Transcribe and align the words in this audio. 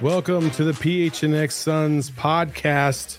Welcome 0.00 0.50
to 0.52 0.64
the 0.64 0.72
PHNX 0.72 1.52
Suns 1.52 2.10
podcast. 2.12 3.18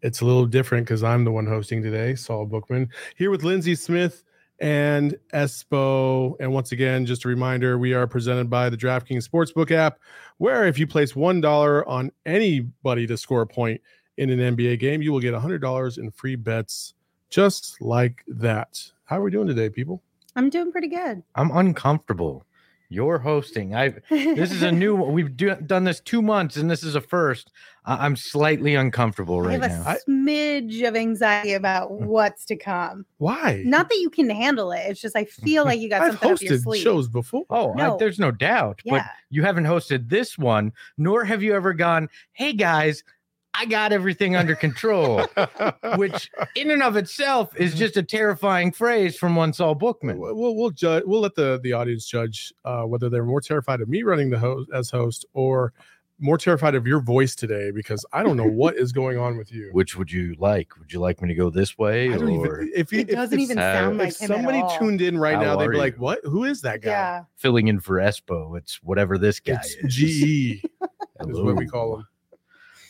It's 0.00 0.22
a 0.22 0.24
little 0.24 0.46
different 0.46 0.86
because 0.86 1.02
I'm 1.02 1.24
the 1.24 1.30
one 1.30 1.46
hosting 1.46 1.82
today, 1.82 2.14
Saul 2.14 2.46
Bookman, 2.46 2.88
here 3.16 3.30
with 3.30 3.44
Lindsey 3.44 3.74
Smith 3.74 4.24
and 4.60 5.14
Espo. 5.34 6.36
And 6.40 6.54
once 6.54 6.72
again, 6.72 7.04
just 7.04 7.26
a 7.26 7.28
reminder, 7.28 7.76
we 7.76 7.92
are 7.92 8.06
presented 8.06 8.48
by 8.48 8.70
the 8.70 8.76
DraftKings 8.78 9.28
Sportsbook 9.28 9.70
app, 9.70 9.98
where 10.38 10.66
if 10.66 10.78
you 10.78 10.86
place 10.86 11.12
$1 11.12 11.84
on 11.86 12.12
anybody 12.24 13.06
to 13.06 13.18
score 13.18 13.42
a 13.42 13.46
point 13.46 13.82
in 14.16 14.30
an 14.30 14.56
NBA 14.56 14.78
game, 14.78 15.02
you 15.02 15.12
will 15.12 15.20
get 15.20 15.34
$100 15.34 15.98
in 15.98 16.10
free 16.12 16.36
bets 16.36 16.94
just 17.28 17.78
like 17.82 18.24
that. 18.26 18.90
How 19.08 19.18
are 19.18 19.22
we 19.22 19.30
doing 19.30 19.48
today, 19.48 19.70
people? 19.70 20.02
I'm 20.36 20.50
doing 20.50 20.70
pretty 20.70 20.88
good. 20.88 21.22
I'm 21.34 21.50
uncomfortable. 21.56 22.44
You're 22.90 23.18
hosting. 23.18 23.74
I 23.74 23.94
this 24.10 24.52
is 24.52 24.62
a 24.62 24.70
new. 24.70 24.94
We've 24.96 25.34
do, 25.34 25.54
done 25.56 25.84
this 25.84 26.00
two 26.00 26.20
months, 26.20 26.56
and 26.56 26.70
this 26.70 26.82
is 26.82 26.94
a 26.94 27.00
first. 27.00 27.50
I, 27.86 28.04
am 28.04 28.16
slightly 28.16 28.74
uncomfortable 28.74 29.40
right 29.40 29.58
now. 29.60 29.66
I 29.66 29.68
have 29.68 29.84
now. 29.86 29.92
a 29.92 29.96
smidge 30.10 30.86
of 30.86 30.94
anxiety 30.94 31.54
about 31.54 31.90
Mm. 31.90 32.04
what's 32.06 32.44
to 32.46 32.56
come. 32.56 33.06
Why? 33.16 33.62
Not 33.64 33.88
that 33.88 33.96
you 33.96 34.10
can 34.10 34.28
handle 34.28 34.72
it. 34.72 34.80
It's 34.88 35.00
just 35.00 35.16
I 35.16 35.24
feel 35.24 35.64
like 35.64 35.80
you 35.80 35.88
got 35.88 36.02
I've 36.02 36.12
something 36.12 36.32
up 36.32 36.42
your 36.42 36.52
hosted 36.52 36.62
sleeve. 36.62 36.82
shows 36.82 37.08
before. 37.08 37.44
Oh, 37.48 37.72
I- 37.72 37.76
No. 37.76 37.96
there's 37.98 38.18
no 38.18 38.30
doubt. 38.30 38.80
But 38.84 38.96
Yeah. 38.96 39.08
you 39.30 39.42
haven't 39.42 39.64
hosted 39.64 40.10
this 40.10 40.36
one, 40.38 40.72
nor 40.98 41.24
have 41.24 41.42
you 41.42 41.54
ever 41.54 41.72
gone, 41.72 42.08
"Hey 42.32 42.52
guys, 42.52 43.04
I 43.54 43.64
got 43.66 43.92
everything 43.92 44.36
under 44.36 44.54
control," 44.54 45.26
which 45.96 46.30
in 46.54 46.70
and 46.70 46.82
of 46.82 46.96
itself 46.96 47.54
is 47.56 47.74
just 47.74 47.96
a 47.96 48.02
terrifying 48.02 48.72
phrase 48.72 49.16
from 49.16 49.34
one 49.36 49.52
Saul 49.52 49.74
Bookman. 49.74 50.18
We'll 50.18 50.34
we'll, 50.36 50.54
we'll 50.56 50.70
judge. 50.70 51.02
We'll 51.06 51.20
let 51.20 51.34
the 51.34 51.58
the 51.62 51.72
audience 51.72 52.06
judge 52.06 52.52
uh, 52.64 52.82
whether 52.82 53.08
they're 53.08 53.24
more 53.24 53.40
terrified 53.40 53.80
of 53.80 53.88
me 53.88 54.02
running 54.02 54.30
the 54.30 54.38
host 54.38 54.70
as 54.72 54.90
host 54.90 55.26
or 55.32 55.72
more 56.20 56.36
terrified 56.36 56.74
of 56.74 56.84
your 56.84 56.98
voice 57.00 57.36
today 57.36 57.70
because 57.70 58.04
I 58.12 58.24
don't 58.24 58.36
know 58.36 58.48
what 58.48 58.74
is 58.76 58.90
going 58.92 59.18
on 59.18 59.36
with 59.36 59.52
you. 59.52 59.70
Which 59.72 59.96
would 59.96 60.10
you 60.10 60.34
like? 60.38 60.76
Would 60.78 60.92
you 60.92 60.98
like 60.98 61.22
me 61.22 61.28
to 61.28 61.34
go 61.34 61.48
this 61.48 61.78
way, 61.78 62.12
I 62.12 62.16
don't 62.16 62.28
or 62.30 62.60
even. 62.62 62.72
If 62.74 62.92
you, 62.92 63.00
It 63.00 63.10
if, 63.10 63.14
doesn't 63.14 63.38
if, 63.38 63.42
even 63.44 63.58
uh, 63.58 63.72
sound 63.72 63.94
if 63.94 63.98
like 64.00 64.20
him 64.20 64.26
somebody 64.26 64.58
at 64.58 64.64
all. 64.64 64.78
tuned 64.78 65.00
in 65.00 65.16
right 65.16 65.36
How 65.36 65.42
now, 65.42 65.56
they'd 65.56 65.66
are 65.66 65.70
be 65.72 65.78
like, 65.78 65.96
"What? 65.96 66.18
Who 66.24 66.42
is 66.44 66.60
that 66.62 66.82
guy?" 66.82 66.90
Yeah. 66.90 67.24
filling 67.36 67.68
in 67.68 67.78
for 67.78 67.98
Espo? 67.98 68.58
It's 68.58 68.82
whatever 68.82 69.16
this 69.16 69.38
guy 69.38 69.54
It's 69.62 69.76
is. 69.76 69.94
GE 69.94 70.02
is 70.64 71.40
what 71.40 71.54
we 71.56 71.66
Hello. 71.66 71.70
call 71.70 71.96
him. 71.98 72.06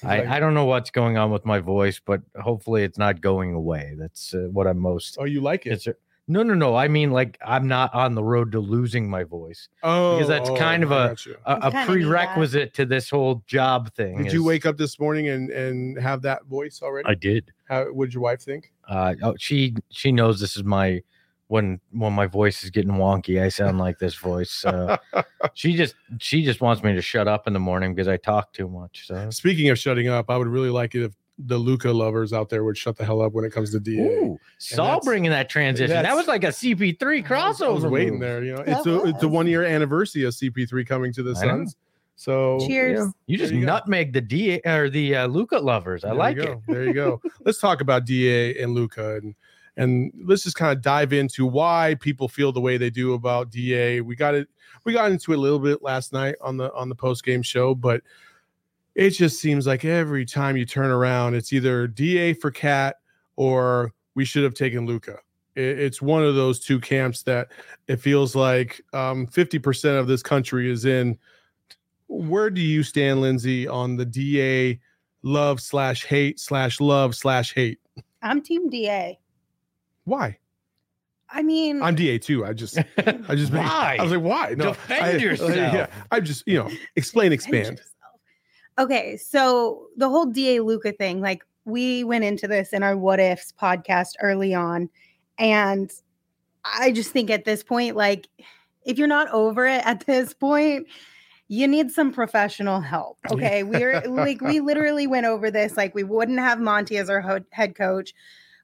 I, 0.04 0.36
I 0.36 0.40
don't 0.40 0.54
know 0.54 0.64
what's 0.64 0.90
going 0.90 1.16
on 1.16 1.30
with 1.30 1.44
my 1.44 1.58
voice, 1.58 2.00
but 2.04 2.20
hopefully 2.40 2.84
it's 2.84 2.98
not 2.98 3.20
going 3.20 3.54
away. 3.54 3.94
That's 3.98 4.34
uh, 4.34 4.48
what 4.52 4.66
I'm 4.66 4.78
most. 4.78 5.16
Oh, 5.18 5.24
you 5.24 5.40
like 5.40 5.66
it? 5.66 5.86
No, 6.30 6.42
no, 6.42 6.52
no. 6.52 6.76
I 6.76 6.88
mean, 6.88 7.10
like 7.10 7.38
I'm 7.44 7.66
not 7.66 7.92
on 7.94 8.14
the 8.14 8.22
road 8.22 8.52
to 8.52 8.60
losing 8.60 9.08
my 9.08 9.24
voice. 9.24 9.68
oh, 9.82 10.16
because 10.16 10.28
that's 10.28 10.50
oh, 10.50 10.56
kind 10.56 10.82
of 10.82 10.92
I 10.92 11.06
a- 11.06 11.08
got 11.08 11.26
you. 11.26 11.36
A, 11.46 11.52
a 11.54 11.60
kinda 11.60 11.66
need 11.66 11.72
that. 11.72 11.86
prerequisite 11.86 12.74
to 12.74 12.84
this 12.84 13.08
whole 13.08 13.42
job 13.46 13.94
thing. 13.94 14.22
Did 14.22 14.32
you 14.34 14.44
wake 14.44 14.66
up 14.66 14.76
this 14.76 15.00
morning 15.00 15.28
and 15.28 15.50
and 15.50 15.98
have 15.98 16.20
that 16.22 16.44
voice 16.44 16.80
already? 16.82 17.08
I 17.08 17.14
did. 17.14 17.50
How 17.68 17.90
would 17.90 18.12
your 18.12 18.22
wife 18.22 18.42
think? 18.42 18.72
Uh, 18.86 19.14
oh, 19.22 19.34
she 19.38 19.74
she 19.90 20.12
knows 20.12 20.38
this 20.38 20.54
is 20.56 20.64
my 20.64 21.02
when 21.48 21.80
when 21.90 22.12
my 22.12 22.26
voice 22.26 22.62
is 22.62 22.70
getting 22.70 22.92
wonky. 22.92 23.42
I 23.42 23.48
sound 23.48 23.78
like 23.78 23.98
this 23.98 24.14
voice. 24.14 24.50
So 24.50 24.96
she 25.54 25.74
just 25.74 25.94
she 26.18 26.44
just 26.44 26.60
wants 26.60 26.82
me 26.82 26.94
to 26.94 27.02
shut 27.02 27.26
up 27.28 27.46
in 27.46 27.52
the 27.52 27.58
morning 27.60 27.94
because 27.94 28.08
I 28.08 28.16
talk 28.16 28.52
too 28.52 28.68
much. 28.68 29.06
So 29.06 29.28
Speaking 29.30 29.68
of 29.70 29.78
shutting 29.78 30.08
up, 30.08 30.30
I 30.30 30.36
would 30.36 30.48
really 30.48 30.70
like 30.70 30.94
it 30.94 31.02
if 31.04 31.14
the 31.38 31.56
Luka 31.56 31.90
lovers 31.92 32.32
out 32.32 32.48
there 32.48 32.64
would 32.64 32.76
shut 32.76 32.96
the 32.96 33.04
hell 33.04 33.22
up 33.22 33.32
when 33.32 33.44
it 33.44 33.52
comes 33.52 33.70
to 33.70 33.78
DA. 33.80 34.00
Ooh, 34.02 34.38
Saul 34.58 35.00
bringing 35.04 35.30
that 35.30 35.48
transition. 35.48 36.02
That 36.02 36.16
was 36.16 36.26
like 36.26 36.42
a 36.44 36.48
CP3 36.48 36.98
crossover. 37.24 37.66
I 37.66 37.68
was 37.68 37.86
waiting 37.86 38.14
move. 38.14 38.20
there. 38.20 38.44
You 38.44 38.54
know, 38.54 38.64
it's 38.66 38.86
a 38.86 39.04
it's 39.04 39.22
a 39.22 39.28
one 39.28 39.46
year 39.46 39.64
anniversary 39.64 40.24
of 40.24 40.34
CP3 40.34 40.86
coming 40.86 41.12
to 41.12 41.22
the 41.22 41.30
I. 41.30 41.40
Suns. 41.40 41.76
So 42.16 42.58
Cheers. 42.66 42.98
yeah, 42.98 43.06
You 43.26 43.38
just 43.38 43.50
There 43.52 43.60
you 43.60 43.64
go. 43.66 43.72
nutmeg 43.74 44.12
the 44.12 44.20
DA 44.20 44.60
or 44.66 44.90
the 44.90 45.14
uh, 45.14 45.26
Luka 45.28 45.56
lovers. 45.58 46.04
I 46.04 46.08
there 46.08 46.14
you 46.14 46.18
like 46.18 46.36
go. 46.36 46.42
it. 46.42 46.58
There 46.66 46.84
you 46.84 46.92
go. 46.92 47.20
let's 47.44 47.60
talk 47.60 47.80
about 47.80 48.04
Da 48.06 48.60
and 48.60 48.74
Luka 48.74 49.18
and 49.18 49.36
and 49.78 50.12
let's 50.24 50.42
just 50.42 50.56
kind 50.56 50.76
of 50.76 50.82
dive 50.82 51.12
into 51.12 51.46
why 51.46 51.96
people 52.00 52.28
feel 52.28 52.52
the 52.52 52.60
way 52.60 52.76
they 52.76 52.90
do 52.90 53.14
about 53.14 53.50
Da. 53.50 54.00
We 54.00 54.16
got 54.16 54.34
it. 54.34 54.48
We 54.84 54.92
got 54.92 55.10
into 55.10 55.32
it 55.32 55.38
a 55.38 55.40
little 55.40 55.60
bit 55.60 55.82
last 55.82 56.12
night 56.12 56.34
on 56.40 56.56
the 56.56 56.72
on 56.74 56.88
the 56.88 56.96
post 56.96 57.24
game 57.24 57.42
show, 57.42 57.74
but 57.74 58.02
it 58.96 59.10
just 59.10 59.40
seems 59.40 59.68
like 59.68 59.84
every 59.84 60.26
time 60.26 60.56
you 60.56 60.66
turn 60.66 60.90
around, 60.90 61.34
it's 61.34 61.52
either 61.52 61.86
Da 61.86 62.34
for 62.34 62.50
KAT 62.50 62.96
or 63.36 63.92
we 64.16 64.24
should 64.24 64.42
have 64.42 64.54
taken 64.54 64.84
Luka. 64.84 65.18
It's 65.54 66.02
one 66.02 66.24
of 66.24 66.34
those 66.34 66.58
two 66.58 66.80
camps 66.80 67.22
that 67.22 67.48
it 67.86 68.00
feels 68.00 68.34
like 68.34 68.80
um, 68.92 69.26
50% 69.28 69.98
of 69.98 70.08
this 70.08 70.22
country 70.22 70.70
is 70.70 70.84
in. 70.84 71.16
Where 72.08 72.50
do 72.50 72.60
you 72.60 72.82
stand, 72.82 73.20
Lindsay, 73.20 73.66
on 73.68 73.96
the 73.96 74.04
DA 74.04 74.80
love 75.22 75.60
slash 75.60 76.04
hate 76.04 76.40
slash 76.40 76.80
love 76.80 77.14
slash 77.14 77.54
hate? 77.54 77.78
I'm 78.22 78.40
team 78.40 78.68
DA. 78.68 79.18
Why? 80.08 80.38
I 81.30 81.42
mean, 81.42 81.82
I'm 81.82 81.94
DA 81.94 82.18
too. 82.18 82.44
I 82.44 82.54
just, 82.54 82.78
I 82.78 83.34
just, 83.34 83.52
Why? 83.52 83.96
I 83.98 84.02
was 84.02 84.12
like, 84.12 84.22
why? 84.22 84.54
No, 84.56 84.72
Defend 84.72 85.04
I- 85.04 85.22
yourself. 85.22 85.50
Yeah, 85.54 85.86
I'm 86.10 86.24
just, 86.24 86.42
you 86.46 86.56
know, 86.56 86.70
explain, 86.96 87.32
expand. 87.32 87.76
yourself. 87.78 87.84
Okay, 88.78 89.16
so 89.18 89.88
the 89.96 90.08
whole 90.08 90.24
DA 90.26 90.60
Luka 90.60 90.92
thing, 90.92 91.20
like 91.20 91.44
we 91.66 92.02
went 92.04 92.24
into 92.24 92.48
this 92.48 92.72
in 92.72 92.82
our 92.82 92.96
what 92.96 93.20
ifs 93.20 93.52
podcast 93.60 94.12
early 94.22 94.54
on, 94.54 94.88
and 95.38 95.92
I 96.64 96.92
just 96.92 97.10
think 97.10 97.28
at 97.30 97.44
this 97.44 97.62
point, 97.62 97.94
like 97.96 98.26
if 98.86 98.96
you're 98.96 99.06
not 99.06 99.28
over 99.30 99.66
it 99.66 99.84
at 99.84 100.06
this 100.06 100.32
point, 100.32 100.86
you 101.48 101.68
need 101.68 101.90
some 101.90 102.10
professional 102.12 102.80
help. 102.80 103.18
Okay, 103.32 103.64
we're 103.64 104.00
like 104.06 104.40
we 104.40 104.60
literally 104.60 105.06
went 105.06 105.26
over 105.26 105.50
this, 105.50 105.76
like 105.76 105.94
we 105.94 106.04
wouldn't 106.04 106.38
have 106.38 106.58
Monty 106.58 106.96
as 106.96 107.10
our 107.10 107.20
ho- 107.20 107.44
head 107.50 107.74
coach. 107.74 108.14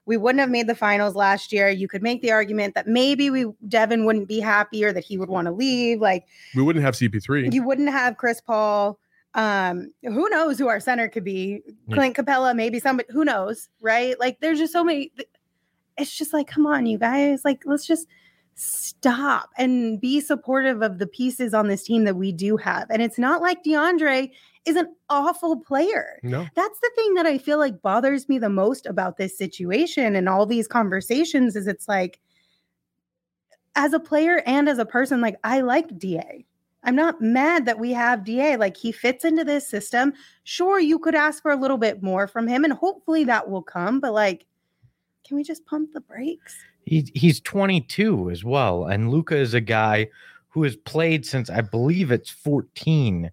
We 0.05 0.17
wouldn't 0.17 0.39
have 0.39 0.49
made 0.49 0.67
the 0.67 0.75
finals 0.75 1.15
last 1.15 1.51
year. 1.51 1.69
You 1.69 1.87
could 1.87 2.03
make 2.03 2.21
the 2.21 2.31
argument 2.31 2.75
that 2.75 2.87
maybe 2.87 3.29
we 3.29 3.47
Devin 3.67 4.05
wouldn't 4.05 4.27
be 4.27 4.39
happy 4.39 4.85
or 4.85 4.93
that 4.93 5.03
he 5.03 5.17
would 5.17 5.29
want 5.29 5.45
to 5.47 5.51
leave. 5.51 5.99
Like 6.01 6.25
We 6.55 6.61
wouldn't 6.61 6.85
have 6.85 6.93
CP3. 6.95 7.53
you 7.53 7.63
wouldn't 7.63 7.89
have 7.89 8.17
Chris 8.17 8.39
Paul. 8.41 8.99
Um, 9.33 9.91
who 10.03 10.29
knows 10.29 10.57
who 10.57 10.69
our 10.69 10.79
center 10.79 11.09
could 11.09 11.25
be? 11.25 11.61
Yeah. 11.87 11.95
Clint 11.95 12.15
Capela, 12.15 12.55
maybe 12.55 12.79
somebody. 12.79 13.09
Who 13.11 13.25
knows, 13.25 13.67
right? 13.81 14.17
Like, 14.17 14.39
there's 14.39 14.59
just 14.59 14.71
so 14.71 14.81
many. 14.81 15.11
It's 15.97 16.15
just 16.15 16.31
like, 16.33 16.47
come 16.47 16.65
on, 16.65 16.85
you 16.85 16.97
guys. 16.97 17.43
Like, 17.43 17.63
let's 17.65 17.85
just 17.85 18.07
stop 18.53 19.49
and 19.57 19.99
be 19.99 20.21
supportive 20.21 20.81
of 20.81 20.99
the 20.99 21.07
pieces 21.07 21.53
on 21.53 21.67
this 21.67 21.83
team 21.83 22.05
that 22.05 22.15
we 22.15 22.31
do 22.31 22.55
have. 22.57 22.89
And 22.89 23.01
it's 23.01 23.17
not 23.17 23.41
like 23.41 23.63
DeAndre 23.63 24.31
is 24.65 24.75
an 24.75 24.93
awful 25.09 25.59
player. 25.59 26.19
no, 26.23 26.47
That's 26.55 26.79
the 26.79 26.91
thing 26.95 27.13
that 27.15 27.25
I 27.25 27.37
feel 27.37 27.57
like 27.57 27.81
bothers 27.81 28.27
me 28.27 28.39
the 28.39 28.49
most 28.49 28.85
about 28.85 29.17
this 29.17 29.37
situation 29.37 30.15
and 30.15 30.27
all 30.27 30.45
these 30.45 30.67
conversations 30.67 31.55
is 31.55 31.67
it's 31.67 31.87
like 31.87 32.19
as 33.75 33.93
a 33.93 33.99
player 33.99 34.41
and 34.45 34.67
as 34.67 34.79
a 34.79 34.85
person 34.85 35.21
like 35.21 35.37
I 35.43 35.61
like 35.61 35.97
DA. 35.97 36.45
I'm 36.83 36.95
not 36.95 37.19
mad 37.19 37.65
that 37.65 37.79
we 37.79 37.91
have 37.93 38.23
DA 38.23 38.57
like 38.57 38.77
he 38.77 38.91
fits 38.91 39.25
into 39.25 39.43
this 39.43 39.67
system. 39.67 40.13
Sure 40.43 40.79
you 40.79 40.99
could 40.99 41.15
ask 41.15 41.41
for 41.41 41.51
a 41.51 41.59
little 41.59 41.77
bit 41.77 42.03
more 42.03 42.27
from 42.27 42.47
him 42.47 42.63
and 42.63 42.73
hopefully 42.73 43.23
that 43.25 43.49
will 43.49 43.63
come 43.63 43.99
but 43.99 44.13
like 44.13 44.45
can 45.25 45.37
we 45.37 45.43
just 45.43 45.65
pump 45.65 45.91
the 45.93 46.01
brakes? 46.01 46.55
He, 46.85 47.09
he's 47.15 47.39
22 47.39 48.29
as 48.29 48.43
well. 48.43 48.85
And 48.85 49.09
Luka 49.09 49.35
is 49.35 49.55
a 49.55 49.61
guy 49.61 50.09
who 50.55 50.63
has 50.63 50.77
played 50.77 51.25
since 51.25 51.49
I 51.49 51.59
believe 51.59 52.11
it's 52.11 52.29
14 52.29 53.29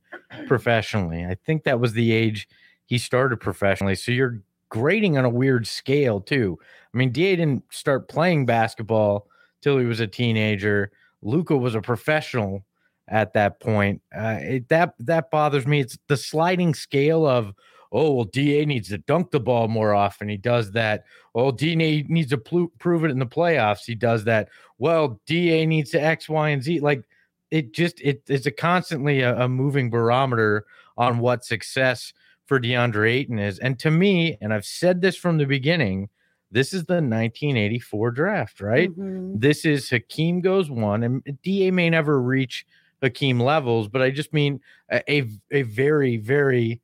professionally. 0.49 1.25
I 1.25 1.37
think 1.47 1.63
that 1.63 1.79
was 1.79 1.93
the 1.93 2.11
age 2.11 2.49
he 2.87 2.99
started 2.99 3.37
professionally. 3.37 3.95
So 3.95 4.11
you're 4.11 4.43
grading 4.71 5.17
on 5.17 5.25
a 5.25 5.31
weird 5.31 5.69
scale 5.69 6.21
too. 6.21 6.59
I 6.93 6.97
mean, 6.97 7.13
Da 7.13 7.37
didn't 7.37 7.63
start 7.71 8.09
playing 8.09 8.47
basketball 8.47 9.29
till 9.61 9.79
he 9.79 9.87
was 9.87 10.01
a 10.01 10.07
teenager. 10.09 10.91
Luka 11.23 11.57
was 11.57 11.77
a 11.77 11.81
professional 11.81 12.65
at 13.07 13.35
that 13.35 13.61
point. 13.61 14.03
Uh, 14.13 14.39
it, 14.41 14.69
that 14.71 14.95
that 14.99 15.31
bothers 15.31 15.65
me. 15.65 15.79
It's 15.79 15.97
the 16.09 16.17
sliding 16.17 16.75
scale 16.75 17.25
of 17.25 17.55
oh 17.93 18.15
well, 18.15 18.25
Da 18.25 18.65
needs 18.65 18.89
to 18.89 18.99
dunk 18.99 19.31
the 19.31 19.39
ball 19.39 19.69
more 19.69 19.95
often. 19.95 20.29
He 20.29 20.39
does 20.39 20.73
that. 20.73 21.05
Oh, 21.37 21.53
Da 21.53 21.77
needs 21.77 22.31
to 22.31 22.39
pl- 22.39 22.73
prove 22.81 23.05
it 23.05 23.13
in 23.13 23.21
the 23.21 23.27
playoffs. 23.27 23.85
He 23.87 23.95
does 23.95 24.25
that. 24.25 24.49
Well, 24.79 25.21
Da 25.25 25.65
needs 25.67 25.93
to 25.93 26.03
X, 26.03 26.29
Y, 26.29 26.49
and 26.49 26.63
Z. 26.65 26.81
Like 26.81 27.05
it 27.53 27.73
just 27.73 28.01
it, 28.01 28.23
it's 28.29 28.47
a 28.47 28.51
constantly 28.51 29.21
a, 29.21 29.43
a 29.43 29.49
moving 29.49 29.91
barometer 29.91 30.65
on 30.97 31.19
what 31.19 31.45
success 31.45 32.13
for 32.47 32.59
DeAndre 32.59 33.13
Ayton 33.13 33.39
is. 33.39 33.59
And 33.59 33.79
to 33.79 33.91
me, 33.91 34.37
and 34.41 34.53
I've 34.53 34.65
said 34.65 35.01
this 35.03 35.17
from 35.17 35.37
the 35.39 35.47
beginning, 35.47 36.09
this 36.51 36.73
is 36.73 36.85
the 36.85 36.95
1984 36.95 38.11
draft, 38.11 38.61
right? 38.61 38.91
Mhm. 38.91 39.41
This 39.41 39.65
is 39.65 39.91
Hakeem 39.91 40.41
goes 40.41 40.71
one, 40.71 41.03
and 41.03 41.23
Da 41.43 41.71
may 41.71 41.91
never 41.91 42.21
reach 42.21 42.67
Hakeem 43.03 43.39
levels, 43.39 43.89
but 43.89 44.01
I 44.01 44.11
just 44.11 44.33
mean 44.33 44.61
a, 44.91 45.03
a, 45.11 45.29
a 45.51 45.63
very, 45.63 46.17
very 46.17 46.81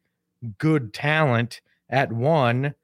good 0.58 0.92
talent 0.92 1.60
at 1.88 2.12
one, 2.12 2.74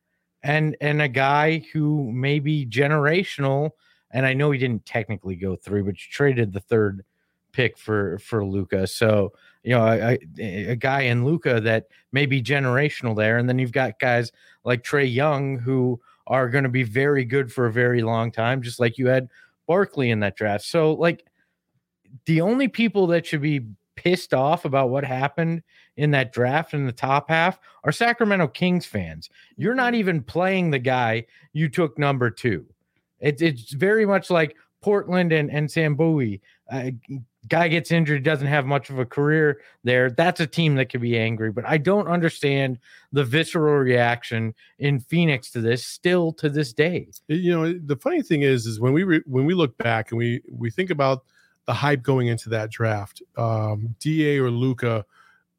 and 0.42 0.74
and 0.80 1.02
a 1.02 1.08
guy 1.08 1.64
who 1.72 2.10
may 2.12 2.38
be 2.38 2.66
generational. 2.66 3.70
And 4.10 4.24
I 4.24 4.32
know 4.32 4.52
he 4.52 4.58
didn't 4.58 4.86
technically 4.86 5.36
go 5.36 5.56
three, 5.56 5.82
but 5.82 5.94
you 5.94 6.10
traded 6.10 6.52
the 6.52 6.60
third 6.60 7.04
pick 7.54 7.78
for 7.78 8.18
for 8.18 8.44
Luka. 8.44 8.86
So 8.86 9.32
you 9.62 9.70
know, 9.70 10.18
a, 10.38 10.76
guy 10.76 11.02
in 11.02 11.24
Luka 11.24 11.58
that 11.60 11.86
may 12.12 12.26
be 12.26 12.42
generational 12.42 13.16
there, 13.16 13.38
and 13.38 13.48
then 13.48 13.58
you've 13.58 13.72
got 13.72 13.98
guys 13.98 14.30
like 14.64 14.82
Trae 14.82 15.10
Young 15.12 15.58
who 15.58 15.98
are 16.26 16.50
going 16.50 16.64
to 16.64 16.70
be 16.70 16.82
very 16.82 17.24
good 17.24 17.50
for 17.50 17.66
a 17.66 17.72
very 17.72 18.02
long 18.02 18.30
time, 18.30 18.60
just 18.60 18.78
like 18.78 18.98
you 18.98 19.06
had 19.06 19.28
Barkley 19.66 20.10
in 20.10 20.20
that 20.20 20.36
draft. 20.36 20.64
So 20.64 20.92
like 20.92 21.24
the 22.26 22.42
only 22.42 22.68
people 22.68 23.06
that 23.08 23.24
should 23.24 23.40
be 23.40 23.66
pissed 23.96 24.34
off 24.34 24.64
about 24.64 24.90
what 24.90 25.04
happened 25.04 25.62
in 25.96 26.10
that 26.10 26.32
draft 26.32 26.74
in 26.74 26.84
the 26.84 26.92
top 26.92 27.30
half 27.30 27.58
are 27.84 27.92
Sacramento 27.92 28.48
Kings 28.48 28.84
fans. 28.84 29.30
You're 29.56 29.74
not 29.74 29.94
even 29.94 30.22
playing 30.22 30.70
the 30.70 30.78
guy 30.78 31.24
you 31.52 31.68
took 31.68 31.98
number 31.98 32.30
two. 32.30 32.66
It's 33.20 33.40
it's 33.40 33.72
very 33.72 34.04
much 34.04 34.28
like 34.28 34.56
Portland 34.82 35.32
and 35.32 35.50
and 35.50 35.70
Sam 35.70 35.94
Bowie. 35.94 36.42
Uh, 36.70 36.90
guy 37.48 37.68
gets 37.68 37.90
injured, 37.90 38.22
doesn't 38.22 38.46
have 38.46 38.66
much 38.66 38.90
of 38.90 38.98
a 38.98 39.04
career 39.04 39.60
there. 39.82 40.10
That's 40.10 40.40
a 40.40 40.46
team 40.46 40.74
that 40.76 40.86
could 40.86 41.00
be 41.00 41.18
angry. 41.18 41.50
But 41.52 41.66
I 41.66 41.78
don't 41.78 42.08
understand 42.08 42.78
the 43.12 43.24
visceral 43.24 43.76
reaction 43.76 44.54
in 44.78 45.00
Phoenix 45.00 45.50
to 45.52 45.60
this 45.60 45.86
still 45.86 46.32
to 46.34 46.48
this 46.48 46.72
day. 46.72 47.08
you 47.28 47.52
know 47.52 47.78
the 47.84 47.96
funny 47.96 48.22
thing 48.22 48.42
is 48.42 48.66
is 48.66 48.80
when 48.80 48.92
we 48.92 49.02
re- 49.04 49.22
when 49.26 49.44
we 49.44 49.54
look 49.54 49.76
back 49.78 50.10
and 50.10 50.18
we 50.18 50.40
we 50.50 50.70
think 50.70 50.90
about 50.90 51.24
the 51.66 51.72
hype 51.72 52.02
going 52.02 52.26
into 52.26 52.48
that 52.50 52.70
draft 52.70 53.22
um 53.38 53.94
da 54.00 54.38
or 54.38 54.50
luka 54.50 55.04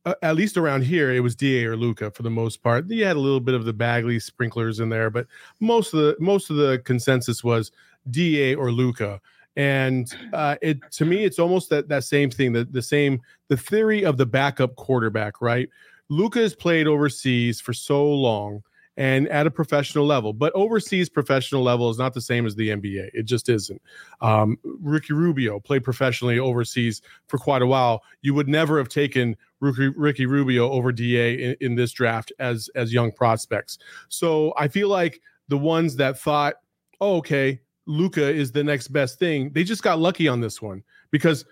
uh, 0.06 0.14
at 0.22 0.36
least 0.36 0.56
around 0.58 0.84
here 0.84 1.12
it 1.12 1.22
was 1.22 1.36
da 1.36 1.66
or 1.66 1.76
luka 1.76 2.12
for 2.12 2.22
the 2.24 2.30
most 2.30 2.62
part 2.62 2.88
you 2.90 3.04
had 3.04 3.16
a 3.16 3.20
little 3.20 3.40
bit 3.40 3.56
of 3.56 3.66
the 3.66 3.74
bagley 3.74 4.20
sprinklers 4.20 4.80
in 4.80 4.90
there 4.90 5.10
but 5.10 5.26
most 5.60 5.94
of 5.94 6.00
the 6.00 6.16
most 6.20 6.50
of 6.50 6.58
the 6.58 6.80
consensus 6.86 7.44
was 7.44 7.72
da 8.12 8.54
or 8.56 8.72
luka 8.72 9.20
and 9.56 10.16
uh, 10.34 10.56
it 10.62 10.80
to 10.92 11.06
me 11.06 11.24
it's 11.24 11.40
almost 11.40 11.69
that 11.69 11.88
that 11.88 12.04
same 12.04 12.30
thing 12.30 12.54
the, 12.54 12.66
the 12.66 12.81
same 12.81 13.22
the 13.48 13.57
theory 13.57 14.04
of 14.04 14.18
the 14.18 14.25
backup 14.25 14.75
quarterback 14.75 15.42
right 15.42 15.69
luka 16.10 16.40
has 16.40 16.56
played 16.56 16.88
overseas 16.88 17.62
for 17.62 17.74
so 17.74 18.06
long 18.06 18.62
and 18.98 19.28
at 19.30 19.48
a 19.48 19.52
professional 19.52 20.06
level. 20.06 20.34
But 20.34 20.54
overseas 20.54 21.10
professional 21.10 21.63
level 21.63 21.90
is 21.90 21.98
not 21.98 22.13
the 22.13 22.22
same 22.22 22.46
as 22.46 22.56
the 22.56 22.69
NBA. 22.69 23.10
It 23.13 23.24
just 23.24 23.50
isn't. 23.50 23.81
Um, 24.22 24.57
Ricky 24.63 25.13
Rubio 25.13 25.60
played 25.60 25.84
professionally 25.84 26.40
overseas 26.40 27.01
for 27.28 27.38
quite 27.38 27.62
a 27.62 27.68
while. 27.68 28.04
You 28.22 28.34
would 28.34 28.48
never 28.48 28.78
have 28.78 28.90
taken 28.90 29.36
Ricky, 29.60 29.90
Ricky 29.90 30.25
Rubio 30.25 30.69
over 30.72 30.92
DA 30.92 31.34
in, 31.34 31.56
in 31.62 31.75
this 31.75 31.92
draft 31.92 32.31
as 32.40 32.69
as 32.75 32.94
young 32.94 33.12
prospects. 33.12 33.78
So 34.10 34.54
I 34.58 34.68
feel 34.68 34.90
like 34.90 35.22
the 35.48 35.58
ones 35.58 35.96
that 35.98 36.19
thought, 36.19 36.56
oh, 37.01 37.18
okay, 37.18 37.62
Luka 37.86 38.28
is 38.28 38.52
the 38.52 38.64
next 38.64 38.90
best 38.90 39.20
thing, 39.20 39.52
they 39.52 39.64
just 39.64 39.84
got 39.84 40.00
lucky 40.00 40.28
on 40.28 40.42
this 40.42 40.62
one 40.62 40.84
because 41.12 41.46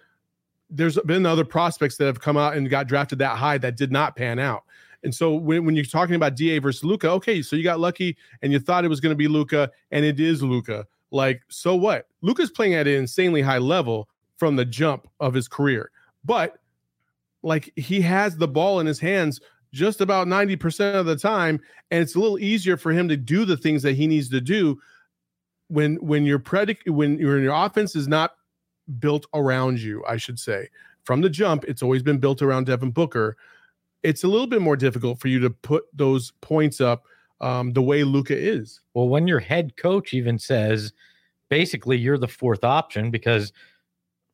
there's 0.70 0.98
been 1.06 1.26
other 1.26 1.46
prospects 1.46 1.98
that 1.98 2.06
have 2.06 2.20
come 2.20 2.38
out 2.38 2.56
and 2.56 2.70
got 2.70 2.88
drafted 2.88 3.20
that 3.20 3.38
high 3.38 3.58
that 3.60 3.78
did 3.78 3.92
not 3.92 4.16
pan 4.16 4.40
out. 4.40 4.64
And 5.04 5.14
so 5.14 5.36
when, 5.36 5.66
when 5.66 5.76
you're 5.76 5.86
talking 5.86 6.16
about 6.16 6.36
DA 6.36 6.60
versus 6.60 6.84
Luka, 6.84 7.10
okay, 7.12 7.42
so 7.42 7.56
you 7.56 7.64
got 7.64 7.80
lucky 7.80 8.18
and 8.42 8.52
you 8.52 8.60
thought 8.60 8.86
it 8.86 8.90
was 8.90 9.00
going 9.00 9.12
to 9.12 9.18
be 9.18 9.28
Luka, 9.28 9.70
and 9.92 10.04
it 10.06 10.20
is 10.20 10.42
Luka. 10.42 10.88
Like, 11.12 11.42
so 11.50 11.76
what? 11.76 12.08
Luka's 12.22 12.50
playing 12.50 12.74
at 12.74 12.88
an 12.88 12.96
insanely 12.96 13.42
high 13.42 13.60
level 13.60 14.10
from 14.38 14.56
the 14.56 14.66
jump 14.66 15.08
of 15.20 15.34
his 15.34 15.48
career, 15.48 15.92
but 16.26 16.58
like 17.44 17.72
he 17.76 18.02
has 18.02 18.38
the 18.38 18.48
ball 18.48 18.80
in 18.80 18.88
his 18.88 19.00
hands 19.00 19.42
just 19.74 20.02
about 20.02 20.28
90% 20.28 20.96
of 20.96 21.06
the 21.06 21.16
time, 21.16 21.60
and 21.92 22.02
it's 22.02 22.16
a 22.16 22.20
little 22.20 22.40
easier 22.40 22.78
for 22.78 22.92
him 22.92 23.10
to 23.10 23.18
do 23.18 23.44
the 23.44 23.58
things 23.58 23.84
that 23.84 23.94
he 23.94 24.08
needs 24.08 24.30
to 24.30 24.40
do 24.40 24.80
when 25.68 25.96
when 25.96 26.26
your 26.26 26.40
predic 26.40 26.78
when 26.88 27.18
your, 27.18 27.40
your 27.40 27.54
offense 27.54 27.96
is 27.96 28.08
not 28.08 28.36
built 29.00 29.26
around 29.34 29.80
you, 29.80 30.04
I 30.08 30.18
should 30.18 30.40
say. 30.40 30.70
From 31.04 31.22
the 31.22 31.30
jump, 31.30 31.66
it's 31.66 31.82
always 31.84 32.04
been 32.04 32.18
built 32.18 32.42
around 32.42 32.66
Devin 32.66 32.92
Booker 32.92 33.38
it's 34.04 34.24
a 34.24 34.28
little 34.28 34.48
bit 34.48 34.62
more 34.62 34.76
difficult 34.76 35.20
for 35.20 35.30
you 35.30 35.40
to 35.40 35.50
put 35.50 35.86
those 35.94 36.32
points 36.42 36.82
up 36.82 37.06
um, 37.42 37.74
the 37.74 37.82
way 37.82 38.04
Luka 38.04 38.38
is. 38.38 38.82
Well, 38.94 39.08
when 39.08 39.28
your 39.28 39.40
head 39.40 39.76
coach 39.78 40.14
even 40.14 40.38
says 40.38 40.94
basically 41.50 41.98
you're 41.98 42.18
the 42.18 42.28
fourth 42.28 42.64
option 42.64 43.10
because 43.12 43.54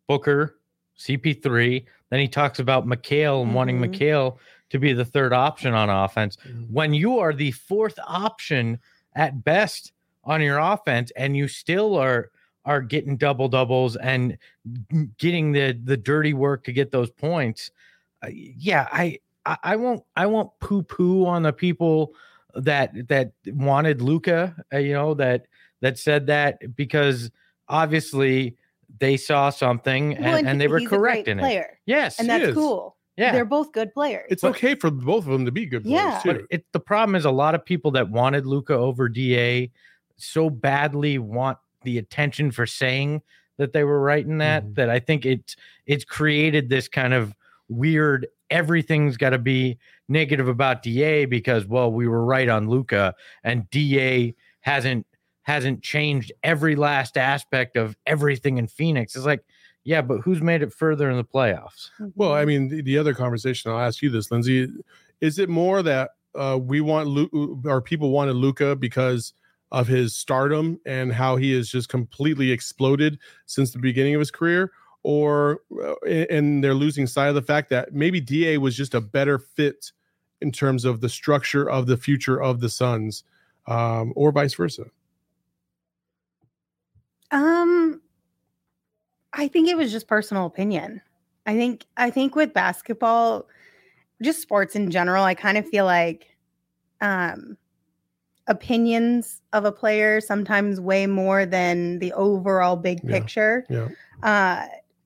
Booker, 0.07 0.55
CP3, 0.97 1.85
then 2.09 2.19
he 2.19 2.27
talks 2.27 2.59
about 2.59 2.87
Mikal 2.87 3.43
and 3.43 3.53
wanting 3.53 3.79
Mhm. 3.79 3.93
Mikal 3.95 4.37
to 4.71 4.79
be 4.79 4.93
the 4.93 5.05
third 5.05 5.33
option 5.33 5.73
on 5.73 5.89
offense. 5.89 6.37
When 6.69 6.93
you 6.93 7.19
are 7.19 7.33
the 7.33 7.51
fourth 7.51 7.97
option 8.07 8.79
at 9.15 9.43
best 9.43 9.91
on 10.23 10.41
your 10.41 10.59
offense 10.59 11.11
and 11.15 11.35
you 11.35 11.47
still 11.47 11.95
are 11.95 12.31
are 12.65 12.81
getting 12.81 13.17
double 13.17 13.47
doubles 13.47 13.95
and 13.95 14.37
getting 15.17 15.51
the 15.51 15.79
the 15.83 15.97
dirty 15.97 16.33
work 16.33 16.63
to 16.65 16.71
get 16.73 16.91
those 16.91 17.09
points. 17.09 17.71
Uh, 18.23 18.27
yeah, 18.31 18.87
I 18.91 19.19
I, 19.45 19.57
I 19.63 19.75
won't 19.77 20.03
I 20.15 20.25
won't 20.27 20.51
poo 20.59 20.83
poo 20.83 21.25
on 21.25 21.43
the 21.43 21.53
people 21.53 22.13
that 22.55 22.91
that 23.07 23.31
wanted 23.47 24.01
Luka, 24.01 24.55
uh, 24.73 24.77
you 24.77 24.93
know 24.93 25.13
that 25.15 25.45
that 25.81 25.97
said 25.97 26.27
that 26.27 26.75
because 26.75 27.31
obviously 27.69 28.57
they 28.99 29.15
saw 29.17 29.49
something 29.49 30.15
and, 30.15 30.25
Well, 30.25 30.45
and 30.45 30.59
they 30.59 30.67
were 30.67 30.79
he's 30.79 30.87
a 30.87 30.89
great 30.89 30.99
correct 30.99 31.27
in 31.27 31.39
it. 31.39 31.41
player, 31.43 31.79
Yes, 31.85 32.19
and 32.19 32.27
that's 32.27 32.49
is. 32.49 32.55
cool. 32.55 32.97
yeah. 33.17 33.31
They're 33.31 33.45
both 33.45 33.71
good 33.71 33.93
players. 33.93 34.25
It's 34.29 34.43
okay 34.43 34.75
for 34.75 34.89
both 34.91 35.25
of 35.25 35.31
them 35.31 35.45
to 35.45 35.51
be 35.51 35.65
good 35.67 35.83
players 35.83 35.99
Yeah. 36.01 36.19
too. 36.23 36.33
But 36.33 36.41
it, 36.49 36.65
the 36.73 36.79
problem 36.79 37.15
is 37.15 37.23
a 37.25 37.31
lot 37.31 37.53
of 37.55 37.63
people 37.63 37.91
that 37.91 38.09
wanted 38.09 38.45
Luka 38.47 38.73
over 38.73 39.07
Da 39.07 39.69
so 40.21 40.49
badly 40.49 41.17
want 41.17 41.57
the 41.83 41.97
attention 41.97 42.51
for 42.51 42.65
saying 42.65 43.21
that 43.57 43.73
they 43.73 43.83
were 43.83 44.01
right 44.01 44.25
in 44.25 44.37
that 44.39 44.63
Mhm. 44.65 44.75
that 44.75 44.89
I 44.89 44.99
think 44.99 45.25
it's 45.25 45.55
it's 45.85 46.03
created 46.05 46.69
this 46.69 46.87
kind 46.87 47.13
of 47.13 47.33
weird 47.67 48.27
everything's 48.49 49.15
got 49.17 49.29
to 49.29 49.37
be 49.37 49.77
negative 50.07 50.47
about 50.47 50.81
DA 50.81 51.25
because 51.25 51.65
well 51.67 51.91
we 51.91 52.07
were 52.07 52.25
right 52.25 52.49
on 52.49 52.67
Luka 52.69 53.13
and 53.43 53.69
DA 53.69 54.33
hasn't 54.61 55.05
hasn't 55.43 55.81
changed 55.83 56.31
every 56.43 56.75
last 56.75 57.17
aspect 57.17 57.75
of 57.77 57.95
everything 58.05 58.57
in 58.57 58.67
Phoenix. 58.67 59.15
It's 59.15 59.25
like 59.25 59.43
yeah, 59.85 60.01
but 60.01 60.19
who's 60.21 60.41
made 60.41 60.61
it 60.61 60.73
further 60.73 61.09
in 61.09 61.17
the 61.17 61.23
playoffs? 61.23 61.89
Well, 62.15 62.33
I 62.33 62.43
Mhm. 62.43 62.47
mean, 62.47 62.67
the, 62.67 62.81
the 62.81 62.97
other 62.97 63.13
conversation, 63.13 63.71
I'll 63.71 63.79
ask 63.79 64.01
you 64.01 64.09
this, 64.09 64.29
Lindsay. 64.29 64.67
Is 65.21 65.39
it 65.39 65.49
more 65.49 65.81
that 65.83 66.11
uh, 66.35 66.59
we 66.61 66.79
want 66.79 67.07
Lu- 67.07 67.61
or 67.65 67.81
people 67.81 68.11
wanted 68.11 68.33
Luka 68.35 68.75
because 68.75 69.33
of 69.71 69.87
his 69.87 70.15
stardom 70.15 70.79
and 70.85 71.13
how 71.13 71.35
he 71.35 71.53
has 71.53 71.69
just 71.69 71.89
completely 71.89 72.51
exploded 72.51 73.19
since 73.45 73.71
the 73.71 73.79
beginning 73.79 74.15
of 74.15 74.19
his 74.19 74.31
career? 74.31 74.71
Or, 75.03 75.61
uh, 75.81 75.95
and 76.05 76.63
they're 76.63 76.73
losing 76.73 77.07
sight 77.07 77.29
of 77.29 77.35
the 77.35 77.41
fact 77.41 77.69
that 77.69 77.93
maybe 77.93 78.19
DA 78.19 78.57
was 78.57 78.75
just 78.75 78.93
a 78.93 79.01
better 79.01 79.39
fit 79.39 79.91
in 80.41 80.51
terms 80.51 80.85
of 80.85 81.01
the 81.01 81.09
structure 81.09 81.69
of 81.69 81.87
the 81.87 81.97
future 81.97 82.41
of 82.41 82.59
the 82.59 82.69
Suns, 82.69 83.23
um, 83.67 84.13
or 84.15 84.31
vice 84.31 84.53
versa? 84.53 84.85
Um, 87.31 88.01
I 89.33 89.47
think 89.47 89.69
it 89.69 89.77
was 89.77 89.91
just 89.91 90.07
personal 90.07 90.45
opinion. 90.45 91.01
I 91.45 91.55
think 91.55 91.85
I 91.97 92.09
think 92.09 92.35
with 92.35 92.53
basketball, 92.53 93.47
just 94.21 94.41
sports 94.41 94.75
in 94.75 94.91
general, 94.91 95.23
I 95.23 95.33
kind 95.33 95.57
of 95.57 95.67
feel 95.67 95.85
like 95.85 96.35
um 97.01 97.57
opinions 98.49 99.41
of 99.53 99.63
a 99.63 99.71
player 99.71 100.19
sometimes 100.19 100.81
weigh 100.81 101.07
more 101.07 101.45
than 101.45 101.99
the 101.99 102.11
overall 102.13 102.75
big 102.75 102.99
Yeah. 103.03 103.11
picture. 103.11 103.65
Yeah. 103.69 103.87
Uh, 104.23 104.65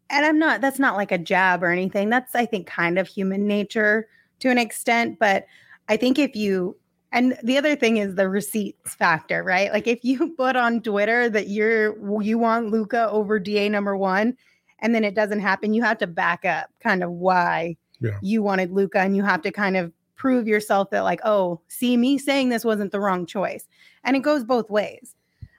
and 0.10 0.26
I'm 0.26 0.40
not, 0.40 0.62
that's 0.62 0.80
not 0.80 0.96
like 0.96 1.12
a 1.12 1.18
jab 1.18 1.64
or 1.64 1.70
anything. 1.72 2.10
That's, 2.10 2.34
I 2.36 2.46
think, 2.46 2.66
kind 2.68 2.98
of 2.98 3.08
human 3.08 3.46
nature 3.48 4.08
to 4.40 4.50
an 4.50 4.58
extent. 4.58 5.20
But 5.20 5.46
I 5.90 5.98
think 5.98 6.18
if 6.18 6.36
you, 6.36 6.78
and 7.12 7.38
the 7.44 7.58
other 7.58 7.76
thing 7.76 7.98
is 7.98 8.16
the 8.16 8.30
receipts 8.30 8.96
factor, 8.96 9.44
right? 9.44 9.72
Like 9.72 9.88
if 9.88 10.04
you 10.04 10.30
put 10.38 10.56
on 10.56 10.82
Twitter 10.82 11.30
that 11.30 11.50
you're, 11.50 12.22
you 12.24 12.38
want 12.40 12.72
Luka 12.72 13.10
over 13.12 13.40
DA 13.40 13.70
number 13.70 13.96
one, 13.98 14.38
and 14.80 14.96
then 14.96 15.04
it 15.04 15.16
doesn't 15.16 15.40
happen, 15.40 15.74
you 15.74 15.84
have 15.84 15.98
to 16.00 16.08
back 16.08 16.44
up 16.46 16.70
kind 16.82 17.04
of 17.04 17.12
why 17.12 17.76
Yeah. 18.00 18.18
you 18.22 18.42
wanted 18.42 18.72
Luka, 18.72 19.00
and 19.00 19.16
you 19.16 19.24
have 19.24 19.42
to 19.44 19.52
kind 19.52 19.78
of 19.78 19.92
prove 20.24 20.48
yourself 20.48 20.90
that, 20.90 21.02
like, 21.02 21.20
oh, 21.26 21.60
see, 21.68 21.98
me 21.98 22.18
saying 22.18 22.48
this 22.48 22.64
wasn't 22.64 22.94
the 22.94 23.00
wrong 23.02 23.26
choice. 23.26 23.68
And 24.06 24.16
it 24.16 24.22
goes 24.22 24.46
both 24.46 24.70
ways. 24.70 25.16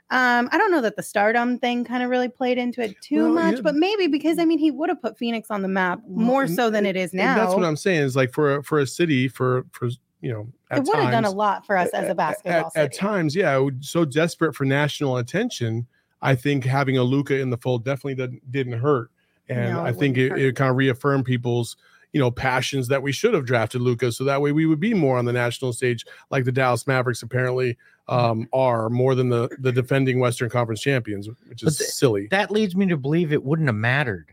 Um, 0.09 0.49
I 0.53 0.57
don't 0.57 0.71
know 0.71 0.81
that 0.81 0.97
the 0.97 1.03
stardom 1.03 1.59
thing 1.59 1.85
kind 1.85 2.03
of 2.03 2.09
really 2.09 2.31
played 2.31 2.57
into 2.57 2.81
it 2.81 2.99
too 3.03 3.25
Well, 3.25 3.35
much, 3.35 3.57
yeah. 3.57 3.61
but 3.63 3.75
maybe 3.75 4.07
because 4.07 4.39
I 4.39 4.47
mean 4.47 4.59
he 4.59 4.71
would 4.71 4.89
have 4.89 5.03
put 5.03 5.19
Phoenix 5.19 5.51
on 5.51 5.61
the 5.61 5.69
map 5.69 6.01
more 6.09 6.47
so 6.47 6.71
than 6.71 6.87
it 6.87 6.97
is 6.97 7.11
And 7.11 7.19
now. 7.19 7.37
that's 7.37 7.55
what 7.55 7.63
I'm 7.65 7.77
saying 7.77 8.01
is 8.01 8.17
like 8.17 8.33
for 8.33 8.57
a, 8.57 8.63
for 8.63 8.79
a 8.79 8.87
city 8.87 9.29
for 9.29 9.67
for 9.73 9.91
you 10.23 10.33
know 10.33 10.47
at 10.71 10.79
it 10.79 10.85
would 10.85 10.97
have 10.97 11.11
done 11.11 11.27
a 11.27 11.31
lot 11.31 11.67
for 11.67 11.77
us 11.77 11.91
as 11.91 12.09
a 12.09 12.15
basketball 12.15 12.71
at, 12.75 12.85
at 12.85 12.95
city. 12.95 12.97
times, 13.07 13.37
yeah, 13.37 13.69
so 13.81 14.07
desperate 14.07 14.55
for 14.55 14.65
national 14.65 15.19
attention. 15.19 15.87
I 16.23 16.35
think 16.35 16.65
having 16.65 16.97
a 16.97 17.03
Luka 17.03 17.39
in 17.39 17.51
the 17.51 17.59
fold 17.59 17.85
definitely 17.85 18.15
didn't, 18.15 18.51
didn't 18.51 18.79
hurt, 18.79 19.11
and 19.51 19.75
No, 19.75 19.85
I 19.85 19.93
think 19.93 20.17
it, 20.17 20.33
it 20.39 20.57
kind 20.57 20.71
of 20.71 20.77
reaffirmed 20.77 21.27
people's 21.27 21.77
you 22.15 22.21
know 22.21 22.31
passions 22.31 22.89
that 22.89 23.03
we 23.03 23.13
should 23.13 23.35
have 23.35 23.45
drafted 23.45 23.83
Luka, 23.83 24.11
so 24.13 24.25
that 24.25 24.41
way 24.41 24.53
we 24.53 24.65
would 24.65 24.81
be 24.81 24.95
more 24.95 25.19
on 25.19 25.27
the 25.27 25.33
national 25.33 25.75
stage, 25.75 26.07
like 26.31 26.45
the 26.45 26.53
Dallas 26.53 26.87
Mavericks 26.87 27.23
apparently 27.23 27.77
um, 28.09 28.49
are 28.53 28.89
more 28.89 29.15
than 29.15 29.29
the 29.29 29.55
the 29.59 29.73
defending 29.73 30.21
Western 30.21 30.49
Conference 30.49 30.81
champions, 30.81 31.29
which 31.49 31.63
is 31.63 31.77
the- 31.77 31.85
silly. 31.85 32.29
that 32.31 32.51
leads 32.51 32.75
me 32.75 32.87
to 32.87 32.97
believe 32.97 33.33
it 33.33 33.45
wouldn't 33.45 33.69
have 33.69 33.77
mattered. 33.77 34.33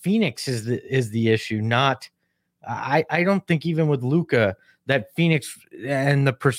Phoenix 0.00 0.48
is 0.48 0.64
the 0.64 0.82
is 0.92 1.10
the 1.10 1.28
issue, 1.28 1.60
not 1.60 2.08
I 2.66 3.04
I 3.10 3.22
don't 3.22 3.46
think 3.46 3.66
even 3.66 3.86
with 3.86 4.02
Luka 4.02 4.56
that 4.86 5.14
Phoenix 5.14 5.58
and 5.86 6.26
the 6.26 6.32
per, 6.32 6.52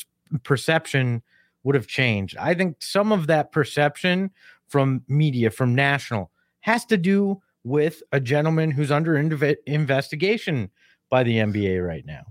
perception 0.43 1.23
would 1.63 1.75
have 1.75 1.87
changed. 1.87 2.37
I 2.37 2.53
think 2.53 2.77
some 2.79 3.11
of 3.11 3.27
that 3.27 3.51
perception 3.51 4.29
from 4.67 5.03
media 5.07 5.49
from 5.49 5.75
national 5.75 6.31
has 6.61 6.85
to 6.85 6.97
do 6.97 7.41
with 7.63 8.01
a 8.11 8.19
gentleman 8.19 8.71
who's 8.71 8.91
under 8.91 9.13
inve- 9.13 9.57
investigation 9.67 10.69
by 11.09 11.23
the 11.23 11.37
NBA 11.37 11.85
right 11.85 12.05
now. 12.05 12.23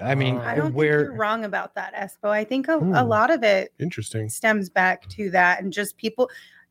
I 0.00 0.14
mean, 0.14 0.36
Uh, 0.36 0.40
I 0.40 0.54
don't 0.56 0.74
where 0.74 0.98
think 1.00 1.08
you're 1.10 1.16
wrong 1.16 1.44
about 1.44 1.74
that, 1.74 1.94
Espo. 1.94 2.28
I 2.28 2.44
think 2.44 2.68
a, 2.68 2.76
a 2.76 3.04
lot 3.04 3.30
of 3.30 3.42
it 3.42 3.72
Interesting. 3.78 4.28
stems 4.28 4.68
back 4.68 5.08
to 5.10 5.30
that 5.30 5.62
and 5.62 5.72
just 5.72 5.96
people 5.96 6.28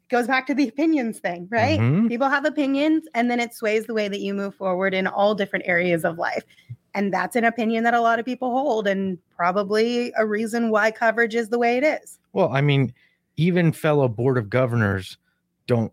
goes 0.09 0.27
back 0.27 0.45
to 0.45 0.53
the 0.53 0.67
opinions 0.67 1.17
thing, 1.19 1.47
right? 1.49 1.79
Mhm. 1.79 2.07
People 2.07 2.29
have 2.29 2.45
opinions 2.45 3.07
and 3.15 3.31
then 3.31 3.39
it 3.39 3.53
sways 3.55 3.85
the 3.87 3.93
way 3.95 4.07
that 4.07 4.19
you 4.19 4.35
move 4.35 4.53
forward 4.53 4.93
in 4.93 5.07
all 5.07 5.33
different 5.33 5.65
areas 5.67 6.05
of 6.05 6.19
life. 6.19 6.43
And 6.93 7.11
that's 7.11 7.35
an 7.35 7.43
opinion 7.43 7.83
that 7.85 7.95
a 7.95 8.01
lot 8.01 8.19
of 8.19 8.25
people 8.25 8.51
hold 8.51 8.87
and 8.87 9.17
probably 9.35 10.13
a 10.17 10.25
reason 10.27 10.69
why 10.69 10.91
coverage 10.91 11.33
is 11.33 11.49
the 11.49 11.57
way 11.57 11.77
it 11.77 11.83
is. 11.83 12.19
Well, 12.33 12.49
I 12.53 12.61
mean, 12.61 12.93
even 13.37 13.71
fellow 13.71 14.07
board 14.07 14.37
of 14.37 14.49
governors 14.49 15.17
don't 15.65 15.91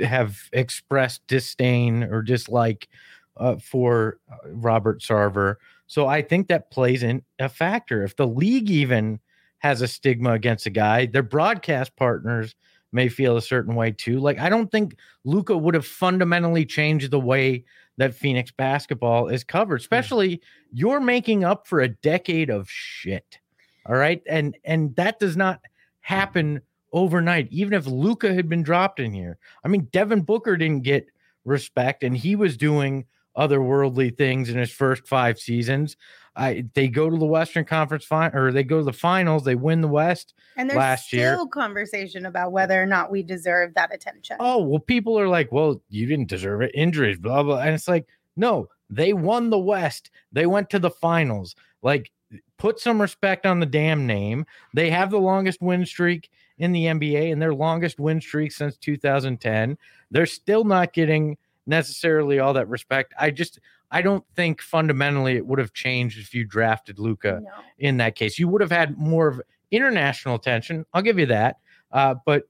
have 0.00 0.38
expressed 0.52 1.26
disdain 1.26 2.04
or 2.04 2.22
dislike 2.22 2.88
uh, 3.36 3.56
for 3.56 4.18
uh, 4.30 4.36
Robert 4.50 5.00
Sarver. 5.00 5.56
So 5.86 6.06
I 6.06 6.22
think 6.22 6.48
that 6.48 6.70
plays 6.70 7.02
in 7.02 7.22
a 7.38 7.48
factor. 7.48 8.02
If 8.02 8.16
the 8.16 8.26
league 8.26 8.70
even 8.70 9.20
has 9.58 9.80
a 9.82 9.88
stigma 9.88 10.32
against 10.32 10.66
a 10.66 10.70
guy, 10.70 11.06
their 11.06 11.22
broadcast 11.22 11.94
partners 11.96 12.54
may 12.92 13.08
feel 13.08 13.36
a 13.36 13.42
certain 13.42 13.74
way 13.74 13.90
too. 13.90 14.18
Like 14.18 14.38
I 14.38 14.48
don't 14.48 14.70
think 14.70 14.96
Luka 15.24 15.56
would 15.56 15.74
have 15.74 15.86
fundamentally 15.86 16.64
changed 16.64 17.10
the 17.10 17.20
way 17.20 17.64
that 17.96 18.14
Phoenix 18.14 18.50
basketball 18.50 19.28
is 19.28 19.44
covered. 19.44 19.80
Especially 19.80 20.40
you're 20.72 21.00
making 21.00 21.44
up 21.44 21.66
for 21.66 21.80
a 21.80 21.88
decade 21.88 22.50
of 22.50 22.68
shit. 22.68 23.38
All 23.86 23.96
right. 23.96 24.22
And 24.26 24.56
and 24.64 24.94
that 24.96 25.18
does 25.18 25.36
not 25.36 25.60
happen 26.00 26.60
overnight. 26.92 27.48
Even 27.50 27.72
if 27.74 27.86
Luka 27.86 28.32
had 28.34 28.48
been 28.48 28.62
dropped 28.62 29.00
in 29.00 29.12
here. 29.12 29.38
I 29.64 29.68
mean, 29.68 29.88
Devin 29.92 30.22
Booker 30.22 30.56
didn't 30.56 30.82
get 30.82 31.06
respect 31.44 32.04
and 32.04 32.16
he 32.16 32.36
was 32.36 32.56
doing 32.56 33.04
otherworldly 33.36 34.16
things 34.16 34.50
in 34.50 34.58
his 34.58 34.70
first 34.70 35.06
five 35.06 35.38
seasons. 35.38 35.96
I 36.36 36.64
they 36.74 36.88
go 36.88 37.10
to 37.10 37.16
the 37.16 37.26
Western 37.26 37.64
Conference 37.64 38.04
final 38.04 38.38
or 38.38 38.52
they 38.52 38.62
go 38.62 38.78
to 38.78 38.84
the 38.84 38.92
finals, 38.92 39.44
they 39.44 39.54
win 39.54 39.80
the 39.80 39.88
West. 39.88 40.34
And 40.56 40.68
there's 40.68 40.78
Last 40.78 41.06
still 41.06 41.18
year- 41.38 41.46
conversation 41.46 42.26
about 42.26 42.52
whether 42.52 42.80
or 42.80 42.86
not 42.86 43.10
we 43.10 43.22
deserve 43.22 43.74
that 43.74 43.92
attention. 43.94 44.36
Oh, 44.40 44.62
well, 44.62 44.78
people 44.80 45.18
are 45.18 45.28
like, 45.28 45.50
well, 45.50 45.82
you 45.88 46.06
didn't 46.06 46.28
deserve 46.28 46.60
it. 46.62 46.70
Injuries, 46.74 47.18
blah, 47.18 47.42
blah. 47.42 47.60
And 47.60 47.70
it's 47.74 47.88
like, 47.88 48.06
no, 48.36 48.68
they 48.88 49.12
won 49.14 49.50
the 49.50 49.58
West. 49.58 50.10
They 50.30 50.46
went 50.46 50.70
to 50.70 50.78
the 50.78 50.90
finals. 50.90 51.54
Like, 51.82 52.10
put 52.58 52.80
some 52.80 53.00
respect 53.00 53.44
on 53.44 53.60
the 53.60 53.66
damn 53.66 54.06
name. 54.06 54.46
They 54.74 54.90
have 54.90 55.10
the 55.10 55.18
longest 55.18 55.60
win 55.60 55.84
streak 55.84 56.30
in 56.62 56.70
the 56.70 56.84
NBA 56.84 57.32
and 57.32 57.42
their 57.42 57.52
longest 57.52 57.98
win 57.98 58.20
streak 58.20 58.52
since 58.52 58.76
2010. 58.76 59.76
They're 60.12 60.26
still 60.26 60.62
not 60.62 60.92
getting 60.92 61.36
necessarily 61.66 62.38
all 62.38 62.52
that 62.52 62.68
respect. 62.68 63.12
I 63.18 63.32
just, 63.32 63.58
I 63.90 64.00
don't 64.00 64.24
think 64.36 64.62
fundamentally 64.62 65.36
it 65.36 65.44
would 65.44 65.58
have 65.58 65.72
changed 65.72 66.20
if 66.20 66.32
you 66.32 66.44
drafted 66.44 67.00
Luka 67.00 67.40
No. 67.42 67.50
in 67.80 67.96
that 67.96 68.14
case. 68.14 68.38
You 68.38 68.46
would 68.46 68.60
have 68.60 68.70
had 68.70 68.96
more 68.96 69.26
of 69.26 69.40
international 69.72 70.36
attention. 70.36 70.86
I'll 70.94 71.02
give 71.02 71.18
you 71.18 71.26
that. 71.26 71.56
Uh, 71.90 72.14
but 72.24 72.44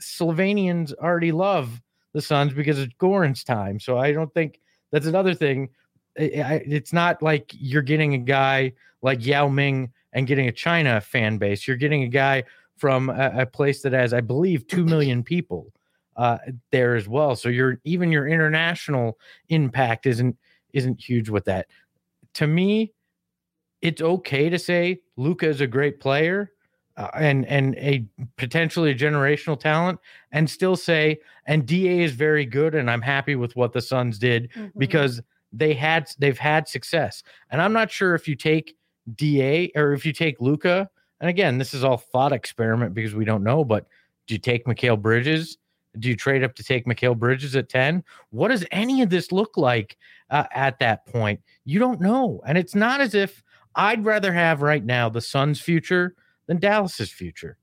Slovenians 0.00 0.94
already 0.94 1.30
love 1.30 1.82
the 2.14 2.22
Suns 2.22 2.54
because 2.54 2.78
it's 2.78 2.94
Goran's 2.94 3.44
time. 3.44 3.78
So 3.78 3.98
I 3.98 4.12
don't 4.12 4.32
think 4.32 4.58
that's 4.90 5.06
another 5.06 5.34
thing. 5.34 5.68
It's 6.16 6.94
not 6.94 7.22
like 7.22 7.52
you're 7.52 7.82
getting 7.82 8.14
a 8.14 8.18
guy 8.18 8.72
like 9.02 9.24
Yao 9.26 9.48
Ming 9.48 9.92
and 10.14 10.26
getting 10.26 10.48
a 10.48 10.52
China 10.52 10.98
fan 11.02 11.36
base. 11.36 11.68
You're 11.68 11.76
getting 11.76 12.02
a 12.04 12.08
guy 12.08 12.44
from 12.80 13.10
a, 13.10 13.30
a 13.42 13.46
place 13.46 13.82
that 13.82 13.92
has, 13.92 14.12
I 14.14 14.22
believe, 14.22 14.66
two 14.66 14.84
million 14.84 15.22
people 15.34 15.72
uh, 16.16 16.38
there 16.72 16.96
as 16.96 17.06
well. 17.06 17.36
So 17.36 17.48
your 17.48 17.78
even 17.84 18.10
your 18.10 18.26
international 18.26 19.18
impact 19.50 20.06
isn't 20.06 20.36
isn't 20.72 21.00
huge 21.00 21.28
with 21.28 21.44
that. 21.44 21.66
To 22.34 22.46
me, 22.46 22.92
it's 23.82 24.00
okay 24.02 24.48
to 24.48 24.58
say 24.58 25.00
Luka 25.16 25.48
is 25.48 25.60
a 25.60 25.66
great 25.66 26.00
player 26.00 26.52
uh, 26.96 27.08
and 27.14 27.46
and 27.46 27.74
a 27.76 28.06
potentially 28.36 28.90
a 28.90 28.94
generational 28.94 29.58
talent, 29.58 29.98
and 30.32 30.48
still 30.48 30.76
say 30.76 31.18
and 31.46 31.66
Da 31.66 32.02
is 32.02 32.12
very 32.12 32.46
good, 32.46 32.74
and 32.74 32.90
I'm 32.90 33.02
happy 33.02 33.36
with 33.36 33.54
what 33.56 33.72
the 33.72 33.80
Suns 33.82 34.18
did 34.18 34.50
Mhm. 34.52 34.72
because 34.78 35.20
they 35.52 35.74
had 35.74 36.10
they've 36.18 36.38
had 36.38 36.66
success. 36.68 37.22
And 37.50 37.60
I'm 37.60 37.72
not 37.72 37.90
sure 37.90 38.14
if 38.14 38.26
you 38.28 38.36
take 38.36 38.76
Da 39.14 39.70
or 39.74 39.92
if 39.92 40.04
you 40.06 40.12
take 40.12 40.40
Luka, 40.40 40.88
and 41.20 41.28
again, 41.28 41.58
this 41.58 41.74
is 41.74 41.84
all 41.84 41.98
thought 41.98 42.32
experiment 42.32 42.94
because 42.94 43.14
we 43.14 43.24
don't 43.24 43.42
know, 43.42 43.64
but 43.64 43.86
do 44.26 44.34
you 44.34 44.38
take 44.38 44.64
Mikal 44.66 45.00
Bridges? 45.00 45.58
Do 45.98 46.08
you 46.08 46.16
trade 46.16 46.44
up 46.44 46.54
to 46.54 46.64
take 46.64 46.86
Mikal 46.86 47.18
Bridges 47.18 47.56
at 47.56 47.68
10? 47.68 48.04
What 48.30 48.48
does 48.48 48.64
any 48.70 49.02
of 49.02 49.10
this 49.10 49.32
look 49.32 49.56
like 49.56 49.96
uh, 50.30 50.44
at 50.54 50.78
that 50.78 51.04
point? 51.06 51.40
You 51.64 51.78
don't 51.80 52.00
know. 52.00 52.40
And 52.46 52.56
it's 52.56 52.74
not 52.74 53.00
as 53.00 53.14
if 53.14 53.42
I'd 53.74 54.04
rather 54.04 54.32
have 54.32 54.62
right 54.62 54.84
now 54.84 55.08
the 55.08 55.20
Suns' 55.20 55.60
future 55.60 56.14
than 56.46 56.58
Dallas's 56.58 57.10
future. 57.10 57.56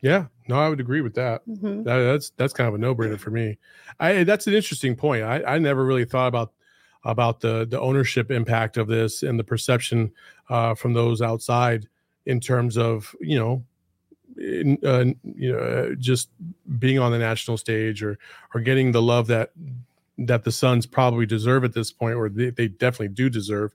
Yeah, 0.00 0.26
no, 0.48 0.58
I 0.58 0.68
would 0.68 0.80
agree 0.80 1.02
with 1.02 1.14
that. 1.14 1.46
Mhm. 1.46 1.84
That, 1.84 1.98
that's 1.98 2.30
that's 2.30 2.52
kind 2.52 2.66
of 2.68 2.74
a 2.74 2.78
no 2.78 2.94
brainer 2.94 3.18
for 3.18 3.30
me. 3.30 3.58
I 3.98 4.24
that's 4.24 4.46
an 4.46 4.54
interesting 4.54 4.96
point. 4.96 5.24
I, 5.24 5.42
I 5.44 5.58
never 5.58 5.84
really 5.84 6.06
thought 6.06 6.28
about 6.28 6.52
about 7.04 7.40
the 7.40 7.66
the 7.66 7.78
ownership 7.78 8.30
impact 8.30 8.76
of 8.78 8.88
this 8.88 9.22
and 9.22 9.38
the 9.38 9.44
perception 9.44 10.10
uh, 10.48 10.74
from 10.74 10.94
those 10.94 11.20
outside 11.20 11.86
in 12.30 12.38
terms 12.38 12.78
of 12.78 13.14
you 13.20 13.38
know 13.38 13.62
in, 14.38 14.78
uh, 14.84 15.04
you 15.34 15.52
know 15.52 15.58
uh, 15.58 15.94
just 15.98 16.30
being 16.78 16.98
on 16.98 17.10
the 17.10 17.18
national 17.18 17.58
stage 17.58 18.02
or 18.02 18.18
or 18.54 18.60
getting 18.60 18.92
the 18.92 19.02
love 19.02 19.26
that 19.26 19.50
that 20.16 20.44
the 20.44 20.52
Suns 20.52 20.86
probably 20.86 21.26
deserve 21.26 21.64
at 21.64 21.72
this 21.72 21.90
point, 21.90 22.14
or 22.14 22.28
they, 22.28 22.50
they 22.50 22.68
definitely 22.68 23.08
do 23.08 23.28
deserve. 23.28 23.74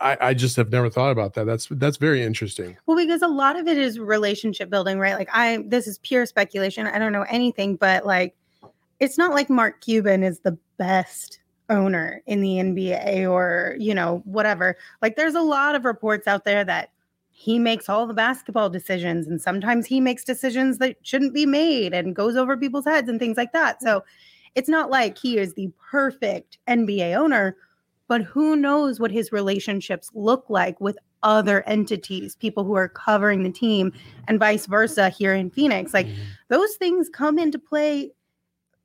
I, 0.00 0.18
I 0.20 0.34
just 0.34 0.56
have 0.56 0.70
never 0.70 0.90
thought 0.90 1.10
about 1.10 1.34
that. 1.34 1.46
That's 1.46 1.66
that's 1.70 1.96
very 1.96 2.22
interesting. 2.22 2.76
Well, 2.86 2.96
because 2.96 3.22
a 3.22 3.28
lot 3.28 3.58
of 3.58 3.66
it 3.66 3.78
is 3.78 3.98
relationship 3.98 4.70
building, 4.70 4.98
right? 4.98 5.16
Like 5.16 5.30
I 5.32 5.64
this 5.66 5.86
is 5.86 5.98
pure 5.98 6.26
speculation. 6.26 6.86
I 6.86 6.98
don't 6.98 7.12
know 7.12 7.26
anything, 7.28 7.76
but 7.76 8.06
like 8.06 8.36
it's 9.00 9.18
not 9.18 9.32
like 9.32 9.50
Mark 9.50 9.80
Cuban 9.80 10.22
is 10.22 10.40
the 10.40 10.56
best 10.78 11.40
owner 11.70 12.22
in 12.26 12.40
the 12.40 12.56
NBA 12.56 13.30
or, 13.30 13.76
you 13.78 13.94
know, 13.94 14.22
whatever. 14.24 14.76
Like 15.02 15.16
there's 15.16 15.34
a 15.34 15.40
lot 15.40 15.74
of 15.74 15.84
reports 15.84 16.26
out 16.26 16.44
there 16.44 16.64
that 16.64 16.90
he 17.36 17.58
makes 17.58 17.88
all 17.88 18.06
the 18.06 18.14
basketball 18.14 18.70
decisions 18.70 19.26
and 19.26 19.42
sometimes 19.42 19.86
he 19.86 20.00
makes 20.00 20.22
decisions 20.22 20.78
that 20.78 20.96
shouldn't 21.02 21.34
be 21.34 21.44
made 21.44 21.92
and 21.92 22.14
goes 22.14 22.36
over 22.36 22.56
people's 22.56 22.84
heads 22.84 23.08
and 23.08 23.18
things 23.18 23.36
like 23.36 23.52
that. 23.52 23.82
So 23.82 24.04
it's 24.54 24.68
not 24.68 24.88
like 24.88 25.18
he 25.18 25.36
is 25.36 25.54
the 25.54 25.70
perfect 25.90 26.58
NBA 26.68 27.16
owner, 27.16 27.56
but 28.06 28.22
who 28.22 28.54
knows 28.54 29.00
what 29.00 29.10
his 29.10 29.32
relationships 29.32 30.10
look 30.14 30.48
like 30.48 30.80
with 30.80 30.96
other 31.24 31.62
entities, 31.66 32.36
people 32.36 32.62
who 32.62 32.74
are 32.74 32.88
covering 32.88 33.42
the 33.42 33.50
team, 33.50 33.92
and 34.28 34.38
vice 34.38 34.66
versa 34.66 35.08
here 35.08 35.34
in 35.34 35.50
Phoenix. 35.50 35.92
Like 35.92 36.06
Mhm. 36.06 36.14
those 36.50 36.76
things 36.76 37.08
come 37.08 37.36
into 37.36 37.58
play 37.58 38.12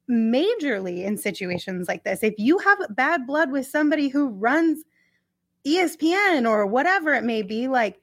majorly 0.09 1.03
in 1.05 1.17
situations 1.17 1.87
like 1.87 2.03
this. 2.03 2.23
If 2.23 2.33
you 2.39 2.57
have 2.57 2.79
bad 2.95 3.27
blood 3.27 3.51
with 3.51 3.67
somebody 3.67 4.07
who 4.07 4.29
runs 4.29 4.83
ESPN 5.67 6.49
or 6.49 6.65
whatever 6.65 7.13
it 7.13 7.23
may 7.23 7.43
be, 7.43 7.67
like 7.67 8.01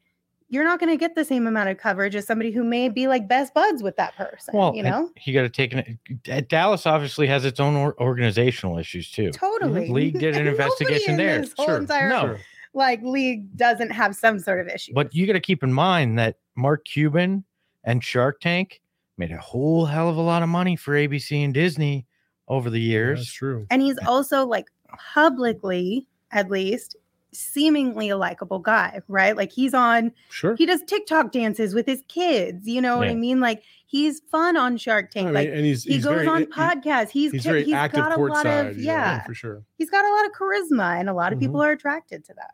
you're 0.48 0.64
not 0.64 0.78
going 0.78 0.90
to 0.90 0.96
get 0.96 1.14
the 1.14 1.24
same 1.24 1.46
amount 1.46 1.68
of 1.68 1.78
coverage 1.78 2.14
as 2.14 2.26
somebody 2.26 2.50
who 2.52 2.62
may 2.62 2.88
be 2.88 3.08
like 3.08 3.26
best 3.26 3.52
buds 3.52 3.82
with 3.82 3.96
that 3.96 4.14
person. 4.16 4.56
Well, 4.56 4.74
you 4.74 4.82
know, 4.82 5.10
he 5.16 5.32
got 5.32 5.42
to 5.42 5.48
take 5.48 5.72
an. 5.72 5.98
uh, 6.30 6.42
Dallas 6.48 6.86
obviously 6.86 7.26
has 7.26 7.44
its 7.44 7.58
own 7.58 7.74
or, 7.74 8.00
organizational 8.00 8.78
issues 8.78 9.10
too. 9.10 9.30
totally. 9.32 9.88
League 9.88 10.18
did 10.18 10.36
an 10.36 10.46
investigation 10.46 11.12
in 11.12 11.16
there. 11.16 11.44
Sure. 11.44 11.78
entire 11.78 12.08
No. 12.08 12.36
Like 12.74 13.02
league 13.02 13.56
doesn't 13.56 13.90
have 13.90 14.14
some 14.14 14.38
sort 14.38 14.60
of 14.60 14.68
issue. 14.68 14.92
But 14.94 15.14
you 15.14 15.26
got 15.26 15.32
to 15.32 15.40
keep 15.40 15.62
in 15.62 15.72
mind 15.72 16.18
that 16.18 16.36
Mark 16.56 16.84
Cuban 16.84 17.44
and 17.84 18.04
Shark 18.04 18.40
Tank 18.40 18.80
made 19.16 19.32
a 19.32 19.38
whole 19.38 19.86
hell 19.86 20.10
of 20.10 20.16
a 20.16 20.20
lot 20.20 20.42
of 20.42 20.48
money 20.48 20.76
for 20.76 20.92
ABC 20.92 21.42
and 21.42 21.54
Disney 21.54 22.06
over 22.48 22.68
the 22.70 22.80
years. 22.80 23.20
That's 23.20 23.32
true. 23.32 23.66
and 23.70 23.80
he's 23.82 23.96
also 24.06 24.46
like 24.46 24.66
publicly, 25.14 26.06
at 26.32 26.50
least, 26.50 26.96
seemingly 27.36 28.08
a 28.08 28.16
likable 28.16 28.58
guy, 28.58 29.00
right? 29.08 29.36
Like 29.36 29.52
he's 29.52 29.74
on 29.74 30.12
Sure. 30.30 30.56
he 30.56 30.66
does 30.66 30.82
TikTok 30.82 31.32
dances 31.32 31.74
with 31.74 31.86
his 31.86 32.02
kids. 32.08 32.66
You 32.66 32.80
know 32.80 32.96
what 32.98 33.08
I 33.08 33.14
mean? 33.14 33.40
Like 33.40 33.62
he's 33.86 34.20
fun 34.30 34.56
on 34.56 34.76
Shark 34.76 35.06
I 35.10 35.12
Tank. 35.12 35.24
mean, 35.26 35.34
like 35.34 35.48
and 35.48 35.64
he's, 35.64 35.84
he 35.84 35.94
he's 35.94 36.04
goes 36.04 36.16
very, 36.24 36.26
on 36.28 36.46
podcasts. 36.46 37.10
He's 37.10 37.32
He's 37.32 37.44
very 37.44 37.64
he's 37.64 37.74
active 37.74 38.00
got 38.00 38.18
a 38.18 38.22
lot 38.22 38.44
courtside. 38.44 38.70
of 38.70 38.78
yeah, 38.78 38.92
yeah. 39.18 39.24
for 39.24 39.34
sure. 39.34 39.62
He's 39.78 39.90
got 39.90 40.04
a 40.04 40.10
lot 40.14 40.26
of 40.26 40.32
charisma, 40.32 40.98
and 41.00 41.08
a 41.08 41.14
lot 41.14 41.32
of 41.32 41.38
Mhm. 41.38 41.42
people 41.42 41.62
are 41.62 41.72
attracted 41.72 42.24
to 42.26 42.34
that. 42.34 42.52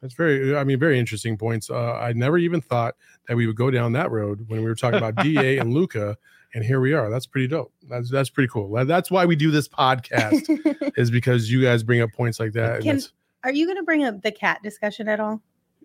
That's 0.00 0.14
very, 0.14 0.56
I 0.56 0.64
mean, 0.64 0.80
very 0.80 0.98
interesting 0.98 1.38
points. 1.38 1.70
Uh, 1.70 1.92
I 1.94 2.12
never 2.12 2.36
even 2.36 2.60
thought 2.60 2.96
that 3.28 3.36
we 3.36 3.46
would 3.46 3.54
go 3.54 3.70
down 3.70 3.92
that 3.92 4.10
road 4.10 4.44
when 4.48 4.58
we 4.60 4.64
were 4.66 4.74
talking 4.74 4.98
about 4.98 5.14
Da 5.14 5.58
and 5.60 5.72
Luka, 5.72 6.16
and 6.54 6.64
here 6.64 6.80
we 6.80 6.92
are. 6.92 7.08
That's 7.08 7.24
pretty 7.24 7.46
dope. 7.46 7.72
That's 7.88 8.10
that's 8.10 8.28
pretty 8.28 8.48
cool. 8.48 8.84
That's 8.84 9.10
why 9.12 9.26
we 9.26 9.36
do 9.36 9.50
this 9.52 9.68
podcast 9.68 10.92
is 10.98 11.10
because 11.12 11.50
you 11.52 11.62
guys 11.62 11.82
bring 11.84 12.00
up 12.00 12.10
points 12.12 12.40
like 12.40 12.52
that. 12.54 12.82
Can- 12.82 13.00
are 13.44 13.52
you 13.52 13.66
going 13.66 13.76
to 13.78 13.82
bring 13.82 14.04
up 14.04 14.22
the 14.22 14.32
KAT 14.32 14.62
discussion 14.62 15.08
at 15.08 15.20
all? 15.20 15.40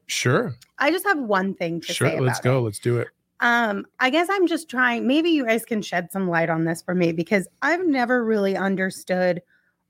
sure, 0.10 0.56
I 0.80 0.90
just 0.92 1.06
have 1.06 1.20
one 1.20 1.54
thing 1.54 1.82
to 1.82 1.94
sure. 1.94 2.10
say. 2.10 2.20
Let's 2.20 2.40
go. 2.40 2.60
It. 2.60 2.62
Let's 2.62 2.80
do 2.80 2.98
it. 2.98 3.10
Um, 3.42 3.86
I 4.00 4.10
guess 4.10 4.28
I'm 4.32 4.48
just 4.48 4.70
trying. 4.70 5.06
Maybe 5.06 5.30
you 5.30 5.46
guys 5.46 5.66
can 5.66 5.82
shed 5.82 6.12
some 6.12 6.30
light 6.30 6.50
on 6.50 6.64
this 6.66 6.82
for 6.82 6.96
me 6.96 7.12
because 7.12 7.48
I've 7.62 7.86
never 7.86 8.24
really 8.24 8.56
understood 8.56 9.42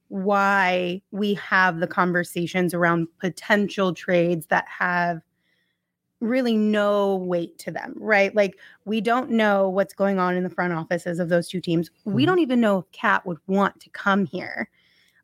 why 0.10 1.02
we 1.12 1.34
have 1.36 1.80
the 1.80 1.88
conversations 1.88 2.74
around 2.74 3.08
potential 3.20 3.94
trades 3.94 4.46
that 4.48 4.66
have 4.68 5.22
really 6.20 6.58
no 6.58 7.18
weight 7.18 7.60
to 7.60 7.72
them, 7.72 7.94
right? 7.98 8.34
Like 8.36 8.58
we 8.86 9.02
don't 9.02 9.30
know 9.30 9.70
what's 9.70 9.94
going 9.94 10.18
on 10.18 10.36
in 10.36 10.44
the 10.44 10.50
front 10.50 10.74
offices 10.74 11.20
of 11.20 11.30
those 11.30 11.48
two 11.48 11.62
teams. 11.62 11.92
We 12.06 12.24
Mhm. 12.24 12.26
don't 12.26 12.40
even 12.40 12.60
know 12.60 12.80
if 12.80 12.92
KAT 12.92 13.26
would 13.26 13.38
want 13.48 13.80
to 13.82 13.90
come 13.92 14.26
here. 14.26 14.70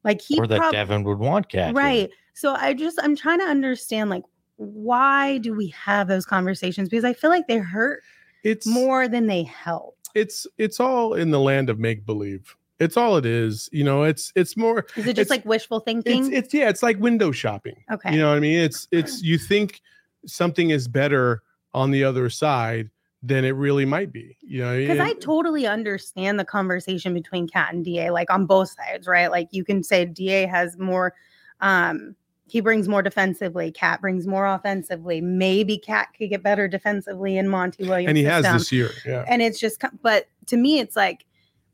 Like 0.04 0.22
he 0.22 0.38
or 0.38 0.46
that 0.48 0.60
prob- 0.60 0.74
Devin 0.74 1.04
would 1.04 1.18
want 1.18 1.50
KAT. 1.50 1.74
here. 1.74 2.10
So 2.34 2.56
I 2.56 2.74
just 2.74 3.00
I'm 3.02 3.16
trying 3.16 3.40
to 3.40 3.46
understand 3.46 4.10
like 4.10 4.24
why 4.58 5.38
do 5.40 5.54
we 5.54 5.68
have 5.70 6.08
those 6.08 6.26
conversations? 6.26 6.90
Because 6.90 7.06
I 7.06 7.14
feel 7.14 7.30
like 7.30 7.48
they 7.48 7.58
hurt 7.58 8.04
It's 8.44 8.68
more 8.68 9.08
than 9.08 9.28
they 9.28 9.44
help. 9.44 9.98
It's 10.16 10.46
it's 10.58 10.80
all 10.80 11.14
in 11.14 11.32
the 11.32 11.40
land 11.40 11.70
of 11.70 11.80
make 11.80 12.06
believe. 12.06 12.56
It's 12.80 12.98
all 12.98 13.18
it 13.18 13.26
is. 13.26 13.70
You 13.72 13.84
know. 13.84 14.04
It's 14.04 14.32
it's 14.36 14.58
more. 14.58 14.86
Is 14.96 15.08
it 15.08 15.16
just 15.16 15.30
like 15.30 15.46
wishful 15.46 15.80
thinking? 15.80 16.26
It's 16.26 16.46
it's 16.46 16.54
yeah. 16.54 16.70
It's 16.70 16.84
like 16.84 17.00
window 17.00 17.32
shopping. 17.32 17.76
okay. 17.92 18.14
You 18.14 18.20
know 18.20 18.30
what 18.30 18.38
I 18.38 18.42
mean? 18.42 18.60
It's 18.60 18.88
it's 18.92 19.22
you 19.22 19.38
think 19.38 19.82
something 20.26 20.70
is 20.70 20.88
better 20.88 21.42
on 21.74 21.92
the 21.92 22.04
other 22.04 22.30
side 22.30 22.90
than 23.22 23.46
it 23.46 23.52
really 23.52 23.86
might 23.86 24.12
be. 24.12 24.38
You 24.42 24.62
know, 24.62 24.78
because 24.78 25.00
I 25.00 25.14
totally 25.14 25.66
understand 25.66 26.40
the 26.40 26.46
conversation 26.46 27.14
between 27.14 27.48
KAT 27.48 27.74
and 27.74 27.86
DA, 27.86 28.12
like 28.12 28.30
on 28.30 28.46
both 28.46 28.70
sides, 28.70 29.08
right? 29.08 29.32
Like 29.32 29.48
you 29.52 29.64
can 29.64 29.82
say 29.82 30.06
DA 30.06 30.46
has 30.46 30.78
more, 30.78 31.14
um, 31.62 32.16
he 32.46 32.60
brings 32.62 32.88
more 32.88 33.02
defensively, 33.02 33.72
KAT 33.72 34.02
brings 34.02 34.28
more 34.28 34.46
offensively. 34.46 35.22
Maybe 35.22 35.78
KAT 35.78 36.10
could 36.18 36.30
get 36.30 36.44
better 36.44 36.68
defensively 36.68 37.38
in 37.38 37.48
Monty 37.48 37.84
Williams. 37.84 38.10
and 38.10 38.18
he 38.18 38.24
has 38.26 38.44
system. 38.44 38.58
this 38.58 38.72
year. 38.72 38.90
Yeah. 39.06 39.26
And 39.28 39.42
it's 39.42 39.60
just, 39.60 39.82
but 40.02 40.28
to 40.48 40.58
me, 40.58 40.80
it's 40.80 40.96
like, 40.96 41.26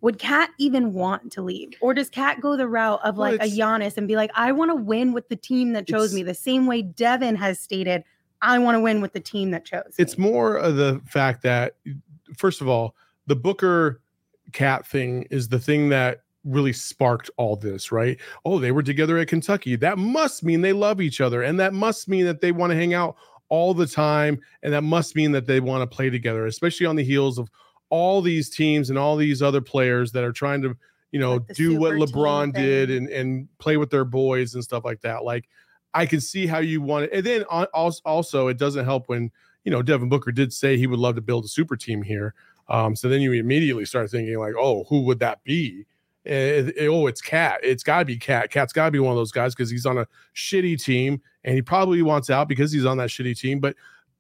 would 0.02 0.20
KAT 0.20 0.52
even 0.60 0.94
want 0.94 1.32
to 1.34 1.42
leave? 1.42 1.74
Or 1.82 1.94
does 1.94 2.10
Cat 2.10 2.40
go 2.40 2.56
the 2.56 2.68
route 2.68 3.02
of 3.04 3.18
Well, 3.18 3.32
like 3.32 3.42
a 3.42 3.46
Giannis 3.46 3.98
and 3.98 4.08
be 4.08 4.16
like, 4.16 4.32
I 4.36 4.52
want 4.52 4.72
to 4.72 4.76
win 4.76 5.12
with 5.12 5.28
the 5.28 5.36
team 5.36 5.74
that 5.74 5.88
chose 5.88 6.14
me, 6.14 6.24
the 6.24 6.34
same 6.34 6.68
way 6.68 6.82
Devin 6.82 7.36
has 7.36 7.60
stated, 7.60 8.04
I 8.42 8.58
want 8.60 8.76
to 8.76 8.80
win 8.80 9.02
with 9.02 9.12
the 9.12 9.20
team 9.20 9.52
that 9.52 9.66
chose 9.66 9.96
It's 9.98 10.18
me. 10.18 10.30
more 10.30 10.56
of 10.56 10.78
the 10.78 11.02
fact 11.06 11.42
that, 11.44 11.74
first 12.38 12.62
of 12.62 12.70
all, 12.70 12.96
the 13.28 13.36
Booker 13.36 14.02
KAT 14.54 14.88
thing 14.88 15.28
is 15.30 15.50
the 15.50 15.60
thing 15.60 15.90
that 15.90 16.22
really 16.44 16.74
sparked 16.74 17.30
all 17.38 17.56
this, 17.56 17.92
right? 17.92 18.18
Oh, 18.46 18.60
they 18.60 18.72
were 18.72 18.84
together 18.84 19.18
at 19.18 19.28
Kentucky. 19.28 19.76
That 19.76 19.98
must 19.98 20.44
mean 20.44 20.62
they 20.62 20.74
love 20.74 21.02
each 21.02 21.22
other. 21.22 21.44
And 21.44 21.60
that 21.60 21.74
must 21.74 22.08
mean 22.08 22.26
that 22.26 22.42
they 22.42 22.52
want 22.52 22.72
to 22.72 22.78
hang 22.78 22.94
out 22.94 23.16
all 23.50 23.74
the 23.74 23.88
time. 23.88 24.40
And 24.64 24.74
that 24.74 24.84
must 24.84 25.16
mean 25.16 25.32
that 25.34 25.48
they 25.48 25.60
want 25.60 25.82
to 25.82 25.96
play 25.96 26.10
together, 26.10 26.46
especially 26.46 26.86
on 26.86 26.96
the 26.96 27.04
heels 27.04 27.38
of 27.38 27.50
all 27.90 28.22
these 28.22 28.50
teams 28.50 28.90
and 28.90 29.00
all 29.00 29.16
these 29.16 29.42
other 29.42 29.62
players 29.62 30.12
that 30.12 30.24
are 30.24 30.32
trying 30.32 30.62
to, 30.62 30.78
you 31.12 31.20
know, 31.20 31.34
Like 31.34 31.56
do 31.56 31.78
what 31.78 31.94
LeBron 31.94 32.54
did 32.54 32.92
and, 32.92 33.10
and 33.10 33.48
play 33.58 33.78
with 33.78 33.90
their 33.90 34.06
boys 34.06 34.54
and 34.54 34.64
stuff 34.64 34.86
like 34.86 35.02
that. 35.02 35.24
Like, 35.24 35.50
I 35.96 36.06
can 36.06 36.22
see 36.22 36.46
how 36.46 36.60
you 36.60 36.82
want 36.82 37.06
it. 37.06 37.14
And 37.14 37.26
then 37.26 37.44
also, 37.44 38.48
it 38.48 38.58
doesn't 38.58 38.86
help 38.86 39.10
when, 39.10 39.32
you 39.64 39.72
know, 39.72 39.82
Devin 39.82 40.08
Booker 40.08 40.32
did 40.32 40.54
say 40.54 40.78
he 40.78 40.86
would 40.86 41.00
love 41.00 41.16
to 41.16 41.22
build 41.22 41.46
a 41.46 41.48
super 41.48 41.76
team 41.76 42.04
here. 42.04 42.36
Um, 42.68 42.96
so 42.96 43.10
then 43.10 43.22
you 43.22 43.34
immediately 43.34 43.86
start 43.86 44.12
thinking 44.12 44.38
like, 44.38 44.54
oh, 44.56 44.84
who 44.84 45.02
would 45.02 45.18
that 45.20 45.44
be? 45.44 45.88
Eh, 46.30 46.72
eh, 46.78 46.86
oh, 46.88 47.08
it's 47.08 47.22
KAT. 47.22 47.60
It's 47.64 47.82
got 47.82 48.00
to 48.00 48.06
be 48.06 48.18
KAT. 48.18 48.52
KAT's 48.52 48.72
got 48.72 48.86
to 48.86 48.92
be 48.92 49.00
one 49.00 49.12
of 49.12 49.18
those 49.18 49.32
guys 49.32 49.56
because 49.56 49.72
he's 49.72 49.86
on 49.88 49.98
a 49.98 50.08
shitty 50.36 50.82
team 50.82 51.22
and 51.44 51.56
he 51.56 51.62
probably 51.62 52.02
wants 52.04 52.30
out 52.30 52.48
because 52.48 52.72
he's 52.72 52.86
on 52.86 52.98
that 52.98 53.10
shitty 53.10 53.38
team. 53.38 53.60
But, 53.60 53.76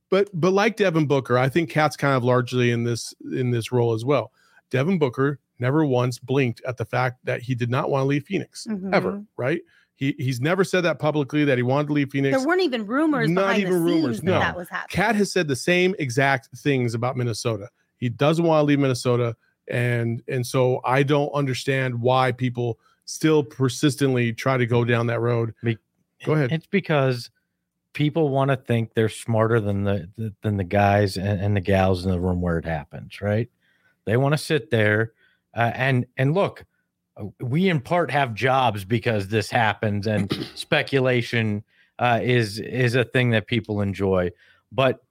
but, 0.09 0.27
but 0.33 0.51
like 0.51 0.75
Devin 0.75 1.05
Booker, 1.05 1.37
I 1.37 1.49
think 1.49 1.69
KAT's 1.69 1.95
kind 1.95 2.15
of 2.15 2.23
largely 2.23 2.71
in 2.71 2.83
this 2.83 3.13
in 3.31 3.51
this 3.51 3.71
role 3.71 3.93
as 3.93 4.03
well. 4.03 4.31
Devin 4.71 4.97
Booker 4.97 5.39
never 5.59 5.85
once 5.85 6.17
blinked 6.17 6.61
at 6.67 6.77
the 6.77 6.85
fact 6.85 7.19
that 7.25 7.41
he 7.41 7.53
did 7.53 7.69
not 7.69 7.91
want 7.91 8.01
to 8.01 8.05
leave 8.07 8.23
Phoenix 8.23 8.65
ever. 8.91 9.11
Mhm. 9.11 9.25
Right? 9.37 9.61
He 9.95 10.15
he's 10.17 10.39
never 10.39 10.63
said 10.63 10.81
that 10.85 10.97
publicly 10.97 11.43
that 11.45 11.57
he 11.57 11.63
wanted 11.63 11.87
to 11.87 11.93
leave 11.93 12.09
Phoenix. 12.09 12.37
There 12.37 12.47
weren't 12.47 12.61
even 12.61 12.87
rumors 12.87 13.29
Not 13.29 13.59
even 13.59 13.83
rumors, 13.83 14.23
no. 14.23 14.31
that 14.31 14.39
that 14.39 14.55
was 14.55 14.69
happening. 14.69 14.95
KAT 14.95 15.15
has 15.17 15.31
said 15.31 15.47
the 15.47 15.55
same 15.55 15.93
exact 15.99 16.47
things 16.57 16.93
about 16.95 17.17
Minnesota. 17.17 17.67
He 17.97 18.07
doesn't 18.09 18.45
want 18.45 18.61
to 18.61 18.63
leave 18.65 18.79
Minnesota, 18.79 19.35
and 19.69 20.21
and 20.27 20.45
so 20.45 20.81
I 20.83 21.03
don't 21.03 21.29
understand 21.31 22.01
why 22.01 22.31
people 22.31 22.79
still 23.05 23.43
persistently 23.43 24.33
try 24.33 24.57
to 24.57 24.65
go 24.65 24.83
down 24.85 25.07
that 25.07 25.19
road. 25.19 25.53
Go 26.25 26.33
ahead. 26.33 26.51
It's 26.51 26.67
because 26.67 27.29
people 27.93 28.29
want 28.29 28.51
to 28.51 28.57
think 28.57 28.93
they're 28.93 29.09
smarter 29.09 29.59
than 29.59 29.83
the, 29.83 30.09
the 30.17 30.33
than 30.41 30.57
the 30.57 30.63
guys 30.63 31.17
and, 31.17 31.41
and 31.41 31.55
the 31.55 31.61
gals 31.61 32.05
in 32.05 32.11
the 32.11 32.19
room 32.19 32.41
where 32.41 32.57
it 32.57 32.65
happens, 32.65 33.21
right? 33.21 33.49
They 34.05 34.17
want 34.17 34.33
to 34.33 34.37
sit 34.37 34.69
there 34.69 35.13
uh, 35.55 35.71
and 35.73 36.05
and 36.17 36.33
look. 36.33 36.65
uh, 37.17 37.25
We 37.39 37.69
in 37.69 37.79
part 37.79 38.11
have 38.11 38.33
jobs 38.33 38.85
because 38.85 39.27
this 39.29 39.49
happens, 39.49 40.07
and 40.07 40.31
speculation 40.55 41.63
uh, 41.99 42.19
is 42.21 42.59
is 42.59 42.95
a 42.95 43.03
thing 43.03 43.31
that 43.31 43.47
people 43.47 43.81
enjoy. 43.81 44.31
But 44.71 45.03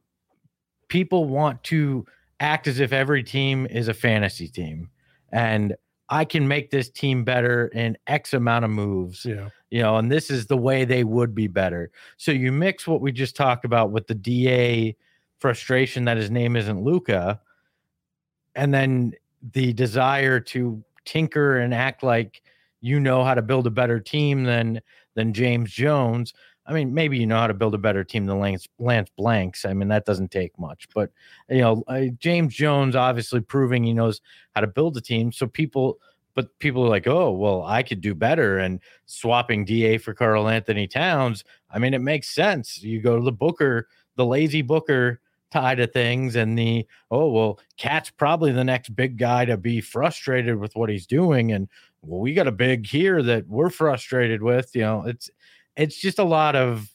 people 0.88 1.24
want 1.26 1.62
to 1.64 2.06
act 2.40 2.66
as 2.66 2.80
if 2.80 2.92
every 2.92 3.22
team 3.22 3.66
is 3.66 3.88
a 3.88 3.94
fantasy 3.94 4.48
team, 4.48 4.90
and 5.32 5.74
I 6.08 6.24
can 6.24 6.48
make 6.48 6.70
this 6.70 6.88
team 6.88 7.24
better 7.24 7.68
in 7.68 7.98
X 8.06 8.32
amount 8.32 8.64
of 8.64 8.70
moves 8.70 9.24
Yeah, 9.24 9.48
you 9.70 9.82
know, 9.82 9.96
and 9.96 10.10
this 10.10 10.30
is 10.30 10.46
the 10.46 10.56
way 10.56 10.84
they 10.84 11.04
would 11.04 11.34
be 11.34 11.46
better. 11.46 11.90
So 12.16 12.32
you 12.32 12.52
mix 12.52 12.86
what 12.86 13.00
we 13.00 13.12
just 13.12 13.36
talked 13.36 13.64
about 13.64 13.90
with 13.90 14.06
the 14.06 14.14
DA 14.14 14.96
frustration 15.38 16.04
that 16.06 16.16
his 16.16 16.30
name 16.30 16.56
isn't 16.56 16.82
Luka, 16.82 17.40
and 18.54 18.72
then 18.72 19.12
the 19.52 19.72
desire 19.72 20.40
to 20.40 20.82
tinker 21.04 21.58
and 21.58 21.72
act 21.72 22.02
like 22.02 22.42
you 22.80 23.00
know 23.00 23.24
how 23.24 23.34
to 23.34 23.42
build 23.42 23.66
a 23.66 23.70
better 23.70 24.00
team 24.00 24.44
than 24.44 24.80
than 25.14 25.32
James 25.32 25.72
Jones. 25.72 26.32
I 26.68 26.72
mean, 26.74 26.92
maybe 26.92 27.16
you 27.16 27.26
know 27.26 27.38
how 27.38 27.46
to 27.46 27.54
build 27.54 27.74
a 27.74 27.78
better 27.78 28.04
team 28.04 28.26
than 28.26 28.38
Lance, 28.38 28.68
Lance 28.78 29.10
Blanks. 29.16 29.64
I 29.64 29.72
mean, 29.72 29.88
that 29.88 30.04
doesn't 30.04 30.30
take 30.30 30.56
much, 30.58 30.86
but 30.94 31.10
you 31.48 31.62
know, 31.62 31.82
uh, 31.88 32.02
James 32.18 32.54
Jones 32.54 32.94
obviously 32.94 33.40
proving 33.40 33.84
he 33.84 33.94
knows 33.94 34.20
how 34.54 34.60
to 34.60 34.66
build 34.66 34.96
a 34.98 35.00
team. 35.00 35.32
So 35.32 35.46
people, 35.46 35.98
but 36.34 36.56
people 36.58 36.84
are 36.84 36.90
like, 36.90 37.06
oh, 37.06 37.32
well, 37.32 37.64
I 37.64 37.82
could 37.82 38.02
do 38.02 38.14
better. 38.14 38.58
And 38.58 38.80
swapping 39.06 39.64
DA 39.64 39.96
for 39.96 40.12
Karl-Anthony 40.12 40.86
Towns, 40.86 41.42
I 41.70 41.78
mean, 41.78 41.94
it 41.94 42.02
makes 42.02 42.28
sense. 42.28 42.82
You 42.82 43.00
go 43.00 43.16
to 43.16 43.24
the 43.24 43.32
Booker, 43.32 43.88
the 44.16 44.26
lazy 44.26 44.60
Booker 44.60 45.20
side 45.50 45.80
of 45.80 45.92
things, 45.92 46.36
and 46.36 46.58
the 46.58 46.86
oh, 47.10 47.30
well, 47.30 47.58
KAT's 47.78 48.10
probably 48.10 48.52
the 48.52 48.64
next 48.64 48.94
big 48.94 49.16
guy 49.16 49.46
to 49.46 49.56
be 49.56 49.80
frustrated 49.80 50.56
with 50.56 50.76
what 50.76 50.90
he's 50.90 51.06
doing, 51.06 51.52
and 51.52 51.68
well, 52.02 52.20
we 52.20 52.34
got 52.34 52.46
a 52.46 52.52
big 52.52 52.86
here 52.86 53.22
that 53.22 53.48
we're 53.48 53.70
frustrated 53.70 54.42
with. 54.42 54.74
You 54.74 54.82
know, 54.82 55.04
it's 55.06 55.30
it's 55.78 55.96
just 55.96 56.18
a 56.18 56.24
lot 56.24 56.56
of 56.56 56.90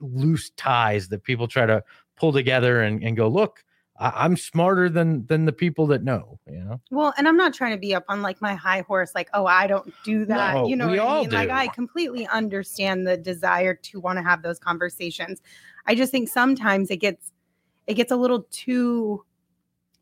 loose 0.00 0.50
ties 0.50 1.08
that 1.08 1.24
people 1.24 1.48
try 1.48 1.66
to 1.66 1.82
pull 2.16 2.32
together 2.32 2.82
and, 2.82 3.02
and 3.02 3.16
go, 3.16 3.26
look, 3.26 3.64
I, 3.98 4.24
am 4.24 4.36
smarter 4.36 4.88
than 4.88 5.24
than 5.26 5.44
the 5.44 5.52
people 5.52 5.86
that 5.88 6.02
know, 6.02 6.40
you 6.46 6.64
know. 6.64 6.80
Well, 6.90 7.14
and 7.16 7.28
I'm 7.28 7.36
not 7.36 7.54
trying 7.54 7.72
to 7.72 7.78
be 7.78 7.94
up 7.94 8.04
on 8.08 8.22
like 8.22 8.42
my 8.42 8.54
high 8.54 8.80
horse, 8.80 9.12
like, 9.14 9.30
oh, 9.34 9.46
I 9.46 9.66
don't 9.68 9.92
do 10.04 10.24
that. 10.26 10.54
No, 10.54 10.66
you 10.66 10.74
know 10.74 10.88
we 10.88 10.98
what 10.98 11.06
I 11.06 11.08
all 11.08 11.20
mean? 11.22 11.30
Like. 11.30 11.50
I 11.50 11.68
completely 11.68 12.26
understand 12.26 13.06
the 13.06 13.16
desire 13.16 13.74
to 13.74 14.00
want 14.00 14.18
to 14.18 14.24
have 14.24 14.42
those 14.42 14.58
conversations. 14.58 15.40
I 15.86 15.94
just 15.94 16.10
think 16.10 16.28
sometimes 16.28 16.90
it 16.90 16.96
gets 16.96 17.30
it 17.86 17.94
gets 17.94 18.10
a 18.10 18.16
little 18.16 18.46
too 18.50 19.24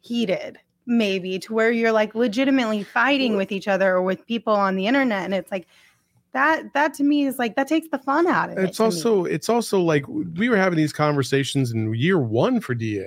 heated, 0.01 0.59
maybe 0.87 1.39
to 1.41 1.53
where 1.53 1.71
you're 1.71 1.93
like 1.93 2.15
legitimately 2.15 2.85
fighting 2.85 3.37
with 3.37 3.53
each 3.53 3.69
other 3.69 3.93
or 3.93 4.03
with 4.03 4.27
people 4.27 4.55
on 4.55 4.77
the 4.77 4.87
internet. 4.87 5.25
And 5.25 5.35
it's 5.35 5.53
like 5.53 5.67
that 6.33 6.73
that 6.73 6.95
to 6.95 7.05
me 7.05 7.25
is 7.27 7.39
like 7.39 7.57
that 7.57 7.69
takes 7.69 7.89
the 7.89 7.99
fun 7.99 8.27
out 8.27 8.51
of 8.51 8.59
it. 8.59 8.65
it's 8.65 8.77
to 8.79 8.83
me. 8.83 8.87
also 8.87 9.25
it's 9.25 9.49
also 9.49 9.81
like 9.81 10.07
we 10.09 10.49
were 10.49 10.57
having 10.57 10.77
these 10.77 10.93
conversations 10.93 11.73
in 11.73 11.95
year 11.95 12.19
one 12.19 12.61
for 12.61 12.75
da 12.75 13.07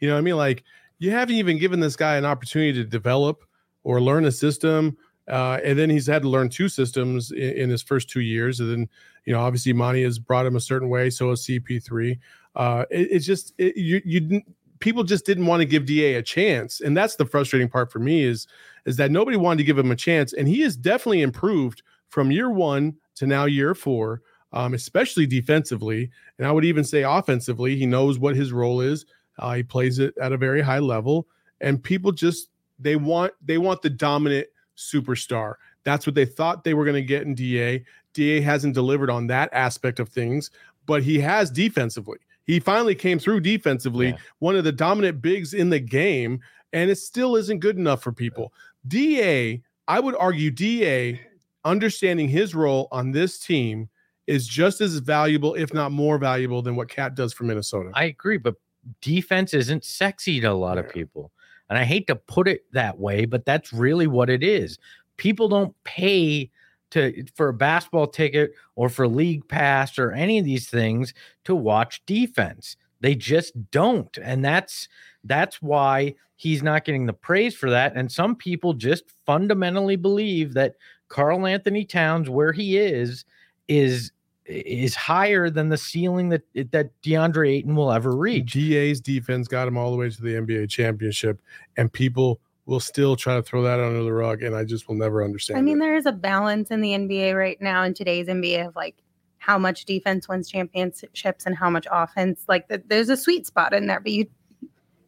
you 0.00 0.08
know 0.08 0.14
what 0.14 0.18
i 0.18 0.22
mean 0.22 0.36
like 0.36 0.64
you 0.98 1.10
haven't 1.10 1.36
even 1.36 1.58
given 1.58 1.80
this 1.80 1.96
guy 1.96 2.16
an 2.16 2.24
opportunity 2.24 2.72
to 2.72 2.84
develop 2.84 3.44
or 3.84 4.00
learn 4.00 4.24
a 4.24 4.32
system 4.32 4.96
uh, 5.28 5.60
and 5.62 5.78
then 5.78 5.90
he's 5.90 6.06
had 6.06 6.22
to 6.22 6.28
learn 6.28 6.48
two 6.48 6.70
systems 6.70 7.32
in, 7.32 7.52
in, 7.52 7.70
his 7.70 7.82
first 7.82 8.08
two 8.08 8.22
years 8.22 8.60
and 8.60 8.70
then 8.70 8.88
you 9.24 9.32
know 9.32 9.40
obviously 9.40 9.72
Monty 9.72 10.02
has 10.02 10.18
brought 10.18 10.46
him 10.46 10.56
a 10.56 10.60
certain 10.60 10.88
way 10.88 11.10
so 11.10 11.30
has 11.30 11.46
cp3 11.46 12.18
uh, 12.56 12.84
it, 12.90 13.08
it's 13.10 13.26
just 13.26 13.54
it, 13.58 13.76
you 13.76 14.00
you 14.04 14.20
didn't 14.20 14.44
people 14.80 15.02
just 15.02 15.26
didn't 15.26 15.46
want 15.46 15.60
to 15.60 15.66
give 15.66 15.86
da 15.86 16.16
a 16.16 16.22
chance 16.22 16.80
and 16.80 16.96
that's 16.96 17.16
the 17.16 17.26
frustrating 17.26 17.68
part 17.68 17.90
for 17.90 17.98
me 17.98 18.24
is 18.24 18.46
is 18.86 18.96
that 18.96 19.10
nobody 19.10 19.36
wanted 19.36 19.58
to 19.58 19.64
give 19.64 19.78
him 19.78 19.90
a 19.90 19.96
chance 19.96 20.32
and 20.32 20.48
he 20.48 20.60
has 20.60 20.76
definitely 20.76 21.22
improved 21.22 21.82
from 22.08 22.30
year 22.30 22.50
one 22.50 22.96
to 23.16 23.26
now 23.26 23.44
year 23.44 23.74
four, 23.74 24.22
um, 24.52 24.74
especially 24.74 25.26
defensively. 25.26 26.10
And 26.38 26.46
I 26.46 26.52
would 26.52 26.64
even 26.64 26.84
say 26.84 27.02
offensively, 27.02 27.76
he 27.76 27.86
knows 27.86 28.18
what 28.18 28.36
his 28.36 28.52
role 28.52 28.80
is. 28.80 29.04
Uh, 29.38 29.54
he 29.54 29.62
plays 29.62 29.98
it 29.98 30.14
at 30.20 30.32
a 30.32 30.36
very 30.36 30.60
high 30.60 30.78
level, 30.80 31.26
and 31.60 31.82
people 31.82 32.12
just 32.12 32.50
they 32.78 32.96
want 32.96 33.32
they 33.44 33.58
want 33.58 33.82
the 33.82 33.90
dominant 33.90 34.46
superstar. 34.76 35.54
That's 35.84 36.06
what 36.06 36.14
they 36.14 36.24
thought 36.24 36.64
they 36.64 36.74
were 36.74 36.84
going 36.84 36.94
to 36.94 37.02
get 37.02 37.22
in 37.22 37.34
Da. 37.34 37.84
Da 38.14 38.40
hasn't 38.40 38.74
delivered 38.74 39.10
on 39.10 39.26
that 39.28 39.48
aspect 39.52 40.00
of 40.00 40.08
things, 40.08 40.50
but 40.86 41.02
he 41.02 41.18
has 41.20 41.50
defensively. 41.50 42.18
He 42.44 42.58
finally 42.60 42.94
came 42.94 43.18
through 43.18 43.40
defensively, 43.40 44.08
Yeah. 44.08 44.16
one 44.38 44.56
of 44.56 44.64
the 44.64 44.72
dominant 44.72 45.20
bigs 45.20 45.52
in 45.54 45.68
the 45.70 45.78
game, 45.80 46.40
and 46.72 46.90
it 46.90 46.96
still 46.96 47.36
isn't 47.36 47.58
good 47.60 47.76
enough 47.76 48.02
for 48.02 48.10
people. 48.12 48.52
Da, 48.88 49.62
I 49.86 50.00
would 50.00 50.16
argue, 50.16 50.50
Da 50.50 51.20
understanding 51.68 52.28
his 52.28 52.54
role 52.54 52.88
on 52.90 53.12
this 53.12 53.38
team 53.38 53.88
is 54.26 54.46
just 54.46 54.80
as 54.80 54.96
valuable, 54.98 55.54
if 55.54 55.72
not 55.72 55.92
more 55.92 56.18
valuable, 56.18 56.62
than 56.62 56.76
what 56.76 56.88
KAT 56.88 57.14
does 57.14 57.32
for 57.32 57.44
Minnesota. 57.44 57.90
I 57.94 58.04
agree, 58.04 58.36
but 58.38 58.56
defense 59.00 59.54
isn't 59.54 59.84
sexy 59.84 60.40
to 60.40 60.50
a 60.50 60.52
lot 60.52 60.78
of 60.78 60.88
people. 60.88 61.32
And 61.68 61.78
I 61.78 61.84
hate 61.84 62.06
to 62.06 62.16
put 62.16 62.48
it 62.48 62.64
that 62.72 62.98
way, 62.98 63.24
but 63.24 63.44
that's 63.44 63.72
really 63.72 64.06
what 64.06 64.30
it 64.30 64.42
is. 64.42 64.78
People 65.16 65.48
don't 65.48 65.74
pay 65.84 66.50
to 66.90 67.24
for 67.34 67.48
a 67.48 67.54
basketball 67.54 68.06
ticket 68.06 68.52
or 68.74 68.88
for 68.88 69.06
league 69.06 69.46
pass 69.48 69.98
or 69.98 70.12
any 70.12 70.38
of 70.38 70.44
these 70.44 70.70
things 70.70 71.12
to 71.44 71.54
watch 71.54 72.04
defense. 72.06 72.76
They 73.00 73.14
just 73.14 73.70
don't. 73.70 74.16
And 74.22 74.44
that's 74.44 74.88
that's 75.24 75.60
why 75.60 76.14
he's 76.36 76.62
not 76.62 76.84
getting 76.84 77.06
the 77.06 77.12
praise 77.12 77.54
for 77.54 77.68
that. 77.70 77.94
And 77.96 78.10
some 78.10 78.34
people 78.34 78.72
just 78.72 79.04
fundamentally 79.26 79.96
believe 79.96 80.54
that 80.54 80.76
Karl-Anthony 81.08 81.84
Towns, 81.84 82.28
where 82.28 82.52
he 82.52 82.78
is, 82.78 83.24
is 83.68 84.12
is 84.48 84.94
higher 84.94 85.50
than 85.50 85.68
the 85.68 85.76
ceiling 85.76 86.30
that 86.30 86.42
that 86.72 86.90
DeAndre 87.02 87.50
Ayton 87.50 87.76
will 87.76 87.92
ever 87.92 88.16
reach. 88.16 88.52
DA's 88.52 89.00
defense 89.00 89.46
got 89.46 89.68
him 89.68 89.76
all 89.76 89.90
the 89.90 89.96
way 89.96 90.08
to 90.08 90.22
the 90.22 90.34
NBA 90.34 90.70
championship, 90.70 91.40
and 91.76 91.92
people 91.92 92.40
will 92.64 92.80
still 92.80 93.16
try 93.16 93.34
to 93.34 93.42
throw 93.42 93.62
that 93.62 93.80
under 93.80 94.02
the 94.02 94.12
rug, 94.12 94.42
and 94.42 94.54
I 94.54 94.64
just 94.64 94.88
will 94.88 94.94
never 94.94 95.24
understand. 95.24 95.58
I 95.58 95.62
mean, 95.62 95.78
it. 95.78 95.80
there 95.80 95.96
is 95.96 96.06
a 96.06 96.12
balance 96.12 96.70
in 96.70 96.80
the 96.80 96.90
NBA 96.90 97.36
right 97.36 97.60
now 97.60 97.82
in 97.82 97.94
today's 97.94 98.26
NBA 98.26 98.68
of 98.68 98.76
like 98.76 98.96
how 99.38 99.58
much 99.58 99.84
defense 99.84 100.28
wins 100.28 100.50
championships 100.50 101.46
and 101.46 101.56
how 101.56 101.70
much 101.70 101.86
offense. 101.90 102.44
Like 102.48 102.68
th- 102.68 102.82
there's 102.86 103.08
a 103.08 103.16
sweet 103.16 103.46
spot 103.46 103.72
in 103.72 103.86
there, 103.86 104.00
but 104.00 104.12
you 104.12 104.26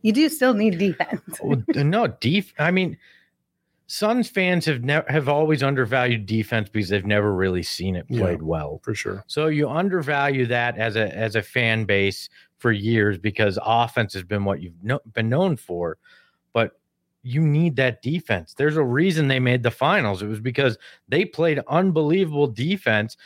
you 0.02 0.12
do 0.12 0.28
still 0.28 0.54
need 0.54 0.78
defense. 0.78 1.38
Well, 1.42 1.62
no, 1.74 2.06
def. 2.06 2.52
I 2.58 2.70
mean, 2.70 2.96
Suns 3.92 4.30
fans 4.30 4.66
have 4.66 4.84
never 4.84 5.04
have 5.10 5.28
always 5.28 5.64
undervalued 5.64 6.24
defense 6.24 6.68
because 6.68 6.90
they've 6.90 7.04
never 7.04 7.34
really 7.34 7.64
seen 7.64 7.96
it 7.96 8.06
Yeah. 8.08 8.20
played 8.20 8.40
well. 8.42 8.80
for 8.84 8.94
sure. 8.94 9.24
So 9.26 9.48
you 9.48 9.68
undervalue 9.68 10.46
that 10.46 10.78
as 10.78 10.94
a 10.94 11.12
as 11.12 11.34
a 11.34 11.42
fan 11.42 11.86
base 11.86 12.28
for 12.58 12.70
years 12.70 13.18
because 13.18 13.58
offense 13.60 14.12
has 14.14 14.22
been 14.22 14.44
what 14.44 14.62
you've 14.62 14.80
no, 14.80 15.00
been 15.12 15.28
known 15.28 15.56
for, 15.56 15.98
but 16.52 16.78
you 17.24 17.40
need 17.40 17.74
that 17.76 18.00
defense. 18.00 18.54
There's 18.54 18.76
a 18.76 18.84
reason 18.84 19.26
they 19.26 19.40
made 19.40 19.64
the 19.64 19.72
finals. 19.72 20.22
It 20.22 20.28
was 20.28 20.38
because 20.40 20.78
they 21.08 21.24
played 21.24 21.58
unbelievable 21.66 22.46
defense, 22.46 23.16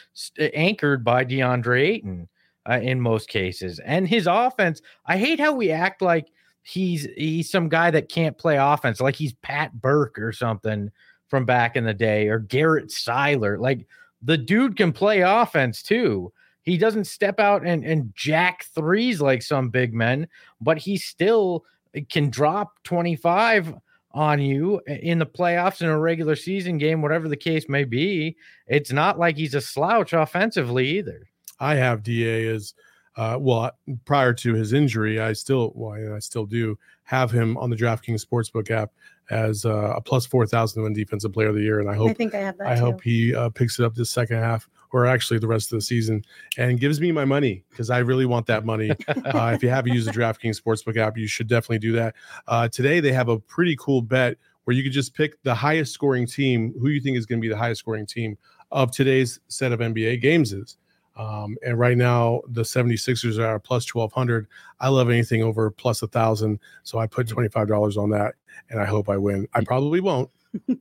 anchored 0.40 1.04
by 1.04 1.26
DeAndre 1.26 1.80
Ayton 1.82 2.28
uh, 2.66 2.80
in 2.82 3.02
most 3.02 3.28
cases, 3.28 3.80
and 3.80 4.08
his 4.08 4.26
offense. 4.26 4.80
I 5.04 5.18
hate 5.18 5.38
how 5.40 5.52
we 5.52 5.70
act 5.70 6.00
like 6.00 6.28
he's 6.64 7.06
he's 7.16 7.50
some 7.50 7.68
guy 7.68 7.90
that 7.92 8.08
can't 8.08 8.36
play 8.36 8.56
offense, 8.56 9.00
like 9.00 9.14
he's 9.14 9.34
Pat 9.34 9.80
Burke 9.80 10.18
or 10.18 10.32
something 10.32 10.90
from 11.28 11.44
back 11.44 11.76
in 11.76 11.84
the 11.84 11.94
day, 11.94 12.28
or 12.28 12.40
Garret 12.40 12.88
Siler. 12.88 13.58
Like 13.58 13.86
the 14.22 14.36
dude 14.36 14.76
can 14.76 14.92
play 14.92 15.20
offense 15.20 15.82
too. 15.82 16.32
He 16.62 16.78
doesn't 16.78 17.04
step 17.04 17.38
out 17.38 17.64
and, 17.66 17.84
and 17.84 18.12
jack 18.14 18.64
threes 18.74 19.20
like 19.20 19.42
some 19.42 19.68
big 19.68 19.92
men, 19.92 20.26
but 20.60 20.78
he 20.78 20.96
still 20.96 21.64
can 22.08 22.30
drop 22.30 22.82
25 22.84 23.74
on 24.12 24.40
you 24.40 24.80
in 24.86 25.18
the 25.18 25.26
playoffs 25.26 25.82
in 25.82 25.88
a 25.88 25.98
regular 25.98 26.34
season 26.34 26.78
game, 26.78 27.02
whatever 27.02 27.28
the 27.28 27.36
case 27.36 27.68
may 27.68 27.84
be. 27.84 28.36
It's 28.66 28.92
not 28.92 29.18
like 29.18 29.36
he's 29.36 29.54
a 29.54 29.60
slouch 29.60 30.14
offensively 30.14 30.88
either. 30.98 31.26
I 31.60 31.74
have 31.74 32.02
Da 32.02 32.48
as 32.48 32.72
uh, 33.16 33.38
well 33.40 33.70
prior 34.04 34.32
to 34.34 34.54
his 34.54 34.72
injury. 34.72 35.20
I 35.20 35.32
still, 35.32 35.72
well, 35.74 36.14
I 36.14 36.18
still 36.18 36.46
do 36.46 36.78
have 37.04 37.30
him 37.30 37.56
on 37.58 37.70
the 37.70 37.76
DraftKings 37.76 38.24
Sportsbook 38.24 38.70
app 38.70 38.90
as 39.30 39.64
uh, 39.64 39.94
a 39.96 40.00
plus 40.00 40.26
four 40.26 40.46
thousand 40.46 40.82
win 40.82 40.92
Defensive 40.92 41.32
Player 41.32 41.48
of 41.48 41.54
the 41.54 41.62
Year, 41.62 41.80
and 41.80 41.88
I 41.88 41.94
hope 41.94 42.10
I 42.10 42.14
think 42.14 42.34
I 42.34 42.40
have 42.40 42.58
that. 42.58 42.66
I 42.66 42.74
too. 42.74 42.80
hope 42.80 43.02
he 43.02 43.34
uh, 43.34 43.50
picks 43.50 43.78
it 43.78 43.84
up 43.84 43.94
this 43.94 44.10
second 44.10 44.38
half, 44.38 44.68
or 44.92 45.06
actually 45.06 45.38
the 45.38 45.46
rest 45.46 45.72
of 45.72 45.78
the 45.78 45.82
season, 45.82 46.24
and 46.58 46.80
gives 46.80 47.00
me 47.00 47.12
my 47.12 47.24
money 47.24 47.64
because 47.70 47.90
I 47.90 47.98
really 47.98 48.26
want 48.26 48.46
that 48.46 48.64
money. 48.64 48.90
uh, 49.08 49.52
if 49.54 49.62
you 49.62 49.68
haven't 49.68 49.92
used 49.92 50.08
the 50.08 50.12
DraftKings 50.12 50.60
Sportsbook 50.60 50.96
app, 50.96 51.16
you 51.16 51.26
should 51.26 51.46
definitely 51.46 51.78
do 51.78 51.92
that. 51.92 52.14
Uh, 52.46 52.68
today 52.68 53.00
they 53.00 53.12
have 53.12 53.28
a 53.28 53.38
pretty 53.38 53.76
cool 53.76 54.02
bet 54.02 54.36
where 54.64 54.74
you 54.74 54.82
could 54.82 54.92
just 54.92 55.14
pick 55.14 55.42
the 55.42 55.54
highest 55.54 55.92
scoring 55.92 56.26
team, 56.26 56.74
who 56.80 56.88
you 56.88 57.00
think 57.00 57.16
is 57.16 57.26
going 57.26 57.38
to 57.38 57.42
be 57.42 57.48
the 57.48 57.56
highest 57.56 57.80
scoring 57.80 58.06
team 58.06 58.36
of 58.72 58.90
today's 58.90 59.40
set 59.48 59.72
of 59.72 59.80
NBA 59.80 60.20
games 60.20 60.52
is. 60.52 60.76
Um, 61.16 61.56
and 61.64 61.78
right 61.78 61.96
now 61.96 62.42
the 62.48 62.62
76ers 62.62 63.38
are 63.38 63.58
plus 63.58 63.92
1200. 63.94 64.46
I 64.80 64.88
love 64.88 65.10
anything 65.10 65.42
over 65.42 65.70
plus 65.70 66.02
a 66.02 66.06
thousand. 66.08 66.58
So 66.82 66.98
I 66.98 67.06
put 67.06 67.26
$25 67.28 67.96
on 67.96 68.10
that 68.10 68.34
and 68.70 68.80
I 68.80 68.84
hope 68.84 69.08
I 69.08 69.16
win. 69.16 69.46
I 69.54 69.62
probably 69.62 70.00
won't, 70.00 70.28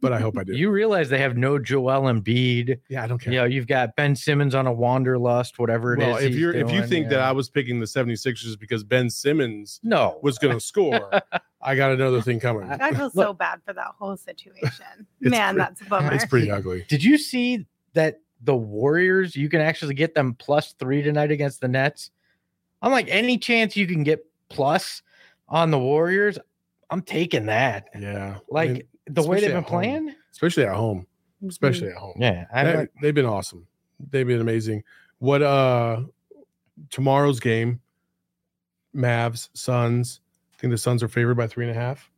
but 0.02 0.12
I 0.12 0.20
hope 0.20 0.38
I 0.38 0.44
do. 0.46 0.54
You 0.56 0.72
realize 0.72 1.10
they 1.10 1.20
have 1.20 1.38
no 1.38 1.60
Joel 1.60 2.02
Embiid. 2.12 2.80
yeah, 2.90 3.04
I 3.04 3.08
don't 3.08 3.20
care. 3.20 3.32
You 3.34 3.40
know, 3.40 3.46
you've 3.46 3.68
got 3.68 3.96
Ben 3.96 4.16
Simmons 4.16 4.56
on 4.56 4.66
a 4.66 4.74
wanderlust, 4.74 5.60
whatever 5.60 5.94
it 5.94 6.02
is. 6.02 6.08
well, 6.08 6.18
if 6.18 6.34
you're 6.36 6.54
if 6.54 6.72
you 6.72 6.80
doing, 6.80 6.90
think 6.90 7.10
that. 7.10 7.20
I 7.20 7.32
was 7.32 7.50
picking 7.50 7.80
the 7.80 7.86
76ers 7.86 8.60
because 8.60 8.84
Ben 8.84 9.10
Simmons 9.12 9.80
no 9.84 10.20
was 10.24 10.38
going 10.40 10.54
to 10.56 10.60
score, 10.60 11.12
I 11.62 11.76
got 11.76 11.92
another 11.92 12.22
thing 12.22 12.40
coming. 12.40 12.70
I 12.70 12.92
feel 12.92 13.12
Look- 13.14 13.28
so 13.28 13.34
bad 13.34 13.62
for 13.66 13.74
that 13.74 13.92
whole 14.00 14.18
situation. 14.18 15.08
Man, 15.22 15.56
pretty- 15.56 15.58
that's 15.58 15.82
a 15.82 15.86
bummer. 15.86 16.14
It's 16.14 16.26
pretty 16.26 16.50
ugly. 16.52 16.86
Did 16.90 17.04
you 17.04 17.18
see 17.18 17.66
that 17.94 18.20
the 18.44 18.56
Warriors, 18.56 19.36
you 19.36 19.50
can 19.50 19.62
actually 19.62 19.94
get 19.94 20.14
them 20.16 20.36
plus 20.36 20.74
three 20.74 21.02
tonight 21.02 21.32
against 21.32 21.62
the 21.62 21.68
Nets? 21.68 22.12
I'm 22.82 22.92
like, 22.92 23.08
any 23.10 23.38
chance 23.38 23.78
you 23.78 23.88
can 23.88 24.04
get 24.04 24.26
plus 24.50 25.02
on 25.48 25.72
the 25.72 25.80
Warriors, 25.80 26.38
I'm 26.90 27.02
taking 27.02 27.46
that. 27.48 27.90
Yeah, 28.00 28.38
Like 28.50 28.70
I 28.70 28.74
mean, 28.74 28.84
the 29.08 29.24
way 29.24 29.40
they've 29.40 29.50
been 29.50 29.64
home. 29.64 29.66
playing. 29.66 30.16
especially 30.32 30.64
at 30.66 30.76
home, 30.76 31.08
especially 31.48 31.90
at 31.90 31.96
home. 31.96 32.16
Yeah. 32.20 32.46
Don't, 32.54 32.90
they've 33.02 33.16
been 33.16 33.26
awesome. 33.26 33.66
They've 34.12 34.28
been 34.28 34.42
amazing. 34.42 34.84
What 35.20 35.42
uh 35.42 36.02
tomorrow's 36.90 37.40
game? 37.40 37.80
Mavs, 38.96 39.50
Suns. 39.54 40.20
I 40.54 40.58
think 40.58 40.72
the 40.72 40.78
Suns 40.78 41.02
are 41.02 41.08
favored 41.08 41.36
by 41.36 41.48
three 41.48 41.68
and 41.68 41.76
a 41.76 41.80
half. 41.80 42.10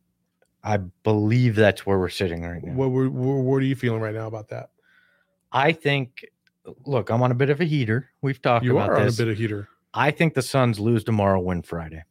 I 0.62 0.78
believe 0.78 1.54
that's 1.54 1.86
where 1.86 1.98
we're 1.98 2.08
sitting 2.08 2.42
right 2.42 2.62
now. 2.62 2.72
What, 2.72 2.90
what 2.90 3.10
what 3.12 3.56
are 3.56 3.60
you 3.64 3.76
feeling 3.76 4.00
right 4.00 4.14
now 4.14 4.26
about 4.26 4.48
that? 4.48 4.70
I 5.56 5.72
think, 5.72 6.26
look, 6.84 7.08
I'm 7.10 7.22
on 7.22 7.30
a 7.30 7.34
bit 7.34 7.48
of 7.50 7.60
a 7.60 7.64
heater. 7.64 8.10
We've 8.20 8.40
talked 8.40 8.64
You 8.64 8.72
about 8.76 8.90
are 8.90 8.96
on 9.00 9.08
a 9.08 9.12
bit 9.12 9.28
of 9.28 9.38
heater. 9.38 9.68
I 9.94 10.10
think 10.10 10.34
the 10.34 10.42
Suns 10.42 10.78
lose 10.78 11.02
tomorrow, 11.02 11.40
win 11.40 11.62
Friday. 11.62 12.04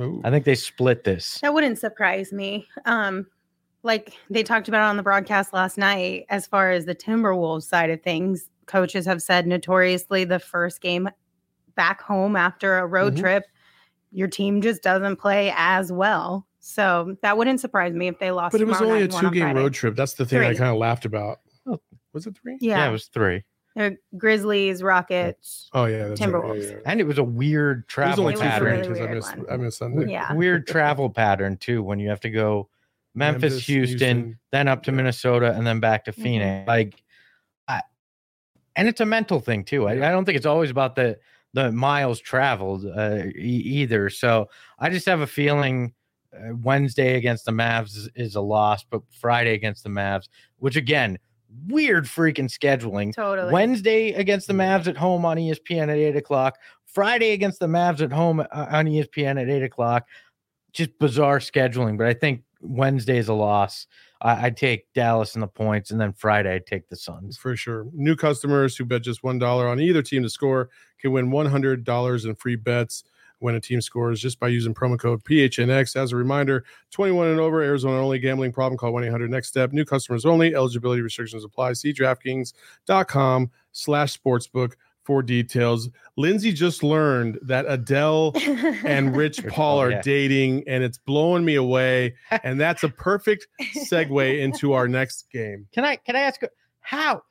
Ooh. 0.00 0.20
I 0.24 0.30
think 0.30 0.44
they 0.44 0.54
split 0.54 1.02
this. 1.02 1.40
That 1.40 1.52
wouldn't 1.52 1.78
surprise 1.78 2.32
me. 2.32 2.68
Um, 2.84 3.26
like 3.82 4.12
they 4.30 4.44
talked 4.44 4.68
about 4.68 4.82
on 4.88 4.96
the 4.96 5.02
broadcast 5.02 5.52
last 5.52 5.76
night, 5.76 6.26
as 6.28 6.46
far 6.46 6.70
as 6.70 6.84
the 6.84 6.94
Timberwolves 6.94 7.64
side 7.64 7.90
of 7.90 8.00
things, 8.02 8.48
coaches 8.66 9.06
have 9.06 9.22
said 9.22 9.46
notoriously 9.46 10.24
the 10.24 10.38
first 10.38 10.80
game 10.80 11.08
back 11.74 12.00
home 12.00 12.36
after 12.36 12.78
a 12.78 12.86
road 12.86 13.14
Mhm. 13.14 13.20
trip, 13.20 13.44
your 14.12 14.28
team 14.28 14.62
just 14.62 14.82
doesn't 14.82 15.16
play 15.16 15.52
as 15.56 15.90
well. 15.90 16.46
So 16.60 17.16
that 17.22 17.36
wouldn't 17.36 17.60
surprise 17.60 17.92
me 17.94 18.06
if 18.08 18.18
they 18.20 18.30
lost. 18.30 18.52
But 18.52 18.60
it 18.60 18.66
was 18.68 18.80
only 18.80 19.02
a 19.02 19.08
two 19.08 19.30
game 19.32 19.42
Friday. 19.42 19.58
road 19.58 19.74
trip. 19.74 19.96
That's 19.96 20.14
the 20.14 20.26
thing 20.26 20.40
I 20.42 20.54
kind 20.54 20.70
of 20.70 20.76
laughed 20.76 21.04
about. 21.04 21.40
Was 22.12 22.26
it 22.26 22.36
three? 22.40 22.56
Yeah, 22.60 22.78
Yeah, 22.78 22.88
it 22.88 22.92
was 22.92 23.06
three. 23.06 23.44
They're 23.76 23.96
Grizzlies, 24.16 24.82
Rockets. 24.82 25.68
Oh 25.72 25.84
yeah, 25.84 26.08
that's 26.08 26.20
right. 26.20 26.28
Yeah, 26.28 26.34
Timberwolves. 26.34 26.62
yeah, 26.64 26.70
yeah. 26.70 26.78
And 26.86 27.00
it 27.00 27.06
was 27.06 27.18
a 27.18 27.22
weird 27.24 27.78
It 27.78 27.84
was 27.84 27.86
travel 27.88 28.20
only 28.24 28.34
It 28.34 28.36
two 28.38 28.42
was 28.44 28.50
pattern. 28.50 28.66
really 28.70 28.82
because 28.88 28.98
I 28.98 29.02
weird 29.04 29.14
missed 29.14 29.36
one. 29.36 29.46
I 29.50 29.56
missed 29.56 29.78
Sunday. 29.78 30.12
Yeah. 30.12 30.32
Weird 30.34 30.66
travel 30.66 31.10
pattern 31.10 31.56
too 31.58 31.82
when 31.82 31.98
you 32.00 32.08
have 32.08 32.20
to 32.20 32.30
go 32.30 32.68
Memphis, 33.14 33.42
Memphis, 33.52 33.66
Houston, 33.66 33.98
Houston. 34.16 34.38
then 34.52 34.68
up 34.68 34.82
to 34.84 34.90
Yeah. 34.90 34.96
Minnesota, 34.96 35.52
and 35.52 35.66
then 35.66 35.80
back 35.80 36.04
to 36.06 36.12
Mhm. 36.12 36.22
Phoenix. 36.22 36.68
Like, 36.68 37.02
I, 37.68 37.82
and 38.76 38.88
it's 38.88 39.00
a 39.00 39.06
mental 39.06 39.38
thing 39.40 39.64
too. 39.64 39.86
I, 39.86 39.92
I 39.92 40.10
don't 40.10 40.24
think 40.24 40.36
it's 40.36 40.46
always 40.46 40.70
about 40.70 40.96
the 40.96 41.18
the 41.54 41.72
miles 41.72 42.20
traveled 42.20 42.84
uh, 42.84 43.22
e- 43.36 43.62
either. 43.80 44.10
So 44.10 44.50
I 44.78 44.90
just 44.90 45.06
have 45.06 45.20
a 45.20 45.26
feeling 45.26 45.94
uh, 46.32 46.54
Wednesday 46.62 47.16
against 47.16 47.46
the 47.46 47.52
Mavs 47.52 47.96
is, 47.96 48.08
is 48.14 48.34
a 48.34 48.40
loss, 48.40 48.84
but 48.84 49.00
Friday 49.10 49.54
against 49.54 49.82
the 49.82 49.88
Mavs, 49.88 50.28
which 50.58 50.76
again, 50.76 51.18
weird 51.66 52.04
freaking 52.04 52.50
scheduling. 52.50 53.14
Totally. 53.14 53.52
Wednesday 53.52 54.12
against 54.12 54.46
the 54.46 54.52
Mavs 54.52 54.86
at 54.86 54.96
home 54.96 55.24
on 55.24 55.36
ESPN 55.36 55.84
at 55.84 55.96
eight 55.96 56.16
o'clock. 56.16 56.58
Friday 56.86 57.32
against 57.32 57.60
the 57.60 57.66
Mavs 57.66 58.00
at 58.00 58.12
home 58.12 58.40
uh, 58.40 58.46
on 58.52 58.86
ESPN 58.86 59.40
at 59.40 59.48
eight 59.48 59.62
o'clock. 59.62 60.06
Just 60.72 60.98
bizarre 60.98 61.38
scheduling, 61.38 61.96
but 61.96 62.06
I 62.06 62.14
think 62.14 62.42
Wednesday 62.60 63.18
is 63.18 63.28
a 63.28 63.34
loss. 63.34 63.86
I, 64.20 64.46
I'd 64.46 64.56
take 64.56 64.92
Dallas 64.92 65.34
in 65.34 65.40
the 65.40 65.46
points, 65.46 65.90
and 65.90 66.00
then 66.00 66.12
Friday 66.12 66.54
I'd 66.54 66.66
take 66.66 66.88
the 66.88 66.96
Suns. 66.96 67.36
for 67.36 67.56
sure. 67.56 67.86
New 67.92 68.16
customers 68.16 68.76
who 68.76 68.84
bet 68.84 69.02
just 69.02 69.22
one 69.22 69.38
dollar 69.38 69.68
on 69.68 69.80
either 69.80 70.02
team 70.02 70.22
to 70.22 70.30
score 70.30 70.68
can 71.00 71.12
win 71.12 71.30
one 71.30 71.46
hundred 71.46 71.84
dollars 71.84 72.24
in 72.24 72.34
free 72.34 72.56
bets 72.56 73.04
when 73.40 73.54
a 73.54 73.60
team 73.60 73.80
scores 73.80 74.20
just 74.20 74.38
by 74.40 74.48
using 74.48 74.74
promo 74.74 74.98
code 74.98 75.22
PHNX. 75.24 75.96
As 75.96 76.12
a 76.12 76.16
reminder, 76.16 76.64
twenty 76.90 77.12
one 77.12 77.28
and 77.28 77.40
over, 77.40 77.62
Arizona 77.62 77.96
only 77.96 78.18
gambling 78.18 78.52
problem. 78.52 78.78
Call 78.78 78.92
one 78.92 79.04
eight 79.04 79.10
hundred 79.10 79.30
next 79.30 79.48
step. 79.48 79.72
New 79.72 79.84
customers 79.84 80.24
only. 80.24 80.54
Eligibility 80.54 81.02
restrictions 81.02 81.44
apply. 81.44 81.74
See 81.74 81.92
DraftKings.com 81.92 83.50
slash 83.72 84.18
sportsbook 84.18 84.74
for 85.08 85.22
details. 85.22 85.88
Lindsay 86.18 86.52
just 86.52 86.82
learned 86.82 87.38
that 87.40 87.64
Adele 87.66 88.34
and 88.84 89.16
Rich 89.16 89.38
Rich 89.38 89.54
Paul 89.54 89.76
Paul, 89.76 89.80
are 89.80 89.90
yeah. 89.92 90.02
dating, 90.02 90.64
and 90.68 90.84
it's 90.84 90.98
blowing 90.98 91.46
me 91.46 91.54
away. 91.54 92.14
And 92.44 92.60
that's 92.60 92.84
a 92.84 92.90
perfect 92.90 93.46
segue 93.74 94.38
into 94.42 94.74
our 94.74 94.86
next 94.86 95.30
game. 95.32 95.66
Can 95.72 95.86
I 95.86 95.96
can 95.96 96.14
I 96.14 96.20
ask 96.20 96.42
you, 96.42 96.48
how 96.80 97.22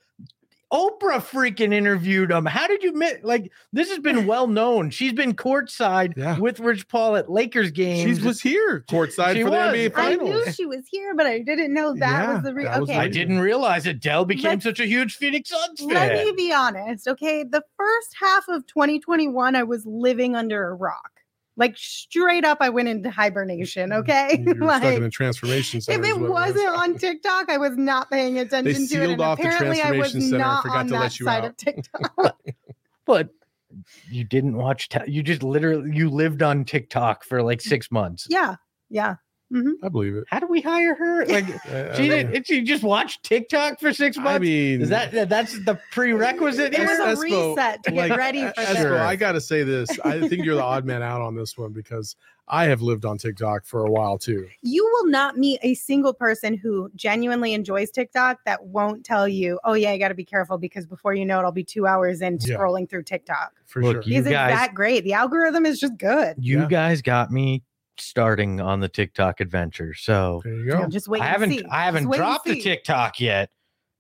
Oprah 0.72 1.22
freaking 1.22 1.74
interviewed 1.74 2.30
him? 2.30 2.46
How 2.46 2.68
did 2.68 2.84
you 2.84 2.94
met 2.94 3.24
like 3.24 3.52
this 3.72 3.90
has 3.90 4.00
been 4.00 4.28
well 4.28 4.48
known? 4.48 4.90
She's 4.90 5.14
been 5.14 5.34
courtside 5.34 6.14
Yeah. 6.18 6.38
with 6.38 6.60
Rich 6.60 6.90
Paul 6.90 7.16
at 7.16 7.30
Lakers 7.32 7.72
games. 7.72 8.20
She 8.20 8.26
was 8.26 8.42
here 8.42 8.84
courtside 8.90 9.36
She 9.36 9.44
for 9.44 9.50
the 9.50 9.56
was. 9.56 9.76
NBA 9.76 9.92
I 9.96 10.16
knew 10.16 10.52
she 10.52 10.66
was 10.66 10.86
here, 10.92 11.16
but 11.16 11.26
I 11.26 11.40
didn't 11.40 11.74
know 11.74 11.94
that 11.94 12.00
Yeah, 12.24 12.34
was 12.34 12.44
the 12.44 12.54
real. 12.54 12.68
okay. 12.68 12.94
the 12.96 13.00
I 13.00 13.08
didn't 13.08 13.40
realize 13.40 13.86
Adele 13.88 14.26
became 14.26 14.52
Let's- 14.52 14.64
such 14.66 14.80
a 14.82 14.86
huge 14.86 15.16
Phoenix 15.16 15.50
Suns 15.50 15.80
fan. 15.80 15.90
Let 15.94 16.26
me 16.26 16.34
be 16.36 16.52
honest, 16.52 17.08
okay? 17.08 17.44
The 17.44 17.64
first 17.78 18.16
half 18.20 18.50
of 18.50 18.68
2021, 18.68 19.56
I 19.56 19.64
was 19.64 19.86
living 19.86 20.36
under 20.36 20.68
a 20.68 20.74
rock. 20.76 21.12
Like 21.58 21.76
straight 21.78 22.46
up, 22.46 22.60
I 22.62 22.70
went 22.70 22.88
into 22.88 23.10
hibernation. 23.10 23.92
Okay, 23.92 24.44
You 24.46 24.54
were 24.60 24.68
stuck 24.70 24.84
in 24.84 24.90
like 24.94 25.00
the 25.02 25.10
transformation 25.10 25.80
if 25.80 25.84
center. 25.86 26.04
is 26.04 26.10
it 26.10 26.20
what 26.20 26.30
was. 26.30 26.54
wasn't 26.54 26.68
on 26.70 26.98
TikTok, 26.98 27.50
I 27.50 27.58
was 27.58 27.76
not 27.76 28.12
paying 28.12 28.38
attention 28.38 28.74
to 28.76 28.80
it. 28.82 28.88
sealed 28.88 29.10
And 29.12 29.20
the 29.20 29.32
apparently, 29.32 29.82
I 29.82 29.92
was 29.92 30.12
center 30.12 30.26
and 30.26 30.38
not 30.38 30.62
forgot 30.64 30.78
on 30.78 30.86
to 30.88 30.94
that 30.94 31.00
let 31.02 31.20
you 31.20 31.26
side 31.26 31.44
out. 31.44 31.50
of 31.50 31.58
TikTok. 31.58 32.38
But 33.06 33.30
you 34.10 34.24
didn't 34.24 34.56
watch. 34.58 34.90
Te- 34.90 35.10
you 35.12 35.24
just 35.24 35.42
literally 35.44 35.96
you 35.96 36.10
lived 36.10 36.42
on 36.44 36.64
TikTok 36.66 37.24
for 37.24 37.42
like 37.42 37.62
six 37.62 37.90
months. 37.92 38.28
yeah, 38.30 38.56
yeah. 38.90 39.16
Mm-hmm. 39.54 39.86
I 39.86 39.90
believe 39.90 40.16
it. 40.16 40.26
How 40.28 40.40
do 40.40 40.48
we 40.48 40.60
hire 40.62 40.94
her? 40.96 41.26
Like 41.28 41.46
I- 41.68 41.92
I 41.92 41.96
she 41.96 42.10
mean- 42.10 42.32
did. 42.32 42.48
She 42.48 42.62
just 42.64 42.84
watched 42.84 43.24
TikTok 43.24 43.80
for 43.80 43.94
six 43.94 44.18
months. 44.18 44.32
I 44.36 44.40
mean, 44.40 44.82
Is 44.82 44.90
that 44.90 45.30
that's 45.30 45.54
the 45.66 45.80
prerequisite? 45.92 46.74
It 46.74 46.80
was 46.82 47.00
a 47.00 47.16
Espo, 47.16 47.52
reset 47.56 47.84
to 47.84 47.92
get 47.92 48.18
ready 48.18 48.42
for 48.42 48.52
Espo, 48.54 48.76
Sure. 48.76 49.00
I 49.00 49.16
got 49.16 49.34
to 49.34 49.42
say 49.42 49.64
this. 49.64 49.90
I 50.02 50.28
think 50.28 50.44
you're 50.46 50.56
the 50.56 50.64
odd 50.64 50.86
man 50.86 51.02
out 51.02 51.22
on 51.22 51.36
this 51.36 51.58
one 51.58 51.72
because 51.72 52.16
I 52.50 52.66
have 52.66 52.82
lived 52.82 53.04
on 53.06 53.18
TikTok 53.18 53.66
for 53.66 53.86
a 53.86 53.92
while 53.92 54.18
too. 54.18 54.48
You 54.62 54.86
will 54.86 55.10
not 55.12 55.38
meet 55.38 55.60
a 55.64 55.74
single 55.76 56.14
person 56.14 56.56
who 56.58 56.90
genuinely 56.96 57.54
enjoys 57.54 57.90
TikTok 57.92 58.40
that 58.46 58.66
won't 58.66 59.06
tell 59.06 59.28
you, 59.28 59.60
"Oh 59.66 59.74
yeah, 59.74 59.92
I 59.92 59.98
got 59.98 60.10
to 60.10 60.14
be 60.16 60.24
careful 60.26 60.58
because 60.58 60.86
before 60.86 61.14
you 61.14 61.26
know 61.26 61.40
it, 61.40 61.44
I'll 61.44 61.52
be 61.52 61.64
two 61.64 61.88
hours 61.88 62.22
in 62.22 62.38
Yeah. 62.42 62.56
scrolling 62.58 62.90
through 62.90 63.04
TikTok." 63.04 63.54
For 63.66 63.82
Look, 63.84 63.94
sure. 63.96 64.02
You 64.04 64.20
Because 64.22 64.32
guys- 64.32 64.52
it's 64.54 64.60
that 64.62 64.74
great. 64.74 65.04
The 65.04 65.14
algorithm 65.14 65.66
is 65.66 65.80
just 65.80 65.98
good. 65.98 66.36
you 66.40 66.60
Yeah. 66.62 66.68
guys 66.70 67.02
got 67.02 67.32
me 67.32 67.64
starting 68.02 68.60
on 68.62 68.80
the 68.80 68.90
TikTok 68.90 69.40
adventure. 69.40 69.94
So 69.94 70.42
there 70.44 70.54
you 70.54 70.60
You 70.64 70.72
go. 70.72 70.80
know, 70.82 70.88
just 70.88 71.08
wait. 71.08 71.22
I 71.22 71.26
and 71.26 71.32
haven't 71.34 71.50
see. 71.52 71.66
I 71.70 71.84
haven't 71.86 72.04
Just 72.06 72.18
dropped 72.18 72.46
the 72.46 72.54
see. 72.54 72.62
TikTok 72.62 73.20
yet, 73.20 73.50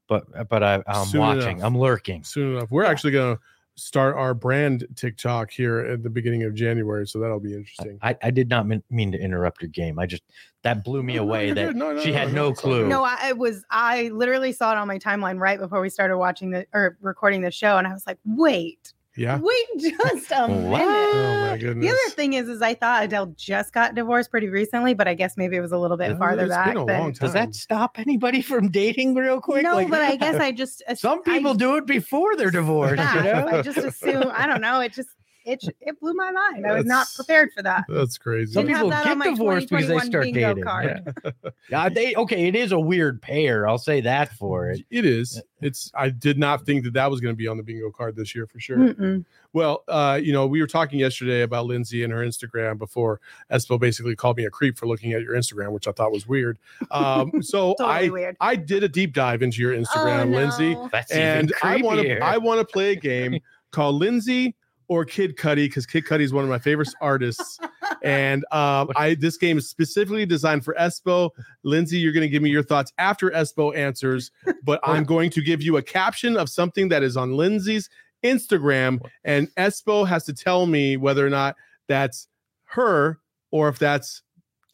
but 0.08 0.26
uh, 0.36 0.44
but 0.46 0.64
I, 0.64 0.84
I'm 0.88 1.06
Soon 1.08 1.20
watching. 1.22 1.58
enough. 1.58 1.66
I'm 1.66 1.78
lurking. 1.78 2.24
Soon 2.24 2.56
enough, 2.58 2.72
we're 2.72 2.84
Yeah. 2.84 2.90
actually 2.92 3.12
going 3.12 3.36
to 3.38 3.42
start 3.80 4.16
our 4.16 4.34
brand 4.34 4.88
TikTok 4.96 5.52
here 5.52 5.80
at 5.80 6.02
the 6.02 6.10
beginning 6.10 6.42
of 6.44 6.56
January, 6.56 7.06
so 7.06 7.20
that'll 7.20 7.40
be 7.40 7.54
interesting. 7.54 8.00
I, 8.02 8.18
I 8.24 8.32
did 8.32 8.50
not 8.50 8.66
mean, 8.68 8.82
mean 8.90 9.12
to 9.12 9.20
interrupt 9.20 9.62
your 9.62 9.70
game. 9.70 10.00
I 10.00 10.08
just 10.08 10.24
that 10.64 10.84
blew 10.84 11.04
me 11.04 11.14
No, 11.14 11.24
no, 11.24 11.30
away 11.30 11.46
you're 11.48 11.56
that. 11.56 11.76
No, 11.76 11.94
no, 11.94 12.02
she 12.02 12.10
no, 12.12 12.18
had 12.18 12.34
no, 12.34 12.50
no 12.50 12.54
clue. 12.54 12.88
No, 12.88 13.04
I 13.04 13.28
it 13.30 13.38
was. 13.38 13.64
I 13.70 14.08
literally 14.10 14.52
saw 14.52 14.72
it 14.72 14.78
on 14.78 14.88
my 14.88 14.98
timeline 14.98 15.40
right 15.40 15.60
before 15.60 15.80
we 15.80 15.90
started 15.90 16.18
watching 16.18 16.50
the 16.50 16.66
or 16.74 16.98
recording 17.02 17.42
the 17.42 17.52
show, 17.52 17.78
and 17.78 17.86
I 17.86 17.94
was 17.94 18.08
like, 18.08 18.18
"Wait, 18.26 18.94
Yeah. 19.17 19.39
wait, 19.39 19.65
just 19.80 20.32
a 20.32 20.47
What? 20.47 20.80
minute." 20.80 20.88
Oh 20.88 21.47
my 21.49 21.58
The 21.58 21.89
other 21.89 22.10
thing 22.12 22.34
is, 22.34 22.47
is 22.47 22.62
I 22.62 22.73
thought 22.75 23.03
Adele 23.06 23.34
just 23.36 23.73
got 23.73 23.95
divorced 23.95 24.30
pretty 24.32 24.47
recently, 24.47 24.93
but 24.93 25.08
I 25.08 25.15
guess 25.15 25.36
maybe 25.38 25.56
it 25.58 25.62
was 25.62 25.71
a 25.71 25.77
little 25.77 25.97
bit 25.97 26.12
No, 26.12 26.17
farther 26.17 26.43
it's 26.43 26.53
back. 26.53 26.67
been 26.67 26.77
a 26.77 26.86
than- 26.86 26.99
long 27.01 27.12
Does 27.13 27.34
that 27.34 27.56
stop 27.56 27.97
anybody 27.99 28.41
from 28.41 28.69
dating 28.69 29.15
real 29.15 29.41
quick? 29.41 29.63
No, 29.63 29.73
Like, 29.75 29.89
but 29.89 30.01
I 30.01 30.15
guess 30.23 30.36
I 30.36 30.51
just 30.51 30.84
some 30.95 31.23
people 31.23 31.51
I, 31.53 31.56
do 31.56 31.75
it 31.77 31.86
before 31.88 32.36
they're 32.36 32.51
divorced. 32.62 32.91
You 33.15 33.23
know? 33.23 33.47
I 33.51 33.62
just 33.62 33.77
assume. 33.80 34.32
I 34.34 34.45
don't 34.45 34.62
know. 34.62 34.80
It 34.82 34.93
just 34.93 35.10
it 35.48 35.64
it 35.80 36.00
blew 36.00 36.14
my 36.14 36.32
mind. 36.32 36.68
I 36.68 36.76
was 36.76 36.86
not 36.86 37.08
prepared 37.16 37.52
for 37.54 37.64
that. 37.64 37.86
That's 37.88 38.18
crazy. 38.18 38.54
Some 38.54 38.66
Didn't 38.66 38.78
people 38.78 38.90
get 38.92 39.24
divorced 39.24 39.70
because 39.70 39.88
they 39.88 40.00
start 40.00 40.26
dating. 40.26 40.64
card. 40.64 41.16
Yeah. 41.24 41.32
Yeah, 41.70 41.90
they 41.90 42.16
okay. 42.16 42.48
It 42.48 42.56
is 42.56 42.72
a 42.72 42.80
weird 42.80 43.22
pair. 43.22 43.68
I'll 43.68 43.78
say 43.78 44.00
that 44.02 44.32
for 44.34 44.70
it. 44.70 44.86
It 44.90 45.06
is. 45.06 45.42
It's. 45.62 45.92
I 45.94 46.10
did 46.10 46.38
not 46.38 46.66
think 46.66 46.84
that 46.86 46.94
that 46.94 47.12
was 47.12 47.20
going 47.20 47.34
to 47.34 47.38
be 47.38 47.48
on 47.48 47.58
the 47.58 47.64
bingo 47.64 47.92
card 47.92 48.16
this 48.16 48.34
year 48.34 48.48
for 48.48 48.60
sure. 48.60 48.78
Mm-mm. 48.78 49.26
Well, 49.54 49.84
uh, 49.88 50.20
you 50.22 50.32
know, 50.32 50.48
we 50.48 50.62
were 50.62 50.68
talking 50.68 51.00
yesterday 51.00 51.42
about 51.42 51.66
Lindsay 51.66 52.04
and 52.04 52.14
her 52.14 52.20
Instagram 52.20 52.78
before 52.78 53.20
Espo 53.52 53.80
basically 53.80 54.16
called 54.16 54.38
me 54.38 54.46
a 54.46 54.50
creep 54.50 54.78
for 54.78 54.88
looking 54.88 55.14
at 55.14 55.22
your 55.22 55.34
Instagram, 55.34 55.72
which 55.72 55.88
I 55.88 55.92
thought 55.92 56.12
was 56.12 56.28
weird. 56.28 56.58
Um, 56.92 57.32
so 57.42 57.76
Totally 57.78 58.08
I 58.08 58.10
weird. 58.10 58.38
I 58.40 58.56
did 58.56 58.84
a 58.84 58.90
deep 58.90 59.14
dive 59.14 59.42
into 59.42 59.62
your 59.62 59.74
Instagram, 59.74 60.28
oh, 60.28 60.38
Lindsay, 60.38 60.74
no. 60.74 60.90
That's 60.92 61.12
and 61.12 61.52
even 61.52 61.56
I 61.64 61.82
want 61.82 62.02
to. 62.02 62.20
I 62.20 62.38
want 62.38 62.60
to 62.60 62.66
play 62.66 62.92
a 62.92 62.96
game 62.96 63.40
called 63.72 63.96
Lindsay 63.96 64.56
or 64.88 65.06
Kid 65.06 65.36
Cudi 65.36 65.65
because 65.65 65.86
Kid 65.86 66.06
Cudi 66.06 66.21
is 66.21 66.34
one 66.34 66.43
of 66.43 66.50
my 66.50 66.60
favorite 66.60 66.89
artists. 67.02 67.60
And 68.04 68.45
um, 68.52 68.89
I 68.95 69.15
this 69.19 69.38
game 69.38 69.58
is 69.58 69.69
specifically 69.69 70.26
designed 70.26 70.63
for 70.63 70.73
Espo. 70.80 71.32
Lindsay, 71.63 71.97
you're 71.97 72.13
going 72.13 72.21
to 72.21 72.30
give 72.30 72.41
me 72.41 72.50
your 72.50 72.63
thoughts 72.63 72.93
after 72.97 73.30
Espo 73.32 73.76
answers, 73.76 74.32
but 74.63 74.80
I'm 74.84 75.04
going 75.06 75.30
to 75.32 75.41
give 75.41 75.62
you 75.62 75.78
a 75.78 75.82
caption 75.82 76.38
of 76.38 76.50
something 76.50 76.89
that 76.89 77.04
is 77.04 77.17
on 77.17 77.36
Lindsay's 77.36 77.89
Instagram, 78.23 79.00
and 79.23 79.54
Espo 79.56 80.08
has 80.08 80.26
to 80.26 80.34
tell 80.34 80.65
me 80.65 80.97
whether 80.97 81.26
or 81.26 81.30
not 81.30 81.56
that's 81.88 82.28
her 82.65 83.19
or 83.52 83.69
if 83.69 83.80
that's 83.80 84.23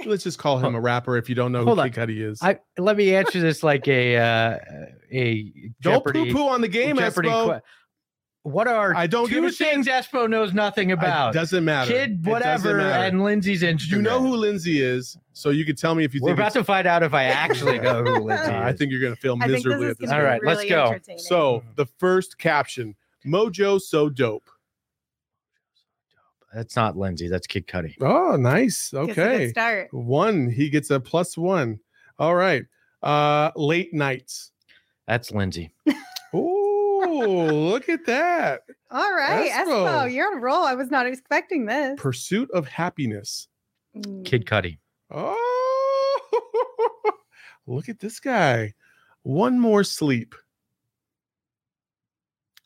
let's 0.06 0.23
just 0.23 0.39
call 0.39 0.58
him 0.60 0.76
a 0.76 0.82
rapper 0.82 1.17
if 1.17 1.30
you 1.30 1.36
don't 1.36 1.52
know 1.52 1.60
who 1.60 1.67
Hold 1.67 1.80
on. 1.80 1.89
Kid 1.91 2.10
Cudi 2.10 2.21
is. 2.21 2.39
I 2.41 2.60
let 2.78 2.97
me 2.97 3.15
answer 3.15 3.39
this 3.39 3.63
like 3.63 3.88
a 3.88 4.17
uh, 4.17 4.58
a 5.12 5.52
don't 5.82 6.06
poo 6.06 6.32
poo 6.32 6.47
on 6.47 6.62
the 6.62 6.67
game, 6.67 6.97
Jeopardy 6.97 7.30
Espo. 7.30 7.45
que- 7.54 7.62
what 8.43 8.67
are 8.67 8.93
I 8.95 9.08
don't 9.08 9.27
two 9.27 9.36
give 9.36 9.43
a 9.45 9.51
shit. 9.51 9.69
things 9.69 9.88
Espo 9.88 10.29
knows 10.29 10.53
nothing 10.53 10.89
It 10.89 10.93
about? 10.93 11.34
doesn't 11.34 11.63
matter. 11.65 11.91
Kid, 11.91 12.25
whatever, 12.25 12.75
matter. 12.77 13.03
and 13.06 13.23
Lindsay's 13.23 13.63
Instagram. 13.63 13.91
you 13.91 14.01
know 14.01 14.19
who 14.21 14.36
Lindsay 14.36 14.82
is, 14.82 15.17
so 15.32 15.49
you 15.49 15.65
can 15.65 15.75
tell 15.75 15.95
me 15.95 16.03
if 16.03 16.13
you 16.13 16.19
think 16.19 16.23
We're 16.23 16.36
think. 16.36 16.39
about 16.39 16.53
to 16.53 16.63
find 16.63 16.86
out 16.88 17.03
if 17.03 17.13
I 17.13 17.23
actually 17.25 17.79
know 17.79 18.03
who 18.03 18.19
Lindsay 18.25 18.45
Uh, 18.51 18.60
is. 18.60 18.63
I 18.65 18.73
think 18.73 18.91
you're 18.91 19.01
going 19.01 19.15
to 19.15 19.19
fail 19.21 19.38
I 19.41 19.47
miserably 19.47 19.86
is 19.88 19.91
at 19.91 19.97
this. 19.99 20.10
going 20.10 20.21
All 20.21 20.27
to 20.27 20.39
game. 20.39 20.39
be 20.67 20.73
right, 20.75 20.97
let's 20.97 21.08
go. 21.08 21.15
So 21.17 21.63
the 21.75 21.86
first 21.86 22.38
caption: 22.38 22.95
Mojo 23.25 23.79
so 23.82 24.10
dope. 24.10 24.49
That's 26.53 26.75
not 26.75 26.95
Lindsay. 26.97 27.29
That's 27.29 27.47
Kid 27.47 27.65
Cudi. 27.65 27.95
Oh, 28.01 28.36
nice. 28.36 28.91
Guess 28.91 29.01
a 29.03 29.06
good 29.08 29.10
Okay, 29.17 29.49
start. 29.49 29.88
one. 29.91 30.49
He 30.49 30.69
gets 30.69 30.91
a 30.91 30.99
plus 30.99 31.36
one. 31.36 31.79
All 32.19 32.36
right. 32.36 32.63
Uh, 33.01 33.49
late 33.56 33.91
nights. 33.93 34.51
That's 35.08 35.32
Lindsay. 35.32 35.73
Oh, 37.21 37.45
look 37.54 37.89
at 37.89 38.06
that. 38.06 38.62
All 38.91 39.13
right, 39.13 39.49
Espo. 39.52 39.67
Espo, 39.88 40.13
you're 40.13 40.28
on 40.32 40.38
a 40.38 40.41
roll. 40.41 40.63
I 40.63 40.73
was 40.76 40.89
not 40.91 41.06
expecting 41.08 41.65
this. 41.65 41.99
Pursuit 41.99 42.49
of 42.52 42.67
happiness. 42.67 43.47
Mm. 43.95 44.26
Kid 44.26 44.45
Cudi. 44.45 44.78
Oh, 45.12 46.19
Look 47.67 47.88
at 47.89 47.99
this 47.99 48.19
guy. 48.19 48.73
One 49.23 49.60
more 49.60 49.84
sleep. 49.84 50.36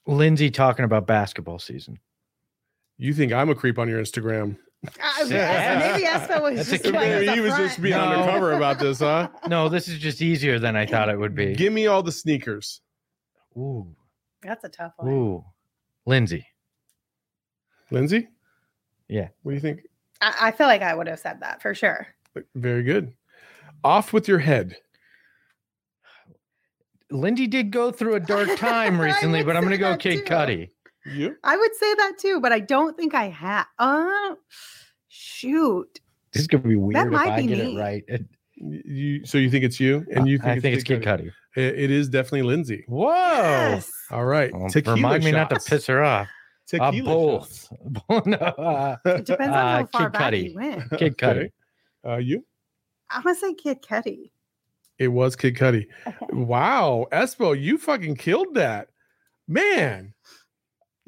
Lindsay 0.05 0.49
talking 0.49 0.85
about 0.85 1.05
basketball 1.05 1.59
season. 1.59 1.99
You 2.97 3.13
think 3.13 3.31
I'm 3.33 3.49
a 3.49 3.55
creep 3.55 3.77
on 3.77 3.89
your 3.89 4.01
Instagram? 4.01 4.57
I 5.03 5.21
was- 5.21 5.31
Yeah. 5.31 5.91
Maybe 5.93 6.07
Espo 6.07 6.41
was 6.41 6.55
That's 6.55 6.69
just 6.69 6.85
a, 6.85 6.91
maybe 6.93 7.27
he 7.31 7.39
was 7.41 7.51
front. 7.51 7.63
just 7.67 7.81
being 7.81 7.95
No. 7.95 8.03
undercover 8.05 8.53
about 8.53 8.79
this, 8.79 8.99
huh? 8.99 9.29
No, 9.47 9.69
this 9.69 9.87
is 9.87 9.99
just 9.99 10.21
easier 10.21 10.59
than 10.59 10.75
I 10.75 10.85
thought 10.85 11.09
it 11.09 11.19
would 11.19 11.35
be. 11.35 11.53
Give 11.55 11.73
me 11.73 11.87
all 11.87 12.01
the 12.03 12.11
sneakers. 12.11 12.81
Ooh, 13.57 13.87
That's 14.41 14.63
a 14.63 14.69
tough 14.69 14.93
one. 14.97 15.11
ooh, 15.11 15.45
Lindsay. 16.05 16.45
Lindsay? 17.91 18.27
Yeah. 19.07 19.29
What 19.43 19.51
do 19.51 19.55
you 19.55 19.61
think? 19.61 19.81
I, 20.21 20.35
I 20.41 20.51
feel 20.51 20.67
like 20.67 20.81
I 20.81 20.93
would 20.93 21.07
have 21.07 21.19
said 21.19 21.39
that 21.41 21.61
for 21.61 21.73
sure. 21.73 22.07
Very 22.55 22.83
good. 22.83 23.13
Off 23.83 24.13
with 24.13 24.27
your 24.27 24.39
head. 24.39 24.75
Lindy 27.09 27.47
did 27.47 27.71
go 27.71 27.91
through 27.91 28.15
a 28.15 28.19
dark 28.19 28.55
time 28.57 28.99
recently, 28.99 29.43
but 29.43 29.55
I'm 29.55 29.63
going 29.63 29.71
to 29.71 29.77
go 29.77 29.91
that 29.91 29.99
Kid 29.99 30.25
too. 30.25 30.33
Cudi. 30.33 30.69
You? 31.05 31.35
I 31.43 31.55
would 31.55 31.73
say 31.75 31.93
that 31.95 32.13
too, 32.19 32.41
but 32.41 32.51
I 32.51 32.59
don't 32.59 32.97
think 32.97 33.15
I 33.15 33.29
have. 33.29 33.65
Uh, 33.79 34.35
shoot. 35.07 36.01
This 36.33 36.41
is 36.41 36.47
going 36.47 36.63
to 36.63 36.67
be 36.69 36.75
weird 36.75 37.07
if 37.07 37.13
might 37.13 37.29
I 37.31 37.41
be 37.41 37.47
get 37.47 37.57
me. 37.59 37.77
it 37.77 37.79
right. 37.79 38.03
You 38.59 39.25
so 39.25 39.37
you 39.37 39.49
think 39.49 39.63
it's 39.63 39.79
you? 39.79 40.05
And 40.13 40.27
you 40.27 40.37
think 40.39 40.49
I 40.49 40.59
think 40.59 40.75
it's 40.75 40.83
Kid 40.83 41.01
Cudi. 41.01 41.31
It- 41.57 41.79
it 41.79 41.91
is 41.91 42.07
definitely 42.09 42.43
Lindsay. 42.43 42.85
Whoa. 42.87 43.09
Yes. 43.11 43.91
All 44.11 44.25
right. 44.25 44.53
Well, 44.53 44.69
Tequila 44.69 44.95
remind 44.95 45.23
me 45.23 45.31
not 45.31 45.49
to 45.49 45.59
piss 45.59 45.87
her 45.87 46.03
off. 46.03 46.27
Uh, 46.27 46.91
Tequila 46.91 47.41
shots. 47.41 47.69
both. 48.09 48.25
no, 48.27 48.37
uh, 48.37 48.97
It 49.05 49.25
depends 49.25 49.55
on 49.55 49.65
Uh, 49.65 49.77
how 49.79 49.85
far 49.87 50.09
Kid 50.09 50.13
back 50.19 50.33
Cudi. 50.33 50.49
you 50.49 50.55
went. 50.55 50.89
Kid 50.99 51.17
Cudi. 51.17 51.29
Okay. 51.37 51.51
Uh, 52.05 52.17
you? 52.17 52.45
I'm 53.09 53.23
gonna 53.23 53.35
say 53.35 53.53
Kid 53.53 53.81
Cudi. 53.81 54.31
It 54.99 55.07
was 55.09 55.35
Kid 55.35 55.55
Cudi. 55.55 55.87
Wow, 56.31 57.07
Espo, 57.11 57.59
you 57.59 57.77
fucking 57.77 58.15
killed 58.15 58.55
that, 58.55 58.89
man. 59.47 60.13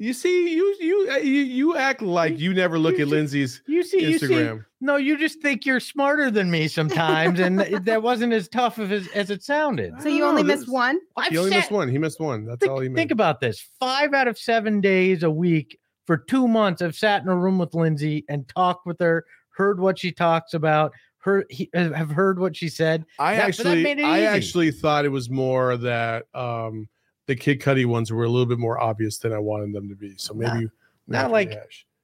You 0.02 0.14
see, 0.14 0.54
you 0.54 0.74
you 0.80 1.08
uh, 1.12 1.16
you 1.18 1.42
you 1.42 1.76
act 1.76 2.00
like 2.00 2.38
you 2.38 2.54
never 2.54 2.78
look 2.78 2.96
You 2.96 3.02
at 3.02 3.08
see- 3.08 3.14
Lindsay's 3.14 3.62
You 3.66 3.82
see, 3.82 4.00
you 4.00 4.18
see, 4.18 4.28
Instagram. 4.28 4.64
no, 4.80 4.96
you 4.96 5.18
just 5.18 5.42
think 5.42 5.66
you're 5.66 5.78
smarter 5.78 6.30
than 6.30 6.50
me 6.50 6.68
sometimes, 6.68 7.38
and 7.38 7.60
that 7.84 8.02
wasn't 8.02 8.32
as 8.32 8.48
tough 8.48 8.78
of 8.78 8.90
as, 8.92 9.08
as 9.08 9.28
it 9.28 9.42
sounded. 9.42 9.92
So 10.00 10.08
you 10.08 10.24
only 10.24 10.42
this- 10.42 10.60
missed 10.60 10.72
one. 10.72 11.00
I've 11.18 11.32
He 11.32 11.36
only 11.36 11.50
sat- 11.50 11.56
missed 11.58 11.70
one. 11.70 11.88
He 11.90 11.98
missed 11.98 12.18
one. 12.18 12.46
That's 12.46 12.60
think, 12.60 12.72
all 12.72 12.80
he 12.80 12.88
missed. 12.88 12.96
think 12.96 13.10
about 13.10 13.40
this: 13.40 13.60
five 13.78 14.14
out 14.14 14.26
of 14.26 14.38
seven 14.38 14.80
days 14.80 15.22
a 15.22 15.30
week 15.30 15.78
for 16.06 16.16
two 16.16 16.48
months, 16.48 16.80
I've 16.80 16.96
sat 16.96 17.20
in 17.22 17.28
a 17.28 17.36
room 17.36 17.58
with 17.58 17.74
Lindsay 17.74 18.24
and 18.30 18.48
talked 18.48 18.86
with 18.86 18.98
her, 19.00 19.26
heard 19.50 19.78
what 19.80 19.98
she 19.98 20.12
talks 20.12 20.54
about, 20.54 20.92
heard 21.18 21.44
he, 21.50 21.68
uh, 21.74 21.92
have 21.92 22.10
heard 22.10 22.38
what 22.38 22.56
she 22.56 22.70
said. 22.70 23.04
I 23.18 23.36
That- 23.36 23.48
but 23.48 23.56
that 23.58 23.66
actually, 23.66 23.82
made 23.82 23.98
it 23.98 24.04
I 24.04 24.16
easy. 24.20 24.26
actually 24.26 24.70
thought 24.70 25.04
it 25.04 25.10
was 25.10 25.28
more 25.28 25.76
that 25.76 26.24
um 26.32 26.88
the 27.30 27.36
Kid 27.36 27.60
Cudi 27.60 27.86
ones 27.86 28.10
were 28.10 28.24
a 28.24 28.28
little 28.28 28.44
bit 28.44 28.58
more 28.58 28.80
obvious 28.80 29.18
than 29.18 29.32
I 29.32 29.38
wanted 29.38 29.72
them 29.72 29.88
to 29.88 29.94
be. 29.94 30.14
So 30.16 30.34
maybe, 30.34 30.50
Not- 30.50 30.60
you 30.62 30.70
not 31.06 31.30
like- 31.30 31.56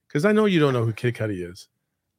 because 0.06 0.24
I 0.24 0.30
know 0.30 0.44
you 0.44 0.60
don't 0.60 0.72
know 0.72 0.84
who 0.84 0.92
Kid 0.92 1.16
Cudi 1.16 1.50
is. 1.50 1.66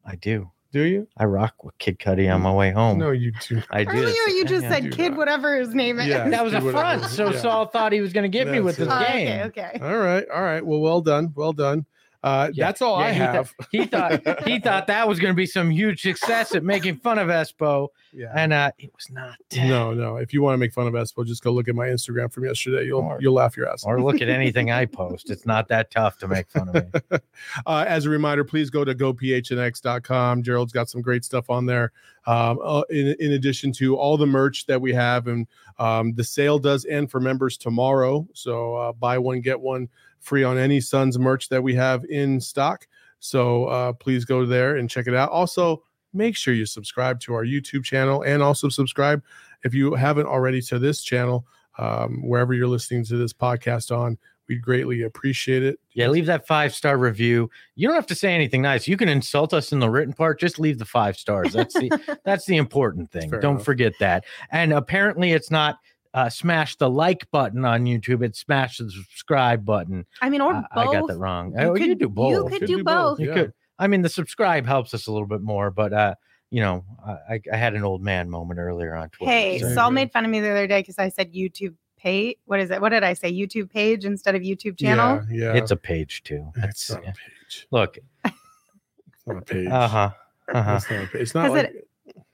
I 0.06 0.16
do. 0.18 0.52
Do 0.74 0.82
you? 0.82 1.08
I 1.18 1.24
rock 1.24 1.64
with 1.64 1.78
Kid 1.78 2.00
Cudi 2.00 2.32
on 2.34 2.42
my 2.42 2.52
way 2.54 2.72
home. 2.72 2.98
No, 3.00 3.12
you 3.12 3.32
do. 3.48 3.62
I 3.72 3.86
do. 3.86 3.92
Earlier, 3.92 4.12
you 4.28 4.44
just 4.44 4.64
Yeah. 4.64 4.70
said 4.74 4.92
Kid, 4.92 5.12
not. 5.12 5.18
whatever 5.20 5.58
his 5.58 5.74
name 5.74 6.00
is. 6.00 6.08
Yeah. 6.08 6.28
that 6.28 6.44
was 6.44 6.54
a 6.54 6.60
front. 6.60 7.06
So 7.06 7.32
Yeah. 7.32 7.40
Saul 7.40 7.68
thought 7.68 7.94
he 7.94 8.02
was 8.02 8.12
going 8.12 8.30
to 8.30 8.38
get 8.38 8.50
me 8.50 8.60
with 8.60 8.76
That's 8.76 8.90
this 8.90 9.00
it. 9.00 9.10
Oh, 9.10 9.14
game. 9.14 9.42
okay, 9.48 9.70
okay. 9.76 9.80
All 9.86 9.98
right, 9.98 10.26
all 10.30 10.42
right. 10.42 10.66
Well, 10.66 10.82
well 10.82 11.00
done, 11.00 11.32
well 11.34 11.54
done. 11.54 11.86
Uh, 12.28 12.50
Yeah, 12.54 12.66
that's 12.68 12.82
all 12.82 13.00
yeah, 13.00 13.06
I 13.06 13.12
he 13.14 13.20
thought- 13.20 13.34
have. 13.36 13.54
He 13.72 13.86
thought 13.86 14.48
he 14.48 14.60
thought 14.66 14.88
that 14.88 15.08
was 15.08 15.20
going 15.20 15.34
to 15.34 15.38
be 15.38 15.46
some 15.46 15.70
huge 15.72 16.02
success 16.02 16.54
at 16.56 16.64
making 16.64 16.98
fun 16.98 17.18
of 17.20 17.28
Espo, 17.30 17.88
yeah. 18.14 18.32
and 18.36 18.52
uh, 18.54 18.72
it 18.80 18.92
was 18.96 19.10
not. 19.10 19.36
No, 19.56 19.94
no. 19.94 20.18
If 20.18 20.34
you 20.34 20.42
want 20.42 20.54
to 20.54 20.58
make 20.58 20.74
fun 20.74 20.88
of 20.88 20.94
Espo, 20.94 21.26
just 21.26 21.44
go 21.44 21.52
look 21.52 21.68
at 21.68 21.76
my 21.76 21.88
Instagram 21.88 22.32
from 22.32 22.46
yesterday. 22.46 22.86
You'll 22.86 23.02
Or- 23.02 23.18
you'll 23.22 23.34
laugh 23.34 23.56
your 23.56 23.70
ass. 23.70 23.84
off. 23.84 23.90
Or 23.90 24.02
look 24.02 24.22
at 24.22 24.30
anything 24.42 24.72
I 24.72 24.86
post. 24.86 25.30
It's 25.30 25.46
not 25.46 25.68
that 25.70 25.92
tough 25.92 26.18
to 26.20 26.28
make 26.28 26.50
fun 26.50 26.70
of 26.70 26.76
me. 26.76 27.18
uh, 27.66 27.86
as 27.88 28.06
a 28.06 28.10
reminder, 28.10 28.44
please 28.44 28.70
go 28.70 28.84
to 28.84 28.94
gophnx.com. 28.94 30.44
Gerald's 30.44 30.74
got 30.74 30.90
some 30.90 31.02
great 31.02 31.24
stuff 31.26 31.50
on 31.50 31.66
there. 31.66 31.92
Um, 32.26 32.60
uh, 32.62 32.82
in, 32.90 33.16
in 33.20 33.32
addition 33.34 33.72
to 33.74 33.96
all 33.96 34.18
the 34.18 34.26
merch 34.26 34.66
that 34.66 34.82
we 34.82 34.94
have, 34.94 35.28
and 35.28 35.48
um, 35.80 36.14
the 36.14 36.24
sale 36.26 36.60
does 36.60 36.86
end 36.86 37.10
for 37.10 37.20
members 37.22 37.58
tomorrow. 37.58 38.28
So 38.34 38.76
uh, 38.76 38.92
buy 38.92 39.18
one 39.18 39.40
get 39.42 39.60
one 39.60 39.88
free 40.28 40.44
on 40.44 40.58
any 40.58 40.80
Suns 40.82 41.18
merch 41.18 41.50
that 41.50 41.64
we 41.64 41.74
have 41.76 42.04
in 42.06 42.40
stock. 42.42 42.86
So 43.20 43.66
uh, 43.66 43.94
please 43.94 44.26
go 44.26 44.46
there 44.46 44.76
and 44.76 44.90
check 44.90 45.08
it 45.08 45.16
out. 45.16 45.32
Also, 45.32 45.84
make 46.14 46.36
sure 46.36 46.54
you 46.54 46.66
subscribe 46.66 47.20
to 47.22 47.34
our 47.34 47.46
YouTube 47.46 47.84
channel 47.84 48.22
and 48.24 48.44
also 48.44 48.70
subscribe 48.70 49.24
if 49.64 49.74
you 49.74 49.96
haven't 49.96 50.28
already 50.28 50.62
to 50.64 50.80
this 50.80 51.02
channel 51.02 51.46
um, 51.78 52.22
wherever 52.28 52.54
you're 52.54 52.68
listening 52.68 53.06
to 53.06 53.18
this 53.18 53.34
podcast 53.34 53.96
on. 53.96 54.18
We'd 54.48 54.62
greatly 54.62 55.02
appreciate 55.02 55.64
it. 55.64 55.78
Yeah, 55.92 56.08
leave 56.08 56.26
that 56.28 56.48
five 56.48 56.74
star 56.74 56.98
review. 56.98 57.50
You 57.76 57.88
don't 57.88 57.96
have 57.96 58.08
to 58.08 58.16
say 58.16 58.34
anything 58.34 58.62
nice. 58.62 58.88
You 58.88 58.96
can 58.96 59.10
insult 59.10 59.54
us 59.54 59.74
in 59.74 59.80
the 59.80 59.90
written 59.90 60.14
part. 60.14 60.40
Just 60.40 60.58
leave 60.58 60.80
the 60.80 60.86
five 60.86 61.18
stars. 61.18 61.52
That's 61.52 61.74
the 61.74 62.20
that's 62.24 62.46
the 62.46 62.56
important 62.56 63.12
thing. 63.12 63.30
Fair 63.30 63.42
Don't 63.42 63.56
enough. 63.56 63.66
forget 63.66 63.94
that. 64.00 64.24
And 64.50 64.72
apparently, 64.72 65.34
it's 65.34 65.52
not 65.52 65.80
uh, 66.14 66.30
smash 66.30 66.76
the 66.78 66.90
like 66.90 67.30
button 67.32 67.66
on 67.66 67.86
YouTube. 67.86 68.24
It's 68.24 68.40
smash 68.40 68.78
the 68.78 68.90
subscribe 68.90 69.66
button. 69.66 70.06
I 70.22 70.30
mean, 70.30 70.42
or 70.42 70.54
I, 70.54 70.62
both. 70.74 70.88
I 70.90 71.00
got 71.00 71.08
that 71.08 71.18
wrong. 71.18 71.52
You 71.52 71.58
oh, 71.60 71.76
you 71.76 71.88
could- 71.88 72.00
do 72.00 72.10
both. 72.10 72.32
You 72.32 72.44
could 72.50 72.60
Could 72.62 72.68
do, 72.68 72.78
do 72.78 72.84
both. 72.84 73.18
both. 73.18 73.20
You 73.20 73.28
yeah. 73.30 73.34
could. 73.34 73.54
I 73.80 73.88
mean, 73.88 74.02
the 74.02 74.10
subscribe 74.10 74.66
helps 74.66 74.94
us 74.94 75.08
a 75.08 75.12
little 75.12 75.28
bit 75.28 75.42
more, 75.42 75.70
but 75.70 75.94
uh, 75.94 76.16
you 76.50 76.62
know, 76.62 76.84
I, 77.06 77.40
I 77.52 77.58
had 77.58 77.76
an 77.76 77.84
old 77.84 78.02
man 78.02 78.30
moment 78.30 78.60
earlier 78.60 78.96
on 78.96 79.10
Twitter. 79.10 79.32
Hey, 79.32 79.60
There 79.60 79.70
you 79.70 79.76
Saul 79.76 79.92
made 79.92 80.12
fun 80.12 80.26
of 80.26 80.32
me 80.32 80.40
the 80.40 80.50
other 80.50 80.66
day 80.68 80.80
because 80.82 80.98
I 80.98 81.10
said 81.10 81.34
YouTube 81.34 81.76
page. 81.98 82.38
What 82.46 82.60
is 82.60 82.72
it? 82.72 82.82
What 82.82 82.90
did 82.90 83.04
I 83.04 83.14
say? 83.14 83.32
YouTube 83.32 83.70
page 83.70 84.06
instead 84.06 84.34
of 84.36 84.42
YouTube 84.42 84.78
channel. 84.80 85.22
Yeah, 85.30 85.54
yeah. 85.54 85.54
it's 85.54 85.72
a 85.72 85.76
page 85.76 86.24
too. 86.24 86.52
It's 86.56 86.88
That's 86.88 86.92
not 86.92 87.00
a 87.04 87.06
page. 87.06 87.68
look. 87.72 87.98
It's 88.26 89.28
not 89.28 89.38
a 89.38 89.42
page. 89.42 89.68
Uh 89.68 89.88
huh. 89.88 90.10
Uh 90.54 90.62
huh. 90.64 90.74
It's 90.78 90.90
not 90.90 91.04
a 91.04 91.08
page. 91.08 91.22
It's 91.22 91.36
not 91.36 91.52
like 91.52 91.66
it 91.66 91.87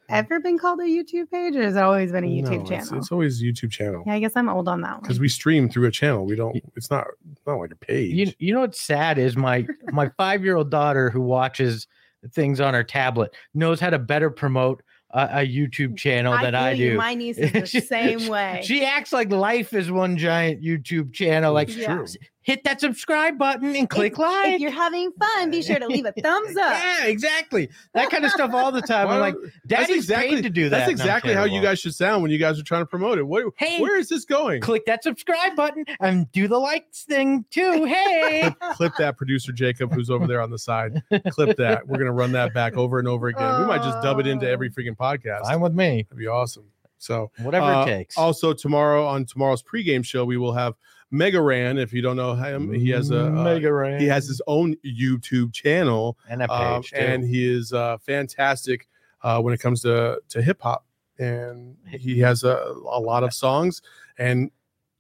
Mm. 0.10 0.16
Ever 0.18 0.40
been 0.40 0.58
called 0.58 0.80
a 0.80 0.84
YouTube 0.84 1.32
page, 1.32 1.56
or 1.56 1.64
has 1.64 1.76
it 1.76 1.82
always 1.82 2.12
been 2.12 2.24
a 2.24 2.28
no, 2.42 2.50
YouTube 2.50 2.66
it's- 2.66 2.70
channel? 2.88 2.98
It's, 3.02 3.12
always 3.12 3.42
a 3.42 3.46
YouTube 3.46 3.72
channel 3.72 4.04
yeah, 4.06 4.14
I 4.14 4.20
guess 4.20 4.34
I'm 4.36 4.50
old 4.50 4.68
on 4.68 4.82
that 4.82 4.92
one. 4.94 5.02
because 5.02 5.20
we 5.20 5.30
stream 5.30 5.70
through 5.70 5.88
a 5.88 5.92
channel. 5.92 6.26
We 6.26 6.36
don't. 6.36 6.56
It's 6.76 6.92
not 6.92 7.08
not 7.48 7.56
like 7.56 7.72
a 7.72 7.76
page. 7.76 8.14
You, 8.14 8.34
you 8.40 8.54
know 8.54 8.62
what's 8.62 8.82
sad 8.82 9.18
is 9.18 9.36
my 9.38 9.66
my 9.92 10.10
five 10.18 10.44
year 10.44 10.56
old 10.58 10.70
daughter 10.70 11.10
who 11.10 11.22
watches 11.22 11.88
things 12.34 12.60
on 12.62 12.74
her 12.74 12.84
tablet 12.84 13.34
knows 13.54 13.80
how 13.80 13.90
to 13.90 14.00
better 14.00 14.30
promote 14.30 14.82
a, 15.12 15.42
a 15.42 15.48
YouTube 15.48 15.98
channel 15.98 16.34
than 16.34 16.54
feel 16.54 16.56
I 16.56 16.72
you. 16.72 16.92
do. 16.92 16.98
My 16.98 17.14
niece 17.16 17.38
is 17.38 17.52
the 17.54 17.66
She- 17.66 17.80
same 17.82 18.28
way. 18.28 18.62
She 18.64 18.84
acts 18.84 19.14
like 19.14 19.32
life 19.32 19.74
is 19.74 19.92
one 19.92 20.18
giant 20.18 20.62
YouTube 20.64 21.14
channel. 21.14 21.54
Like, 21.54 21.70
It's 21.70 21.78
Yeah. 21.78 22.04
True. 22.46 22.54
hit 22.54 22.64
that 22.64 22.80
subscribe 22.82 23.38
button 23.38 23.76
and 23.76 23.90
click 23.90 24.18
like. 24.18 24.56
if 24.56 24.62
you're 24.62 24.72
having 24.72 25.12
fun, 25.14 25.52
be 25.52 25.62
sure 25.62 25.80
to 25.80 25.88
leave 25.88 26.06
a 26.06 26.12
thumbs 26.22 26.56
up. 26.58 26.74
Yeah, 26.74 27.06
exactly. 27.06 27.70
That 27.94 28.10
kind 28.10 28.26
of 28.26 28.32
stuff 28.32 28.52
all 28.54 28.72
the 28.72 28.82
time. 28.82 29.08
Why 29.08 29.16
I'm 29.16 29.20
like, 29.20 29.34
don't- 29.36 29.44
that's 29.66 29.88
Daddy's 29.88 29.96
exactly 30.04 30.36
paid 30.38 30.42
to 30.44 30.50
do 30.50 30.64
that. 30.70 30.70
That's 30.70 30.92
and 30.92 31.02
I'm 31.02 31.06
exactly 31.08 31.34
how 31.34 31.44
you 31.46 31.62
guys 31.62 31.80
should 31.80 31.96
sound 31.96 32.22
when 32.22 32.32
you 32.32 32.38
guys 32.38 32.60
are 32.60 32.64
trying 32.64 32.82
to 32.82 32.86
promote 32.86 33.18
it. 33.18 33.24
What, 33.28 33.46
Hey. 33.58 33.80
where 33.80 33.98
is 33.98 34.10
this 34.10 34.26
going? 34.26 34.62
click 34.62 34.86
that 34.86 35.04
subscribe 35.04 35.56
button 35.56 35.86
and 36.00 36.32
do 36.32 36.48
the 36.48 36.58
likes 36.60 37.04
thing 37.04 37.46
too. 37.50 37.86
Hey. 37.86 38.54
Clip 38.74 38.94
that, 38.98 39.18
producer 39.18 39.52
Jacob, 39.52 39.94
who's 39.94 40.10
over 40.10 40.28
there 40.28 40.42
on 40.42 40.50
the 40.50 40.60
side. 40.60 41.02
Clip 41.30 41.56
that. 41.58 41.88
We're 41.88 41.98
gonna 41.98 42.12
run 42.14 42.32
that 42.34 42.54
back 42.54 42.74
over 42.76 43.00
and 43.00 43.08
over 43.08 43.28
again. 43.28 43.62
We 43.62 43.66
might 43.68 43.84
just 43.84 44.02
dub 44.02 44.20
it 44.20 44.28
into 44.28 44.50
every 44.50 44.70
freaking 44.70 44.96
podcast. 44.98 45.42
Fine 45.44 45.62
with 45.62 45.74
me. 45.74 46.04
That'd 46.10 46.18
be 46.18 46.28
awesome. 46.28 46.66
So 46.98 47.32
Whatever 47.40 47.66
Uh, 47.66 47.84
it 47.84 47.86
takes. 47.86 48.18
Also, 48.18 48.54
tomorrow 48.54 49.06
on 49.06 49.26
tomorrow's 49.26 49.62
pregame 49.62 50.06
show, 50.06 50.24
we 50.26 50.38
will 50.38 50.54
have 50.54 50.76
Mega 51.14 51.40
Ran. 51.42 51.78
If 51.78 51.94
you 51.94 52.02
don't 52.02 52.18
know 52.18 52.34
him, 52.34 52.74
he 52.74 52.90
has 52.90 53.12
a 53.12 53.28
uh, 53.28 53.30
Mega 53.30 53.72
Ran. 53.72 54.00
he 54.02 54.08
has 54.08 54.28
his 54.28 54.42
own 54.48 54.76
YouTube 54.86 55.54
channel, 55.54 56.18
and 56.28 56.42
a 56.42 56.52
um, 56.52 56.82
page 56.82 56.90
too. 56.92 56.98
and 56.98 57.24
he 57.24 57.50
is 57.50 57.72
uh, 57.72 57.98
fantastic 58.00 58.88
uh, 59.22 59.40
when 59.40 59.54
it 59.54 59.60
comes 59.60 59.82
to 59.84 60.20
to 60.30 60.42
hip 60.42 60.62
hop, 60.62 60.86
and 61.20 61.78
he 61.88 62.20
has 62.20 62.44
a, 62.44 62.56
a 62.90 63.00
lot 63.00 63.24
of 63.24 63.34
songs. 63.34 63.82
And 64.18 64.52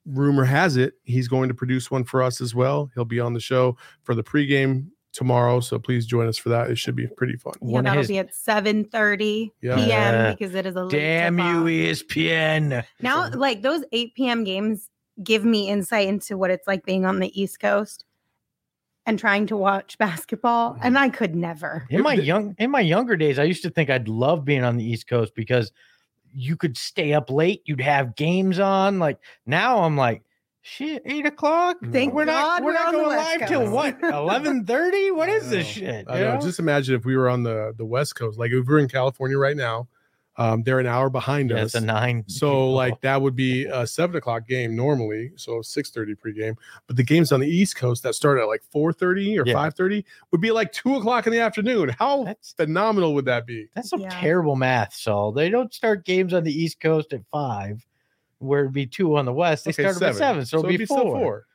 rumor 0.06 0.44
has 0.46 0.76
it 0.78 0.94
he's 1.04 1.28
going 1.28 1.48
to 1.48 1.56
produce 1.56 1.90
one 1.90 2.04
for 2.04 2.22
us 2.22 2.42
as 2.42 2.54
well. 2.54 2.92
He'll 2.94 3.06
be 3.06 3.20
on 3.20 3.34
the 3.34 3.40
show 3.40 3.76
for 4.04 4.14
the 4.14 4.24
pregame 4.24 4.88
tomorrow, 5.14 5.60
so 5.62 5.78
please 5.80 6.06
join 6.06 6.28
us 6.28 6.38
for 6.38 6.50
that. 6.50 6.70
It 6.72 6.78
should 6.78 6.96
be 6.96 7.08
pretty 7.08 7.38
fun. 7.38 7.54
Yeah, 7.62 7.68
One 7.70 7.84
that'll 7.86 8.00
his- 8.00 8.08
be 8.08 8.18
at 8.20 8.34
7:30 8.34 9.52
Yeah. 9.62 9.76
p.m. 9.76 9.88
Yeah. 9.90 10.32
because 10.32 10.54
it 10.56 10.66
is 10.66 10.76
a 10.76 10.88
Damn 10.90 11.38
you. 11.40 11.64
ESPN. 11.66 12.84
Now, 13.02 13.30
like 13.30 13.62
those 13.62 13.84
8 13.92 14.14
p.m. 14.16 14.44
games 14.44 14.90
give 15.22 15.46
me 15.46 15.70
insight 15.70 16.08
into 16.08 16.38
what 16.38 16.50
it's 16.50 16.68
like 16.68 16.86
being 16.86 17.06
on 17.06 17.20
the 17.20 17.40
East 17.40 17.60
Coast 17.60 18.06
and 19.06 19.20
trying 19.20 19.48
to 19.48 19.58
watch 19.58 19.98
basketball, 20.00 20.74
mm-hmm. 20.74 20.82
and 20.84 20.98
I 20.98 21.10
could 21.10 21.36
never. 21.36 21.86
In 21.90 22.02
my 22.02 22.14
young 22.14 22.56
in 22.58 22.72
my 22.72 22.82
younger 22.82 23.16
days, 23.16 23.40
I 23.40 23.44
used 23.44 23.64
to 23.64 23.70
think 23.70 23.90
I'd 23.90 24.08
love 24.08 24.46
being 24.46 24.64
on 24.64 24.78
the 24.78 24.86
East 24.86 25.08
Coast 25.08 25.36
because 25.36 25.72
you 26.34 26.56
could 26.56 26.78
stay 26.78 27.14
up 27.14 27.30
late, 27.30 27.62
you'd 27.66 27.82
have 27.82 28.16
games 28.16 28.60
on. 28.60 29.00
Like 29.00 29.20
now 29.46 29.84
I'm 29.84 29.96
like, 29.96 30.24
shit, 30.62 31.04
eight 31.06 31.26
o'clock. 31.26 31.78
Mm. 31.82 31.92
Thank 31.92 32.14
we're 32.14 32.26
not 32.26 32.62
we're 32.62 32.68
we're 32.68 32.74
not 32.74 32.88
on 32.88 32.94
going 32.94 33.08
West 33.08 33.40
live 33.40 33.50
till 33.50 33.60
Coast. 33.62 33.72
what? 33.72 34.04
Eleven 34.14 34.66
thirty? 34.66 35.12
What 35.12 35.30
is 35.30 35.50
this 35.50 35.68
shit? 35.68 36.06
I 36.10 36.20
know. 36.20 36.34
know? 36.36 36.42
Just 36.42 36.60
imagine 36.60 36.96
if 36.96 37.06
we 37.06 37.16
were 37.16 37.30
on 37.30 37.44
the 37.44 37.74
the 37.78 37.86
West 37.86 38.16
Coast, 38.16 38.40
like 38.40 38.52
if 38.52 38.66
we're 38.66 38.80
in 38.80 38.88
California 38.88 39.38
right 39.38 39.58
now, 39.58 39.88
Um, 40.38 40.64
they're 40.64 40.80
an 40.80 40.88
hour 40.88 41.10
behind 41.12 41.52
Yeah, 41.52 41.58
us. 41.58 41.76
it's 41.76 41.76
a 41.76 41.86
nine. 41.86 42.24
So 42.28 42.72
like 42.72 43.00
that 43.02 43.22
would 43.22 43.36
be 43.36 43.66
a 43.66 43.86
seven 43.86 44.16
o'clock 44.16 44.48
game 44.48 44.76
normally, 44.76 45.32
so 45.36 45.62
six 45.62 45.92
thirty 45.92 46.16
pregame. 46.16 46.56
But 46.88 46.96
the 46.96 47.04
games 47.04 47.32
on 47.32 47.40
the 47.40 47.48
East 47.48 47.76
Coast 47.76 48.02
that 48.04 48.16
start 48.16 48.40
at 48.40 48.48
like 48.48 48.64
four 48.72 48.92
thirty 48.94 49.38
or 49.38 49.44
Yeah. 49.46 49.54
five 49.54 49.76
thirty 49.76 50.04
would 50.32 50.42
be 50.42 50.50
like 50.52 50.72
two 50.72 50.96
o'clock 50.96 51.28
in 51.28 51.34
the 51.34 51.40
afternoon. 51.40 51.90
How 52.00 52.24
That's 52.24 52.54
phenomenal 52.54 53.14
would 53.14 53.26
that 53.26 53.46
be? 53.46 53.68
that's 53.76 53.90
some 53.90 54.02
Yeah. 54.02 54.10
terrible 54.10 54.56
math, 54.56 54.94
Saul. 54.96 55.32
They 55.32 55.50
don't 55.50 55.72
start 55.74 56.04
games 56.06 56.34
on 56.34 56.44
the 56.44 56.52
East 56.52 56.80
Coast 56.80 57.14
at 57.14 57.22
five, 57.32 57.86
where 58.40 58.62
it'd 58.62 58.74
be 58.74 58.88
two 58.88 59.16
on 59.16 59.26
the 59.26 59.34
West. 59.34 59.66
They 59.66 59.70
Okay, 59.70 59.84
start 59.92 60.02
at 60.02 60.16
seven, 60.16 60.46
so, 60.46 60.60
it'd 60.66 60.78
be, 60.80 60.86
still 60.86 60.98
four. 61.04 61.46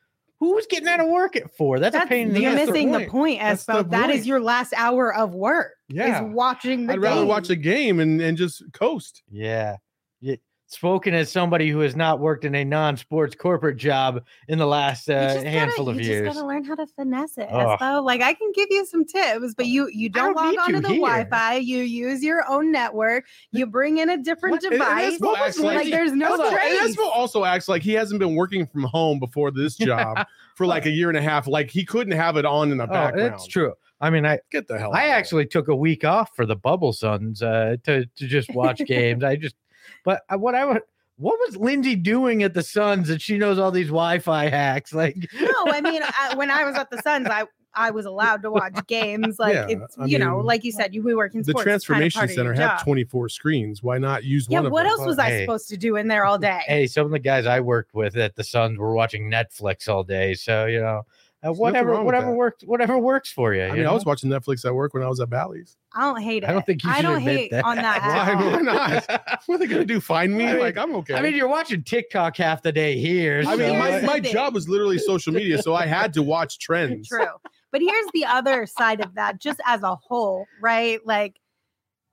Who 0.40 0.54
was 0.54 0.66
getting 0.66 0.88
out 0.88 1.00
of 1.00 1.08
work 1.08 1.34
at 1.34 1.56
four? 1.56 1.80
That's, 1.80 1.96
a 1.96 2.06
pain 2.06 2.28
in 2.28 2.34
the 2.34 2.46
ass. 2.46 2.56
you're 2.56 2.66
missing 2.66 2.92
the 2.92 2.98
point. 2.98 3.10
point, 3.10 3.40
That's 3.40 3.64
Espo. 3.64 3.90
That 3.90 4.10
is 4.10 4.18
point. 4.18 4.26
your 4.26 4.40
last 4.40 4.72
hour 4.76 5.12
of 5.12 5.34
work. 5.34 5.72
Yeah. 5.88 6.28
Is 6.28 6.34
watching 6.34 6.86
the 6.86 6.92
I'd 6.92 7.00
rather 7.00 7.26
watch 7.26 7.50
a 7.50 7.56
game 7.56 7.98
and, 7.98 8.20
and 8.20 8.38
just 8.38 8.62
coast. 8.72 9.22
Yeah. 9.28 9.78
yeah. 10.20 10.36
Spoken 10.70 11.14
as 11.14 11.32
somebody 11.32 11.70
who 11.70 11.80
has 11.80 11.96
not 11.96 12.20
worked 12.20 12.44
in 12.44 12.54
a 12.54 12.62
non-sports 12.62 13.34
corporate 13.34 13.78
job 13.78 14.22
in 14.48 14.58
the 14.58 14.66
last 14.66 15.08
You 15.08 15.14
uh, 15.14 15.22
just 15.24 15.36
gotta- 15.38 15.48
handful 15.50 15.88
of 15.88 15.96
you 15.98 16.02
years. 16.06 16.18
You 16.20 16.24
just 16.26 16.36
gotta 16.36 16.46
learn 16.46 16.62
how 16.64 16.74
to 16.74 16.86
finesse 16.86 17.38
it, 17.38 17.48
Ugh. 17.50 17.78
Espo. 17.80 18.04
Like 18.04 18.20
I 18.20 18.34
can 18.34 18.52
give 18.54 18.66
you 18.70 18.84
some 18.84 19.06
tips, 19.06 19.54
but 19.54 19.64
you 19.64 19.88
you 19.94 20.10
don't, 20.10 20.34
don't 20.34 20.44
log 20.56 20.58
onto 20.58 20.72
to 20.74 20.80
the 20.82 20.88
here. 20.88 20.98
Wi-Fi. 21.00 21.54
You 21.54 21.78
use 21.78 22.22
your 22.22 22.44
own 22.50 22.70
network. 22.70 23.24
You 23.50 23.64
bring 23.64 23.96
in 23.96 24.10
a 24.10 24.18
different 24.18 24.56
What? 24.56 24.64
And- 24.64 24.74
and 24.74 24.82
device. 24.82 25.18
Espo 25.18 25.36
acts 25.38 25.58
like, 25.58 25.76
like- 25.76 25.90
there's 25.90 26.12
no 26.12 26.36
Espo- 26.36 26.48
and 26.52 26.94
trace. 26.94 26.98
Also 27.14 27.44
acts 27.46 27.66
like 27.68 27.80
he 27.80 27.94
hasn't 27.94 28.20
been 28.20 28.34
working 28.34 28.66
from 28.66 28.82
home 28.84 29.18
before 29.18 29.50
this 29.50 29.74
job 29.78 30.26
for 30.54 30.66
like 30.66 30.84
a 30.84 30.90
year 30.90 31.08
and 31.08 31.16
a 31.16 31.22
half. 31.22 31.46
Like 31.46 31.70
he 31.70 31.82
couldn't 31.82 32.12
have 32.12 32.36
it 32.36 32.44
on 32.44 32.70
in 32.72 32.76
the 32.76 32.84
Oh, 32.84 32.88
background. 32.88 33.32
that's 33.32 33.46
true. 33.46 33.72
I 34.02 34.10
mean, 34.10 34.26
I 34.26 34.38
Get 34.50 34.68
the 34.68 34.78
hell. 34.78 34.92
I 34.92 35.06
actually 35.06 35.46
took 35.46 35.68
a 35.68 35.74
week 35.74 36.04
off 36.04 36.36
for 36.36 36.44
the 36.44 36.54
Bubble 36.56 36.92
Suns 36.92 37.42
uh, 37.42 37.76
to 37.84 38.04
to 38.04 38.26
just 38.28 38.52
watch 38.54 38.78
games. 38.86 39.24
I 39.24 39.34
just, 39.34 39.56
but 40.04 40.22
uh, 40.28 40.36
what 40.38 40.54
I 40.54 40.64
would. 40.64 40.82
What 41.20 41.36
was 41.40 41.56
Lindsay 41.56 41.96
doing 41.96 42.44
at 42.44 42.54
the 42.54 42.62
Suns 42.62 43.08
that 43.08 43.20
she 43.20 43.38
knows 43.38 43.58
all 43.58 43.72
these 43.72 43.88
Wi-Fi 43.88 44.48
hacks? 44.48 44.94
Like, 44.94 45.16
no, 45.34 45.72
I 45.72 45.80
mean, 45.80 46.00
I, 46.16 46.36
when 46.36 46.48
I 46.48 46.62
was 46.62 46.76
at 46.76 46.90
the 46.90 47.02
Suns, 47.02 47.26
I 47.26 47.44
I 47.74 47.90
was 47.90 48.06
allowed 48.06 48.42
to 48.42 48.52
watch 48.52 48.76
games. 48.86 49.36
Like 49.40 49.54
Yeah, 49.56 49.66
it's 49.68 49.98
I 49.98 50.04
you 50.06 50.20
know, 50.20 50.38
like 50.38 50.62
you 50.62 50.70
said, 50.70 50.94
you 50.94 51.02
we 51.02 51.16
work 51.16 51.34
in 51.34 51.40
the 51.42 51.44
sports. 51.50 51.66
it's 51.66 51.86
kind 51.86 52.04
of 52.04 52.12
transformation 52.12 52.18
part 52.20 52.30
of 52.30 52.36
your 52.36 52.54
center 52.54 52.68
have 52.68 52.84
24 52.84 53.28
screens. 53.30 53.82
Why 53.82 53.98
not 53.98 54.22
use 54.22 54.46
Yeah, 54.48 54.58
one 54.58 54.66
of 54.66 54.72
what 54.72 54.84
them? 54.84 54.90
else 54.92 55.06
was 55.06 55.18
I 55.18 55.30
Hey. 55.30 55.40
supposed 55.40 55.68
to 55.70 55.76
do 55.76 55.96
in 55.96 56.06
there 56.06 56.24
all 56.24 56.38
day? 56.50 56.60
hey, 56.68 56.86
some 56.86 57.04
of 57.06 57.10
the 57.10 57.18
guys 57.18 57.46
I 57.46 57.58
worked 57.58 57.94
with 57.94 58.16
at 58.16 58.36
the 58.36 58.44
Suns 58.44 58.78
were 58.78 58.94
watching 58.94 59.28
Netflix 59.28 59.88
all 59.88 60.04
day, 60.04 60.34
so 60.34 60.66
you 60.66 60.80
know, 60.80 61.02
uh, 61.46 61.52
whatever, 61.52 62.02
whatever 62.02 62.26
that. 62.26 62.36
works, 62.36 62.64
whatever 62.64 62.98
works 62.98 63.30
for 63.30 63.54
you. 63.54 63.62
I 63.62 63.66
you 63.68 63.72
mean, 63.74 63.86
I 63.86 63.92
was 63.92 64.04
watching 64.04 64.28
Netflix 64.28 64.64
at 64.64 64.74
work 64.74 64.92
when 64.94 65.02
I 65.02 65.08
was 65.08 65.20
at 65.20 65.30
Bally's. 65.30 65.76
I 65.94 66.00
don't 66.12 66.20
hate 66.20 66.42
it. 66.42 66.48
I 66.48 66.52
don't 66.52 66.66
think 66.66 66.82
you 66.82 66.90
I 66.90 67.00
don't 67.00 67.18
admit 67.18 67.36
hate 67.36 67.50
that. 67.52 67.64
on 67.64 67.76
that. 67.76 68.02
Why, 68.02 68.32
at 68.32 68.42
all. 68.42 68.50
why 68.52 68.60
not? 68.60 69.42
What 69.46 69.54
are 69.54 69.58
they 69.58 69.66
going 69.66 69.80
to 69.80 69.86
do? 69.86 70.00
Find 70.00 70.36
me? 70.36 70.46
I 70.46 70.52
mean- 70.52 70.60
like, 70.60 70.76
I'm 70.76 70.94
okay. 70.96 71.14
I 71.14 71.22
mean, 71.22 71.34
you're 71.36 71.48
watching 71.48 71.82
TikTok 71.84 72.36
half 72.36 72.62
the 72.62 72.72
day 72.72 72.98
here. 72.98 73.42
I 73.46 73.56
mean, 73.56 73.78
my, 73.78 74.00
my 74.00 74.20
job 74.20 74.54
was 74.54 74.68
literally 74.68 74.98
social 74.98 75.32
media, 75.32 75.62
so 75.62 75.74
I 75.74 75.86
had 75.86 76.12
to 76.14 76.22
watch 76.22 76.58
trends. 76.60 77.08
True. 77.08 77.26
But 77.70 77.82
here's 77.82 78.06
the 78.14 78.24
other 78.24 78.66
side 78.66 79.04
of 79.04 79.14
that, 79.14 79.40
just 79.40 79.60
as 79.66 79.82
a 79.82 79.94
whole, 79.94 80.46
right? 80.60 80.98
Like, 81.06 81.36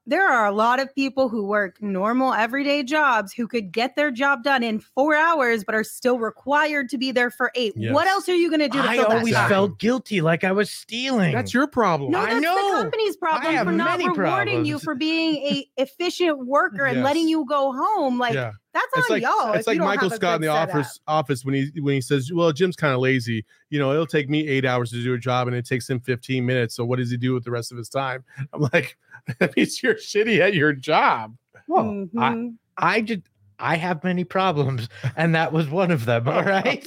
there 0.08 0.28
are 0.28 0.46
a 0.46 0.52
lot 0.52 0.80
of 0.80 0.94
people 0.94 1.30
who 1.30 1.46
work 1.46 1.82
normal, 1.82 2.34
everyday 2.34 2.84
jobs 2.84 3.34
who 3.34 3.48
could 3.48 3.72
get 3.72 3.96
their 3.96 4.12
job 4.12 4.44
done 4.44 4.62
in 4.64 4.80
four 4.80 5.16
hours, 5.16 5.64
but 5.64 5.74
are 5.76 5.84
still 5.84 6.20
required 6.20 6.90
to 6.90 6.98
be 6.98 7.12
there 7.12 7.32
for 7.32 7.52
eight. 7.56 7.74
Yes. 7.76 7.94
What 7.94 8.08
else 8.08 8.30
are 8.30 8.36
you 8.36 8.50
going 8.50 8.60
to 8.62 8.70
do 8.70 8.80
I 8.80 8.98
fill 8.98 9.10
that 9.10 9.18
always 9.18 9.34
time? 9.34 9.50
felt 9.50 9.80
guilty, 9.80 10.22
like 10.22 10.44
I 10.44 10.52
was 10.52 10.70
stealing. 10.70 11.34
That's 11.34 11.54
your 11.54 11.68
problem. 11.68 12.12
No, 12.12 12.20
I 12.20 12.30
that's 12.34 12.42
know. 12.42 12.78
the 12.78 12.84
company's 12.84 13.18
problem 13.18 13.66
for 13.66 13.72
not 13.72 13.98
many 14.00 14.10
rewarding 14.10 14.66
you 14.66 14.80
for 14.80 14.96
being 14.96 15.36
a 15.38 15.68
efficient 15.78 16.46
worker 16.46 16.86
and 16.86 16.98
Yes. 16.98 17.04
letting 17.04 17.28
you 17.28 17.46
go 17.48 17.74
home. 17.74 18.20
Like 18.20 18.36
yeah, 18.36 18.52
that's 18.76 18.86
it's 18.98 19.10
on 19.10 19.16
like 19.16 19.24
y'all. 19.24 19.54
it's 19.54 19.68
like 19.68 19.78
Michael 19.80 20.10
Scott 20.12 20.36
in 20.36 20.42
the 20.42 20.48
setup. 20.48 20.76
office 20.76 21.00
office 21.08 21.46
when 21.46 21.56
he 21.56 21.72
when 21.82 21.96
he 21.96 22.02
says, 22.02 22.32
"Well, 22.32 22.52
Jim's 22.52 22.76
kind 22.76 22.94
of 22.94 23.00
lazy. 23.00 23.44
You 23.72 23.80
know, 23.80 23.92
it'll 23.92 24.06
take 24.06 24.30
me 24.30 24.48
eight 24.48 24.66
hours 24.66 24.92
to 24.92 25.02
do 25.02 25.14
a 25.14 25.18
job, 25.18 25.48
and 25.48 25.56
it 25.56 25.66
takes 25.66 25.90
him 25.90 26.00
15 26.00 26.46
minutes. 26.46 26.76
So 26.76 26.86
what 26.86 27.00
does 27.00 27.10
he 27.10 27.18
do 27.18 27.34
with 27.34 27.44
the 27.44 27.52
rest 27.52 27.72
of 27.72 27.78
his 27.78 27.90
time?" 27.90 28.24
I'm 28.54 28.68
like, 28.74 28.98
"That 29.40 29.56
means 29.58 29.82
you're 29.82 29.96
shitty 29.96 30.40
at 30.40 30.54
your 30.54 30.74
job." 30.74 31.36
well, 31.68 32.08
I, 32.18 32.34
Mhm. 32.34 32.56
I 32.78 33.02
just 33.02 33.22
I 33.60 33.76
have 33.78 34.04
many 34.04 34.24
problems, 34.24 34.90
and 35.16 35.34
that 35.36 35.54
was 35.54 35.70
one 35.70 35.92
of 35.92 36.06
them. 36.06 36.28
All 36.28 36.44
right. 36.44 36.86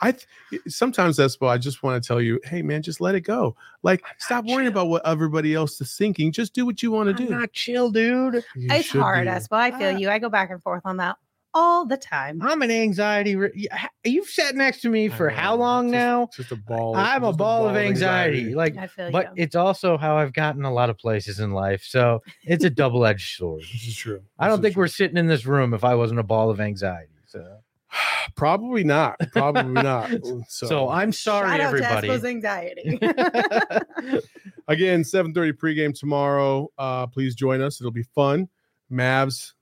I 0.00 0.12
th- 0.12 0.26
sometimes 0.68 1.18
Espo, 1.18 1.48
I 1.48 1.58
just 1.58 1.82
want 1.82 2.02
to 2.02 2.06
tell 2.06 2.20
you, 2.20 2.40
hey 2.44 2.62
man, 2.62 2.82
just 2.82 3.00
let 3.00 3.14
it 3.14 3.20
go. 3.22 3.54
Like, 3.82 4.02
stop 4.18 4.44
worrying 4.44 4.60
chill. 4.62 4.68
about 4.68 4.88
what 4.88 5.06
everybody 5.06 5.54
else 5.54 5.80
is 5.80 5.94
thinking. 5.96 6.32
Just 6.32 6.54
do 6.54 6.64
what 6.66 6.82
you 6.82 6.90
want 6.90 7.08
to 7.08 7.12
do. 7.26 7.28
not 7.30 7.52
chill, 7.52 7.90
dude. 7.90 8.42
You 8.56 8.68
It's 8.70 8.90
hard, 8.90 9.26
be. 9.26 9.30
Espo. 9.30 9.56
I 9.56 9.70
feel 9.72 9.94
Ah. 9.94 9.98
you. 9.98 10.08
I 10.10 10.18
go 10.18 10.28
back 10.28 10.50
and 10.50 10.62
forth 10.62 10.82
on 10.84 10.96
that 10.98 11.16
all 11.54 11.86
the 11.86 11.96
time. 11.96 12.40
I'm 12.42 12.62
an 12.62 12.70
anxiety. 12.70 13.36
Re- 13.36 13.68
You've 14.04 14.28
sat 14.28 14.54
next 14.54 14.80
to 14.82 14.88
me 14.88 15.08
for 15.08 15.28
know, 15.30 15.36
how 15.36 15.54
long 15.56 15.86
just- 15.86 15.92
now? 15.92 16.28
Just 16.34 16.52
a 16.52 16.56
ball. 16.56 16.94
I'm 16.96 17.24
a 17.24 17.28
just 17.28 17.38
ball 17.38 17.68
of 17.68 17.76
anxiety. 17.76 18.54
Like, 18.54 18.76
I 18.76 18.86
feel 18.86 19.10
but 19.10 19.26
you. 19.36 19.42
it's 19.44 19.56
also 19.56 19.96
how 19.96 20.16
I've 20.16 20.32
gotten 20.32 20.64
a 20.64 20.72
lot 20.72 20.90
of 20.90 20.98
places 20.98 21.40
in 21.40 21.52
life. 21.52 21.82
So 21.84 22.22
it's 22.44 22.64
a 22.64 22.70
double 22.82 23.04
edged 23.06 23.36
sword. 23.36 23.62
This 23.72 23.88
is 23.88 23.96
true. 23.96 24.22
I 24.38 24.48
don't 24.48 24.60
think 24.62 24.74
true. 24.74 24.82
we're 24.82 24.88
sitting 24.88 25.16
in 25.16 25.26
this 25.26 25.46
room 25.46 25.74
if 25.74 25.84
I 25.84 25.94
wasn't 25.94 26.20
a 26.20 26.24
ball 26.24 26.50
of 26.50 26.60
anxiety. 26.60 27.12
So, 27.26 27.44
probably 28.36 28.84
not. 28.84 29.16
Probably 29.32 29.72
not. 29.82 30.10
So, 30.48 30.66
so, 30.66 30.88
I'm 30.88 31.12
sorry, 31.12 31.48
Shout 31.50 31.60
out 31.60 31.66
everybody. 31.66 32.08
to 32.08 32.14
Espo's 32.14 32.24
anxiety. 32.24 32.98
again, 34.68 35.02
7:30 35.02 35.52
pregame 35.54 35.98
tomorrow. 35.98 36.68
Uh, 36.78 37.06
please 37.06 37.34
join 37.34 37.60
us. 37.60 37.80
It'll 37.80 37.90
be 37.90 38.02
fun. 38.14 38.48
Mavs, 38.90 39.52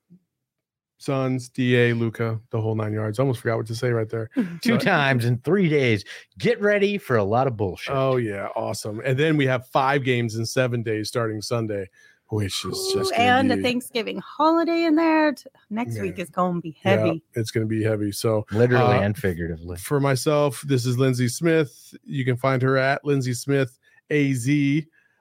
Suns, 0.98 1.48
Da, 1.50 1.92
Luka, 1.92 2.40
the 2.50 2.60
whole 2.60 2.74
nine 2.74 2.92
yards. 2.92 3.18
Almost 3.18 3.40
forgot 3.40 3.58
what 3.58 3.66
to 3.66 3.74
say 3.74 3.90
right 3.90 4.08
there. 4.08 4.30
Two 4.62 4.74
So- 4.74 4.78
times 4.78 5.24
in 5.24 5.38
three 5.38 5.68
days. 5.68 6.04
Get 6.38 6.60
ready 6.60 6.98
for 6.98 7.16
a 7.16 7.24
lot 7.24 7.46
of 7.46 7.56
bullshit. 7.56 7.94
Oh 7.94 8.16
yeah, 8.16 8.48
awesome. 8.56 9.00
And 9.04 9.18
then 9.18 9.36
we 9.36 9.46
have 9.46 9.66
five 9.68 10.04
games 10.04 10.36
in 10.36 10.46
seven 10.46 10.82
days 10.82 11.08
starting 11.08 11.42
Sunday, 11.42 11.88
which 12.28 12.64
is 12.64 12.78
Ooh, 12.94 12.98
just 12.98 13.12
gonna 13.12 13.22
and 13.22 13.48
be, 13.50 13.54
a 13.58 13.62
Thanksgiving 13.62 14.18
holiday 14.18 14.84
in 14.84 14.96
there. 14.96 15.32
T- 15.34 15.44
Next 15.70 16.00
week 16.00 16.18
is 16.18 16.30
going 16.30 16.54
to 16.56 16.60
be 16.62 16.76
yeah, 16.84 16.90
heavy. 16.96 17.22
it's 17.34 17.50
going 17.50 17.66
to 17.66 17.68
be 17.68 17.82
heavy. 17.84 18.10
So 18.12 18.46
Literally 18.50 18.96
Uh, 18.96 19.00
and 19.02 19.16
figuratively. 19.16 19.76
for 19.76 20.00
myself, 20.00 20.62
this 20.62 20.86
is 20.86 20.98
Lindsay 20.98 21.28
Smith. 21.28 21.94
You 22.04 22.24
can 22.24 22.36
find 22.36 22.62
her 22.62 22.76
at 22.78 23.04
Lindsay 23.04 23.34
Smith 23.34 23.78
AZ. 24.10 24.48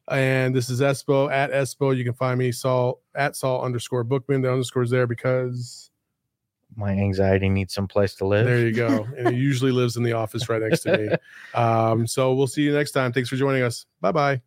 And 0.07 0.55
this 0.55 0.69
is 0.69 0.81
Espo 0.81 1.31
at 1.31 1.51
Espo. 1.51 1.95
You 1.95 2.03
can 2.03 2.13
find 2.13 2.37
me 2.37 2.51
Saul 2.51 3.01
at 3.15 3.35
Saul 3.35 3.63
underscore 3.63 4.03
Bookman. 4.03 4.41
The 4.41 4.51
underscore 4.51 4.83
is 4.83 4.91
there 4.91 5.07
because 5.07 5.89
My 6.75 6.91
anxiety 6.91 7.49
needs 7.49 7.73
some 7.73 7.87
place 7.87 8.13
to 8.15 8.25
live. 8.27 8.45
there 8.45 8.59
you 8.59 8.73
go. 8.73 9.07
and 9.17 9.29
he 9.29 9.35
usually 9.41 9.71
lives 9.71 9.97
in 9.97 10.03
the 10.03 10.13
office 10.13 10.47
right 10.49 10.61
next 10.61 10.81
to 10.81 10.97
me. 10.97 11.15
Um, 11.53 12.05
so 12.05 12.33
we'll 12.33 12.47
see 12.47 12.61
you 12.63 12.73
next 12.73 12.91
time. 12.91 13.13
Thanks 13.13 13.29
for 13.29 13.35
joining 13.35 13.63
us. 13.63 13.85
Bye 14.01 14.11
bye. 14.11 14.41